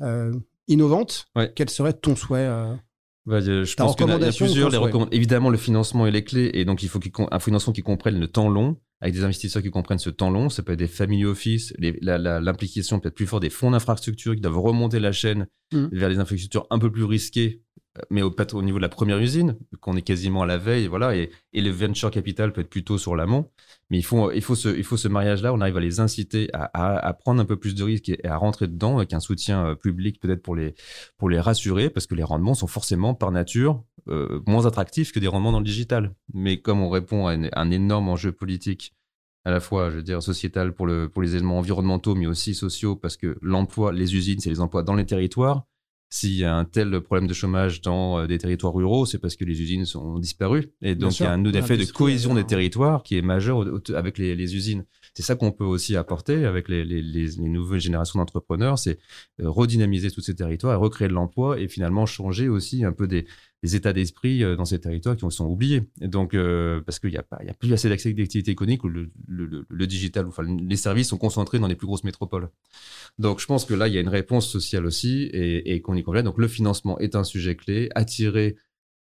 euh, 0.00 0.32
innovante, 0.68 1.26
quel 1.54 1.68
serait 1.68 1.92
ton 1.92 2.16
souhait 2.16 2.46
euh 2.46 2.74
bah, 3.24 3.40
je 3.40 3.74
pense 3.76 3.94
qu'il 3.94 4.08
y, 4.08 4.10
a 4.10 4.32
plusieurs. 4.32 4.70
Les 4.70 5.06
Évidemment, 5.12 5.50
le 5.50 5.56
financement 5.56 6.08
est 6.08 6.10
les 6.10 6.24
clés, 6.24 6.50
et 6.54 6.64
donc 6.64 6.82
il 6.82 6.88
faut 6.88 6.98
un 7.30 7.38
financement 7.38 7.72
qui 7.72 7.82
comprenne 7.82 8.18
le 8.18 8.26
temps 8.26 8.48
long, 8.48 8.78
avec 9.02 9.14
des 9.14 9.24
investisseurs 9.24 9.62
qui 9.62 9.70
comprennent 9.70 9.98
ce 9.98 10.10
temps 10.10 10.30
long. 10.30 10.48
Ça 10.48 10.62
peut 10.62 10.72
être 10.72 10.78
des 10.78 10.86
family 10.86 11.24
office, 11.24 11.74
l'implication 11.80 13.00
peut-être 13.00 13.16
plus 13.16 13.26
forte 13.26 13.42
des 13.42 13.50
fonds 13.50 13.72
d'infrastructure 13.72 14.36
qui 14.36 14.40
doivent 14.40 14.60
remonter 14.60 15.00
la 15.00 15.10
chaîne 15.10 15.48
mmh. 15.72 15.86
vers 15.90 16.08
des 16.08 16.20
infrastructures 16.20 16.68
un 16.70 16.78
peu 16.78 16.90
plus 16.90 17.02
risquées 17.02 17.62
mais 18.10 18.22
au, 18.22 18.34
au 18.54 18.62
niveau 18.62 18.78
de 18.78 18.82
la 18.82 18.88
première 18.88 19.18
usine, 19.18 19.58
qu'on 19.80 19.96
est 19.96 20.02
quasiment 20.02 20.42
à 20.42 20.46
la 20.46 20.56
veille, 20.56 20.86
voilà, 20.86 21.14
et, 21.14 21.30
le 21.52 21.70
venture 21.70 22.10
capital 22.10 22.52
peut 22.52 22.62
être 22.62 22.70
plutôt 22.70 22.98
sur 22.98 23.16
l'amont. 23.16 23.50
Mais 23.90 23.98
il 23.98 24.02
faut, 24.02 24.32
il 24.32 24.42
faut 24.42 24.56
ce, 24.56 25.08
mariage-là. 25.08 25.52
On 25.52 25.60
arrive 25.60 25.76
à 25.76 25.80
les 25.80 26.00
inciter 26.00 26.48
à, 26.52 27.12
prendre 27.20 27.40
un 27.40 27.44
peu 27.44 27.56
plus 27.56 27.74
de 27.74 27.82
risques 27.84 28.08
et 28.08 28.26
à 28.26 28.36
rentrer 28.36 28.66
dedans 28.66 28.96
avec 28.96 29.12
un 29.12 29.20
soutien 29.20 29.66
euh, 29.66 29.74
public 29.74 30.20
peut-être 30.20 30.42
pour 30.42 30.56
les, 30.56 30.74
rassurer, 31.40 31.90
parce 31.90 32.06
que 32.06 32.14
les 32.14 32.22
rendements 32.22 32.54
sont 32.54 32.66
forcément 32.66 33.14
par 33.14 33.30
nature 33.30 33.84
euh, 34.08 34.40
moins 34.46 34.66
attractifs 34.66 35.12
que 35.12 35.20
des 35.20 35.28
rendements 35.28 35.52
dans 35.52 35.60
le 35.60 35.64
digital. 35.64 36.14
Mais 36.32 36.60
comme 36.60 36.80
on 36.80 36.88
répond 36.88 37.26
à 37.26 37.36
un 37.52 37.70
énorme 37.70 38.08
enjeu 38.08 38.32
politique 38.32 38.94
à 39.44 39.50
la 39.50 39.60
fois, 39.60 39.90
je 39.90 39.96
veux 39.96 40.02
dire, 40.02 40.22
sociétal 40.22 40.72
pour, 40.72 40.88
pour 41.12 41.20
les 41.20 41.34
éléments 41.34 41.58
environnementaux, 41.58 42.14
mais 42.14 42.26
aussi 42.26 42.54
sociaux, 42.54 42.94
parce 42.96 43.16
que 43.16 43.36
l'emploi, 43.42 43.92
les 43.92 44.14
usines, 44.14 44.38
c'est 44.38 44.50
les 44.50 44.60
emplois 44.60 44.84
dans 44.84 44.94
les 44.94 45.04
territoires. 45.04 45.66
S'il 46.14 46.34
y 46.34 46.44
a 46.44 46.54
un 46.54 46.66
tel 46.66 47.00
problème 47.00 47.26
de 47.26 47.32
chômage 47.32 47.80
dans 47.80 48.18
euh, 48.18 48.26
des 48.26 48.36
territoires 48.36 48.74
ruraux, 48.74 49.06
c'est 49.06 49.16
parce 49.16 49.34
que 49.34 49.46
les 49.46 49.62
usines 49.62 49.86
sont 49.86 50.18
disparues. 50.18 50.70
Et 50.82 50.94
donc, 50.94 51.18
il 51.18 51.22
y 51.22 51.26
a 51.26 51.32
un 51.32 51.42
effet 51.42 51.78
de 51.78 51.86
cohésion 51.86 52.34
des 52.34 52.44
territoires 52.44 53.02
qui 53.02 53.16
est 53.16 53.22
majeur 53.22 53.64
avec 53.94 54.18
les, 54.18 54.54
usines. 54.54 54.84
C'est 55.14 55.22
ça 55.22 55.34
qu'on 55.34 55.52
peut 55.52 55.64
aussi 55.64 55.96
apporter 55.96 56.46
avec 56.46 56.68
les, 56.68 56.84
nouvelles 57.38 57.80
générations 57.80 58.18
d'entrepreneurs, 58.18 58.78
c'est 58.78 58.98
euh, 59.40 59.50
redynamiser 59.50 60.10
tous 60.10 60.22
ces 60.22 60.34
territoires 60.34 60.72
et 60.72 60.76
recréer 60.76 61.08
de 61.08 61.12
l'emploi 61.12 61.60
et 61.60 61.68
finalement 61.68 62.06
changer 62.06 62.48
aussi 62.48 62.84
un 62.84 62.92
peu 62.92 63.06
des, 63.06 63.26
états 63.62 63.92
d'esprit 63.92 64.42
euh, 64.42 64.56
dans 64.56 64.64
ces 64.64 64.80
territoires 64.80 65.14
qui 65.16 65.30
sont 65.30 65.46
oubliés. 65.46 65.82
Et 66.00 66.08
donc, 66.08 66.34
parce 66.86 66.98
qu'il 66.98 67.10
n'y 67.10 67.18
a, 67.18 67.54
plus 67.58 67.72
assez 67.74 67.88
d'accès 67.90 68.12
d'activité 68.14 68.50
économique 68.50 68.84
où 68.84 68.88
le, 68.88 69.86
digital, 69.86 70.26
enfin, 70.26 70.44
les 70.44 70.76
services 70.76 71.08
sont 71.08 71.18
concentrés 71.18 71.58
dans 71.58 71.68
les 71.68 71.76
plus 71.76 71.86
grosses 71.86 72.04
métropoles. 72.04 72.48
Donc, 73.18 73.40
je 73.40 73.46
pense 73.46 73.66
que 73.66 73.74
là, 73.74 73.88
il 73.88 73.94
y 73.94 73.98
a 73.98 74.00
une 74.00 74.08
réponse 74.08 74.48
sociale 74.48 74.86
aussi 74.86 75.24
et, 75.32 75.80
qu'on 75.82 75.94
y 75.94 76.02
complète. 76.02 76.24
Donc, 76.24 76.38
le 76.38 76.48
financement 76.48 76.98
est 76.98 77.16
un 77.16 77.24
sujet 77.24 77.54
clé. 77.56 77.90
Attirer, 77.94 78.56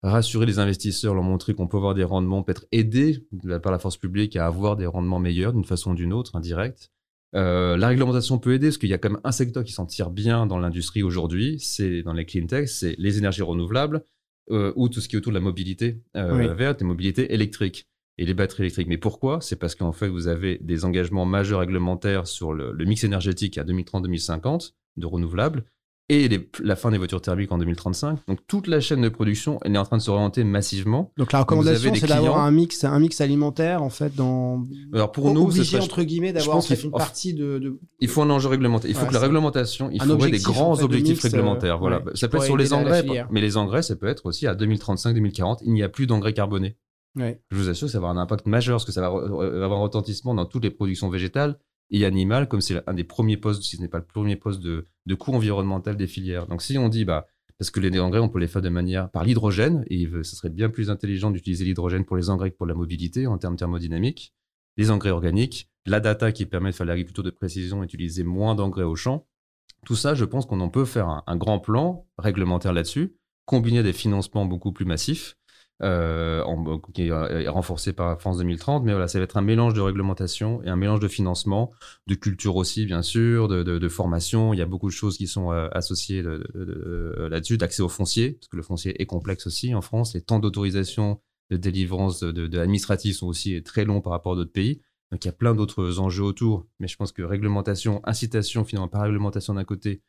rassurer 0.03 0.47
les 0.47 0.59
investisseurs, 0.59 1.15
leur 1.15 1.23
montrer 1.23 1.55
qu'on 1.55 1.67
peut 1.67 1.77
avoir 1.77 1.95
des 1.95 2.05
rendements, 2.05 2.43
peut-être 2.43 2.67
aider 2.73 3.27
par 3.63 3.73
la 3.73 3.79
force 3.79 3.97
publique 3.97 4.37
à 4.37 4.47
avoir 4.47 4.77
des 4.77 4.87
rendements 4.87 5.19
meilleurs 5.19 5.53
d'une 5.53 5.65
façon 5.65 5.93
ou 5.93 5.95
d'une 5.95 6.13
autre, 6.13 6.37
indirect. 6.37 6.91
Euh, 7.37 7.77
la 7.77 7.89
réglementation 7.89 8.39
peut 8.39 8.55
aider 8.55 8.69
parce 8.69 8.79
qu'il 8.79 8.89
y 8.89 8.95
a 8.95 8.99
quand 8.99 9.11
même 9.11 9.21
un 9.23 9.33
secteur 9.33 9.63
qui 9.63 9.73
s'en 9.73 9.87
tire 9.87 10.11
bien 10.11 10.47
dans 10.47 10.59
l'industrie 10.59 11.03
aujourd'hui, 11.03 11.61
c'est 11.61 12.03
dans 12.03 12.13
les 12.13 12.25
clean 12.25 12.47
tech, 12.47 12.69
c'est 12.69 12.97
les 12.99 13.19
énergies 13.19 13.43
renouvelables 13.43 14.03
euh, 14.51 14.73
ou 14.75 14.89
tout 14.89 15.01
ce 15.01 15.09
qui 15.09 15.15
est 15.15 15.19
autour 15.19 15.31
de 15.31 15.39
la 15.39 15.43
mobilité 15.43 16.03
euh, 16.17 16.53
verte 16.55 16.83
et 16.83 16.85
mobilité 16.85 17.33
électrique 17.33 17.87
et 18.19 18.27
les 18.27 18.35
batteries 18.35 18.65
électriques. 18.65 18.89
Mais 18.89 18.99
pourquoi? 18.99 19.41
C'est 19.41 19.57
parce 19.57 19.77
qu'en 19.77 19.93
fait, 19.93 20.09
vous 20.09 20.27
avez 20.27 20.59
des 20.59 20.85
engagements 20.85 21.25
majeurs 21.25 21.61
réglementaires 21.61 22.27
sur 22.27 22.53
le, 22.53 22.75
mix 22.85 23.05
énergétique 23.05 23.59
à 23.59 23.65
2030-2050 23.65 24.73
de 24.97 25.07
renouvelables 25.07 25.65
et 26.11 26.29
la 26.61 26.75
fin 26.75 26.91
des 26.91 26.99
voitures 26.99 27.23
thermiques 27.23 27.53
en 27.53 27.59
2035. 27.59 28.19
Donc 28.27 28.41
toute 28.49 28.67
la 28.67 28.81
chaîne 28.81 29.01
de 29.01 29.09
production 29.09 29.61
elle 29.63 29.77
est 29.77 29.79
en 29.79 29.85
train 29.85 29.97
de 29.97 30.03
s'orienter 30.03 30.43
massivement. 30.43 31.13
Donc 31.17 31.31
la 31.31 31.41
recommandation 31.41 31.95
c'est 31.95 32.09
d'avoir 32.09 32.39
un 32.39 32.51
mix, 32.51 32.83
un 32.83 32.99
mix 32.99 33.21
alimentaire 33.21 33.81
en 33.83 33.91
fait 33.91 34.15
dans. 34.17 34.65
Alors 34.93 35.13
pour 35.13 35.33
nous, 35.33 35.43
obligé 35.43 35.79
entre 35.79 36.03
guillemets 36.03 36.33
d'avoir 36.33 36.65
une 36.69 36.91
partie 36.91 37.33
de, 37.33 37.79
Il 38.01 38.09
faut 38.09 38.23
un 38.23 38.31
enjeu 38.31 38.49
réglementaire. 38.49 38.91
Il 38.91 38.97
faut 38.97 39.07
que 39.07 39.15
la 39.15 39.21
réglementation, 39.21 39.89
il 39.93 40.03
faudrait 40.03 40.33
des 40.33 40.39
grands 40.39 40.83
objectifs 40.83 41.23
réglementaires. 41.23 41.79
voilà, 41.79 42.03
ça 42.15 42.29
peut 42.29 42.39
être 42.39 42.45
sur 42.45 42.57
les 42.57 42.73
engrais, 42.73 43.05
mais 43.31 43.41
les 43.41 43.57
engrais, 43.57 43.83
ça 43.83 43.95
peut 43.95 44.09
être 44.09 44.27
aussi 44.27 44.49
à 44.49 44.55
2035-2040. 44.55 45.59
Il 45.65 45.73
n'y 45.73 45.85
a 45.85 45.89
plus 45.89 46.09
d'engrais 46.09 46.33
carbonés. 46.33 46.77
Je 47.17 47.35
vous 47.53 47.69
assure 47.69 47.87
que 47.87 47.93
ça 47.93 48.01
va 48.01 48.09
avoir 48.09 48.19
un 48.19 48.23
impact 48.23 48.47
majeur, 48.47 48.77
parce 48.77 48.85
que 48.85 48.93
ça 48.93 49.01
va 49.01 49.07
avoir 49.07 49.79
un 49.79 49.83
retentissement 49.83 50.35
dans 50.35 50.45
toutes 50.45 50.65
les 50.65 50.71
productions 50.71 51.09
végétales 51.09 51.59
et 51.91 52.05
animales, 52.05 52.49
comme 52.49 52.61
c'est 52.61 52.83
un 52.89 52.95
des 52.95 53.05
premiers 53.05 53.37
postes, 53.37 53.63
si 53.63 53.77
ce 53.77 53.83
n'est 53.83 53.89
pas 53.89 53.99
le 53.99 54.05
premier 54.05 54.37
poste 54.37 54.61
de, 54.61 54.87
de 55.07 55.15
coût 55.15 55.33
environnemental 55.33 55.97
des 55.97 56.07
filières. 56.07 56.47
Donc 56.47 56.63
si 56.63 56.79
on 56.79 56.89
dit, 56.89 57.05
bah, 57.05 57.27
parce 57.59 57.71
que 57.71 57.81
les 57.81 57.99
engrais, 58.01 58.21
on 58.21 58.29
peut 58.29 58.39
les 58.39 58.47
faire 58.47 58.63
de 58.63 58.69
manière 58.69 59.11
par 59.11 59.25
l'hydrogène, 59.25 59.85
et 59.89 60.09
ce 60.23 60.37
serait 60.37 60.51
bien 60.51 60.71
plus 60.71 60.91
intelligent 60.91 61.31
d'utiliser 61.31 61.65
l'hydrogène 61.65 62.05
pour 62.05 62.17
les 62.17 62.31
engrais 62.31 62.51
que 62.51 62.57
pour 62.57 62.67
la 62.67 62.75
mobilité 62.75 63.27
en 63.27 63.39
termes 63.39 63.57
thermodynamiques, 63.57 64.35
les 64.77 64.91
engrais 64.91 65.11
organiques, 65.11 65.69
la 65.85 66.01
data 66.01 66.33
qui 66.33 66.47
permet 66.47 66.71
de 66.71 66.75
faire 66.77 66.87
l'agriculture 66.87 67.25
de 67.25 67.31
précision, 67.31 67.83
utiliser 67.83 68.25
moins 68.25 68.55
d'engrais 68.55 68.85
au 68.85 68.97
champ. 68.97 69.27
Tout 69.85 69.97
ça, 69.97 70.15
je 70.15 70.25
pense 70.25 70.47
qu'on 70.47 70.61
en 70.61 70.69
peut 70.69 70.85
faire 70.85 71.09
un, 71.09 71.23
un 71.27 71.37
grand 71.37 71.59
plan 71.59 72.07
réglementaire 72.19 72.73
là-dessus, 72.73 73.17
combiner 73.47 73.83
des 73.83 73.93
financements 73.93 74.47
beaucoup 74.47 74.73
plus 74.73 74.85
massifs 74.85 75.37
euh, 75.83 76.45
qui 76.93 77.09
est 77.09 77.49
renforcé 77.49 77.93
par 77.93 78.21
France 78.21 78.39
2030. 78.39 78.85
Mais 78.85 78.93
voilà, 78.93 79.09
ça 79.09 79.19
va 79.19 79.25
être 79.25 79.37
un 79.37 79.43
mélange 79.43 79.75
de 79.75 79.81
réglementation 79.81 80.63
et 80.63 80.69
un 80.69 80.77
mélange 80.77 81.01
de 81.01 81.09
financement, 81.09 81.73
de 82.07 82.15
culture 82.15 82.57
aussi, 82.57 82.87
bien 82.87 83.03
sûr, 83.03 83.49
de, 83.49 83.89
formation. 83.89 84.53
Il 84.53 84.59
y 84.59 84.63
a 84.63 84.67
beaucoup 84.67 84.89
de 84.89 84.95
choses 84.95 85.17
qui 85.17 85.27
sont 85.27 85.53
euh, 85.53 85.69
associées 85.73 86.23
là-dessus, 86.23 87.57
d'accès 87.59 87.83
au 87.83 87.89
foncier, 87.89 88.33
parce 88.33 88.49
que 88.49 88.57
le 88.57 88.63
foncier 88.63 89.01
est 89.01 89.07
complexe 89.07 89.47
aussi 89.47 89.75
en 89.75 89.81
France. 89.81 90.15
Les 90.15 90.21
temps 90.21 90.39
d'autorisation 90.39 91.21
de 91.51 91.57
délivrance 91.57 92.21
de, 92.21 92.47
de, 92.47 93.13
sont 93.13 93.27
aussi 93.27 93.63
très 93.63 93.85
longs 93.85 94.01
par 94.01 94.13
rapport 94.13 94.33
à 94.33 94.37
d'autres 94.37 94.53
pays. 94.53 94.81
Donc 95.11 95.25
il 95.25 95.29
y 95.29 95.31
a 95.31 95.33
plein 95.33 95.55
d'autres 95.55 95.99
enjeux 95.99 96.23
autour. 96.23 96.67
Mais 96.79 96.89
je 96.89 96.97
pense 96.97 97.13
que 97.13 97.23
réglementation, 97.23 98.01
incitation 98.05 98.65
finalement 98.65 98.89
par 98.89 99.03
réglementation 99.03 99.55
d'un 99.55 99.65
côté, 99.65 100.03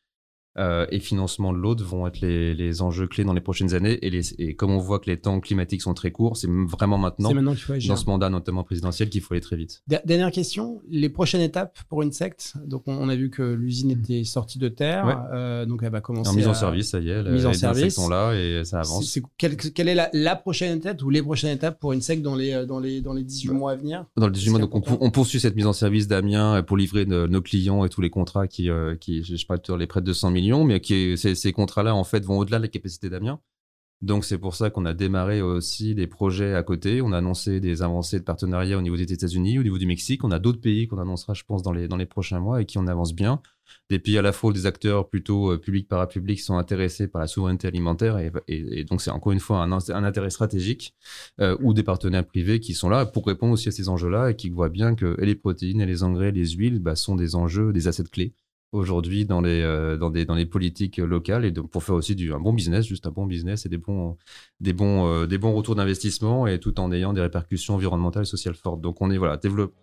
euh, 0.58 0.86
et 0.92 1.00
financement 1.00 1.54
de 1.54 1.58
l'autre 1.58 1.84
vont 1.84 2.06
être 2.08 2.20
les, 2.20 2.54
les, 2.54 2.82
enjeux 2.82 3.08
clés 3.08 3.24
dans 3.24 3.34
les 3.34 3.42
prochaines 3.42 3.74
années. 3.74 3.98
Et, 4.02 4.10
les, 4.10 4.34
et, 4.34 4.56
comme 4.56 4.72
on 4.72 4.80
voit 4.80 5.00
que 5.00 5.10
les 5.10 5.18
temps 5.18 5.40
climatiques 5.40 5.82
sont 5.82 5.94
très 5.94 6.12
courts, 6.12 6.38
c'est 6.38 6.50
vraiment 6.50 6.98
maintenant, 6.98 7.34
maintenant 7.34 7.56
faut 7.56 7.74
dans 7.88 7.96
ce 7.96 8.06
mandat 8.06 8.30
notamment 8.30 8.64
présidentiel, 8.64 9.10
qu'il 9.10 9.22
faut 9.22 9.34
aller 9.34 9.42
très 9.42 9.56
vite. 9.56 9.82
Dernière 9.88 10.32
question, 10.32 10.82
les 10.90 11.10
prochaines 11.10 11.42
étapes 11.42 11.80
pour 11.88 12.02
une 12.02 12.12
secte? 12.12 12.56
Donc 12.66 12.84
on, 12.88 13.08
a 13.10 13.16
vu 13.16 13.30
que 13.30 13.42
l'usine 13.42 13.92
était 13.92 14.24
sortie 14.24 14.60
de 14.60 14.68
terre, 14.68 15.28
euh, 15.34 15.66
donc 15.66 15.82
elle 15.84 15.92
va 15.92 16.02
commencer. 16.02 16.30
En 16.30 16.34
mise 16.34 16.48
en 16.48 16.54
service, 16.54 16.90
ça 16.90 17.00
y 17.00 17.10
est, 17.10 17.24
mise 17.24 17.46
en 17.46 17.54
service. 17.54 17.96
sont 17.96 18.10
là 18.10 18.34
et 18.34 18.64
ça 18.66 18.80
avance. 18.80 19.20
quelle, 19.38 19.56
quelle, 19.56 19.88
est 19.88 19.96
la, 19.96 20.10
la, 20.14 20.36
prochaine 20.36 20.78
étape 20.78 21.02
ou 21.04 21.10
les 21.10 21.22
prochaines 21.22 21.56
étapes 21.56 21.80
pour 21.80 21.94
une 21.94 22.02
secte 22.02 22.22
dans 22.22 22.36
les 22.36 22.66
dans 22.66 22.80
les 22.80 23.02
dans 23.02 23.14
les 23.14 23.24
18 23.24 23.52
mois 23.52 23.72
à 23.72 23.76
venir? 23.76 24.06
Dans 24.18 24.28
les 24.28 24.34
18 24.34 24.50
mois, 24.52 24.60
donc 24.60 24.74
on, 25.02 25.12
poursuit 25.12 25.40
cette 25.40 25.56
mise 25.56 25.66
en 25.66 25.74
service 25.74 26.08
d'Amiens 26.08 26.64
pour 26.64 26.78
livrer 26.78 27.06
nos 27.06 27.42
clients 27.42 27.86
et 27.86 27.90
tous 27.90 28.02
les 28.02 28.10
contrats 28.10 28.48
qui, 28.48 28.70
euh, 28.70 28.96
qui 28.96 29.24
je 29.24 29.36
sais 29.36 29.46
pas, 29.46 29.58
les 29.78 29.88
près 29.88 30.02
de 30.02 30.06
200 30.06 30.32
mais 30.66 30.80
qui 30.80 31.18
ces, 31.18 31.54
contrats-là, 31.54 31.96
en 31.96 32.04
fait, 32.04 32.26
vont 32.26 32.38
au-delà 32.40 32.58
de 32.58 32.64
la 32.64 32.70
capacité 32.70 33.10
d'Amiens. 33.10 33.40
Donc 34.02 34.26
c'est 34.26 34.40
pour 34.40 34.56
ça 34.56 34.72
qu'on 34.72 34.86
a 34.86 34.96
démarré 34.96 35.44
aussi 35.44 35.94
des 35.94 36.08
projets 36.08 36.56
à 36.56 36.64
côté. 36.64 37.02
On 37.04 37.12
a 37.12 37.20
annoncé 37.20 37.60
des 37.60 37.84
avancées 37.84 38.20
de 38.20 38.24
partenariat 38.24 38.78
au 38.78 38.82
niveau 38.82 38.98
des 38.98 39.14
États-Unis, 39.14 39.60
au 39.60 39.64
niveau 39.64 39.78
du 39.78 39.86
Mexique. 39.86 40.24
On 40.24 40.32
a 40.32 40.40
d'autres 40.40 40.60
pays 40.60 40.88
qu'on 40.88 40.98
annoncera, 40.98 41.36
je 41.36 41.44
pense, 41.44 41.62
dans 41.62 41.72
les, 41.72 41.88
dans 41.88 41.98
les 41.98 42.08
prochains 42.08 42.40
mois 42.40 42.62
et 42.62 42.66
qui 42.66 42.80
en 42.80 42.88
avancent 42.88 43.14
bien. 43.14 43.42
Des 43.90 44.00
pays 44.00 44.18
à 44.18 44.22
la 44.24 44.32
fois 44.32 44.52
des 44.54 44.66
acteurs 44.66 45.08
plutôt 45.08 45.52
euh, 45.52 45.58
publics 45.58 45.88
parapublics 45.88 46.40
sont 46.40 46.58
intéressés 46.58 47.08
par 47.08 47.22
la 47.22 47.28
souveraineté 47.28 47.68
alimentaire 47.68 48.18
et, 48.48 48.84
donc 48.84 49.02
c'est 49.02 49.12
encore 49.12 49.32
une 49.32 49.40
fois 49.40 49.60
un, 49.60 49.72
intérêt 49.72 50.30
stratégique 50.30 50.96
euh, 51.40 51.56
ou 51.62 51.74
des 51.74 51.84
partenaires 51.84 52.26
privés 52.26 52.60
qui 52.60 52.74
sont 52.74 52.90
là 52.90 53.06
pour 53.06 53.26
répondre 53.26 53.54
aussi 53.54 53.70
à 53.70 53.72
ces 53.72 53.88
enjeux-là 53.88 54.32
et 54.32 54.36
qui 54.36 54.50
voient 54.50 54.70
bien 54.70 54.96
que 54.96 55.16
les 55.22 55.36
protéines, 55.36 55.84
les 55.84 56.04
engrais, 56.04 56.32
les 56.32 56.50
huiles 56.50 56.80
bah, 56.80 56.96
sont 56.96 57.16
des 57.16 57.36
enjeux, 57.36 57.72
des 57.72 57.88
assets 57.88 58.04
clés 58.12 58.34
aujourd'hui 58.72 59.26
dans 59.26 59.42
les 59.42 59.62
euh, 59.62 59.98
dans 59.98 60.10
des 60.10 60.26
dans 60.26 60.36
les 60.36 60.46
politiques 60.46 60.98
locales 60.98 61.46
et 61.46 61.52
donc 61.52 61.70
pour 61.70 61.84
faire 61.84 61.96
aussi 61.96 62.16
du 62.16 62.34
un 62.34 62.40
bon 62.40 62.54
business 62.54 62.86
juste 62.86 63.06
un 63.06 63.12
bon 63.12 63.26
business 63.26 63.66
et 63.66 63.70
des 63.70 63.78
bons 63.78 64.18
des 64.60 64.74
bons 64.74 65.08
euh, 65.08 65.28
des 65.28 65.38
bons 65.38 65.54
retours 65.54 65.76
d'investissement 65.76 66.48
et 66.48 66.60
tout 66.60 66.80
en 66.80 66.92
ayant 66.92 67.14
des 67.14 67.22
répercussions 67.22 67.76
environnementales 67.76 68.24
et 68.24 68.26
sociales 68.26 68.56
fortes. 68.56 68.82
Donc 68.82 69.02
on 69.02 69.12
est 69.12 69.18
voilà 69.18 69.38
développe 69.38 69.74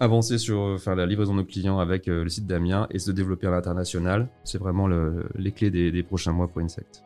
avancer 0.00 0.38
sur 0.38 0.60
euh, 0.60 0.78
faire 0.78 0.96
la 0.96 1.06
livraison 1.06 1.32
de 1.32 1.38
nos 1.38 1.44
clients 1.44 1.78
avec 1.78 2.06
le 2.06 2.28
site 2.28 2.46
d'Amiens 2.46 2.86
et 2.90 2.98
se 2.98 3.10
développer 3.10 3.46
à 3.46 3.50
l'international. 3.50 4.28
C'est 4.44 4.58
vraiment 4.58 4.86
le, 4.86 5.26
les 5.36 5.52
clés 5.52 5.70
des, 5.70 5.90
des, 5.90 6.02
prochains 6.02 6.32
mois 6.32 6.48
pour 6.48 6.62
Insect. 6.62 7.02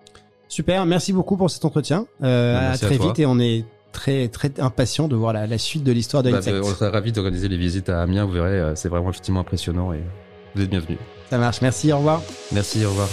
Super 0.46 0.86
merci 0.86 1.12
beaucoup 1.12 1.36
pour 1.36 1.50
cet 1.50 1.64
entretien. 1.64 2.06
À 2.20 2.76
très 2.76 2.98
vite 2.98 3.18
et 3.18 3.26
on 3.26 3.38
est 3.38 3.64
très 3.92 4.26
très 4.26 4.52
impatient 4.58 5.06
de 5.06 5.14
voir 5.14 5.32
la, 5.32 5.46
la 5.46 5.58
suite 5.58 5.84
de 5.84 5.92
l'histoire 5.92 6.24
de 6.24 6.32
bah, 6.32 6.40
On 6.40 6.64
serait 6.64 6.88
ravi 6.88 7.12
d'organiser 7.12 7.48
les 7.48 7.56
visites 7.56 7.88
à 7.88 8.02
Amiens, 8.02 8.24
vous 8.24 8.32
verrez, 8.32 8.74
c'est 8.74 8.88
vraiment 8.88 9.10
effectivement 9.10 9.40
impressionnant 9.40 9.92
et 9.92 10.00
vous 10.54 10.62
êtes 10.62 10.70
bienvenue. 10.70 10.98
Ça 11.30 11.38
marche. 11.38 11.60
Merci. 11.60 11.92
Au 11.92 11.98
revoir. 11.98 12.22
Merci. 12.52 12.84
Au 12.84 12.90
revoir. 12.90 13.08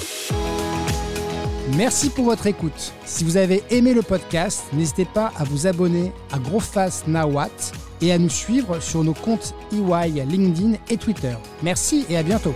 Merci 1.77 2.09
pour 2.09 2.25
votre 2.25 2.47
écoute. 2.47 2.93
Si 3.05 3.23
vous 3.23 3.37
avez 3.37 3.63
aimé 3.69 3.93
le 3.93 4.01
podcast, 4.01 4.63
n'hésitez 4.73 5.05
pas 5.05 5.31
à 5.37 5.43
vous 5.43 5.67
abonner 5.67 6.11
à 6.31 6.39
Growfast 6.39 7.07
Nawat 7.07 7.49
et 8.01 8.11
à 8.11 8.17
nous 8.17 8.29
suivre 8.29 8.79
sur 8.79 9.03
nos 9.03 9.13
comptes 9.13 9.53
EY, 9.71 10.25
LinkedIn 10.25 10.73
et 10.89 10.97
Twitter. 10.97 11.35
Merci 11.63 12.05
et 12.09 12.17
à 12.17 12.23
bientôt. 12.23 12.53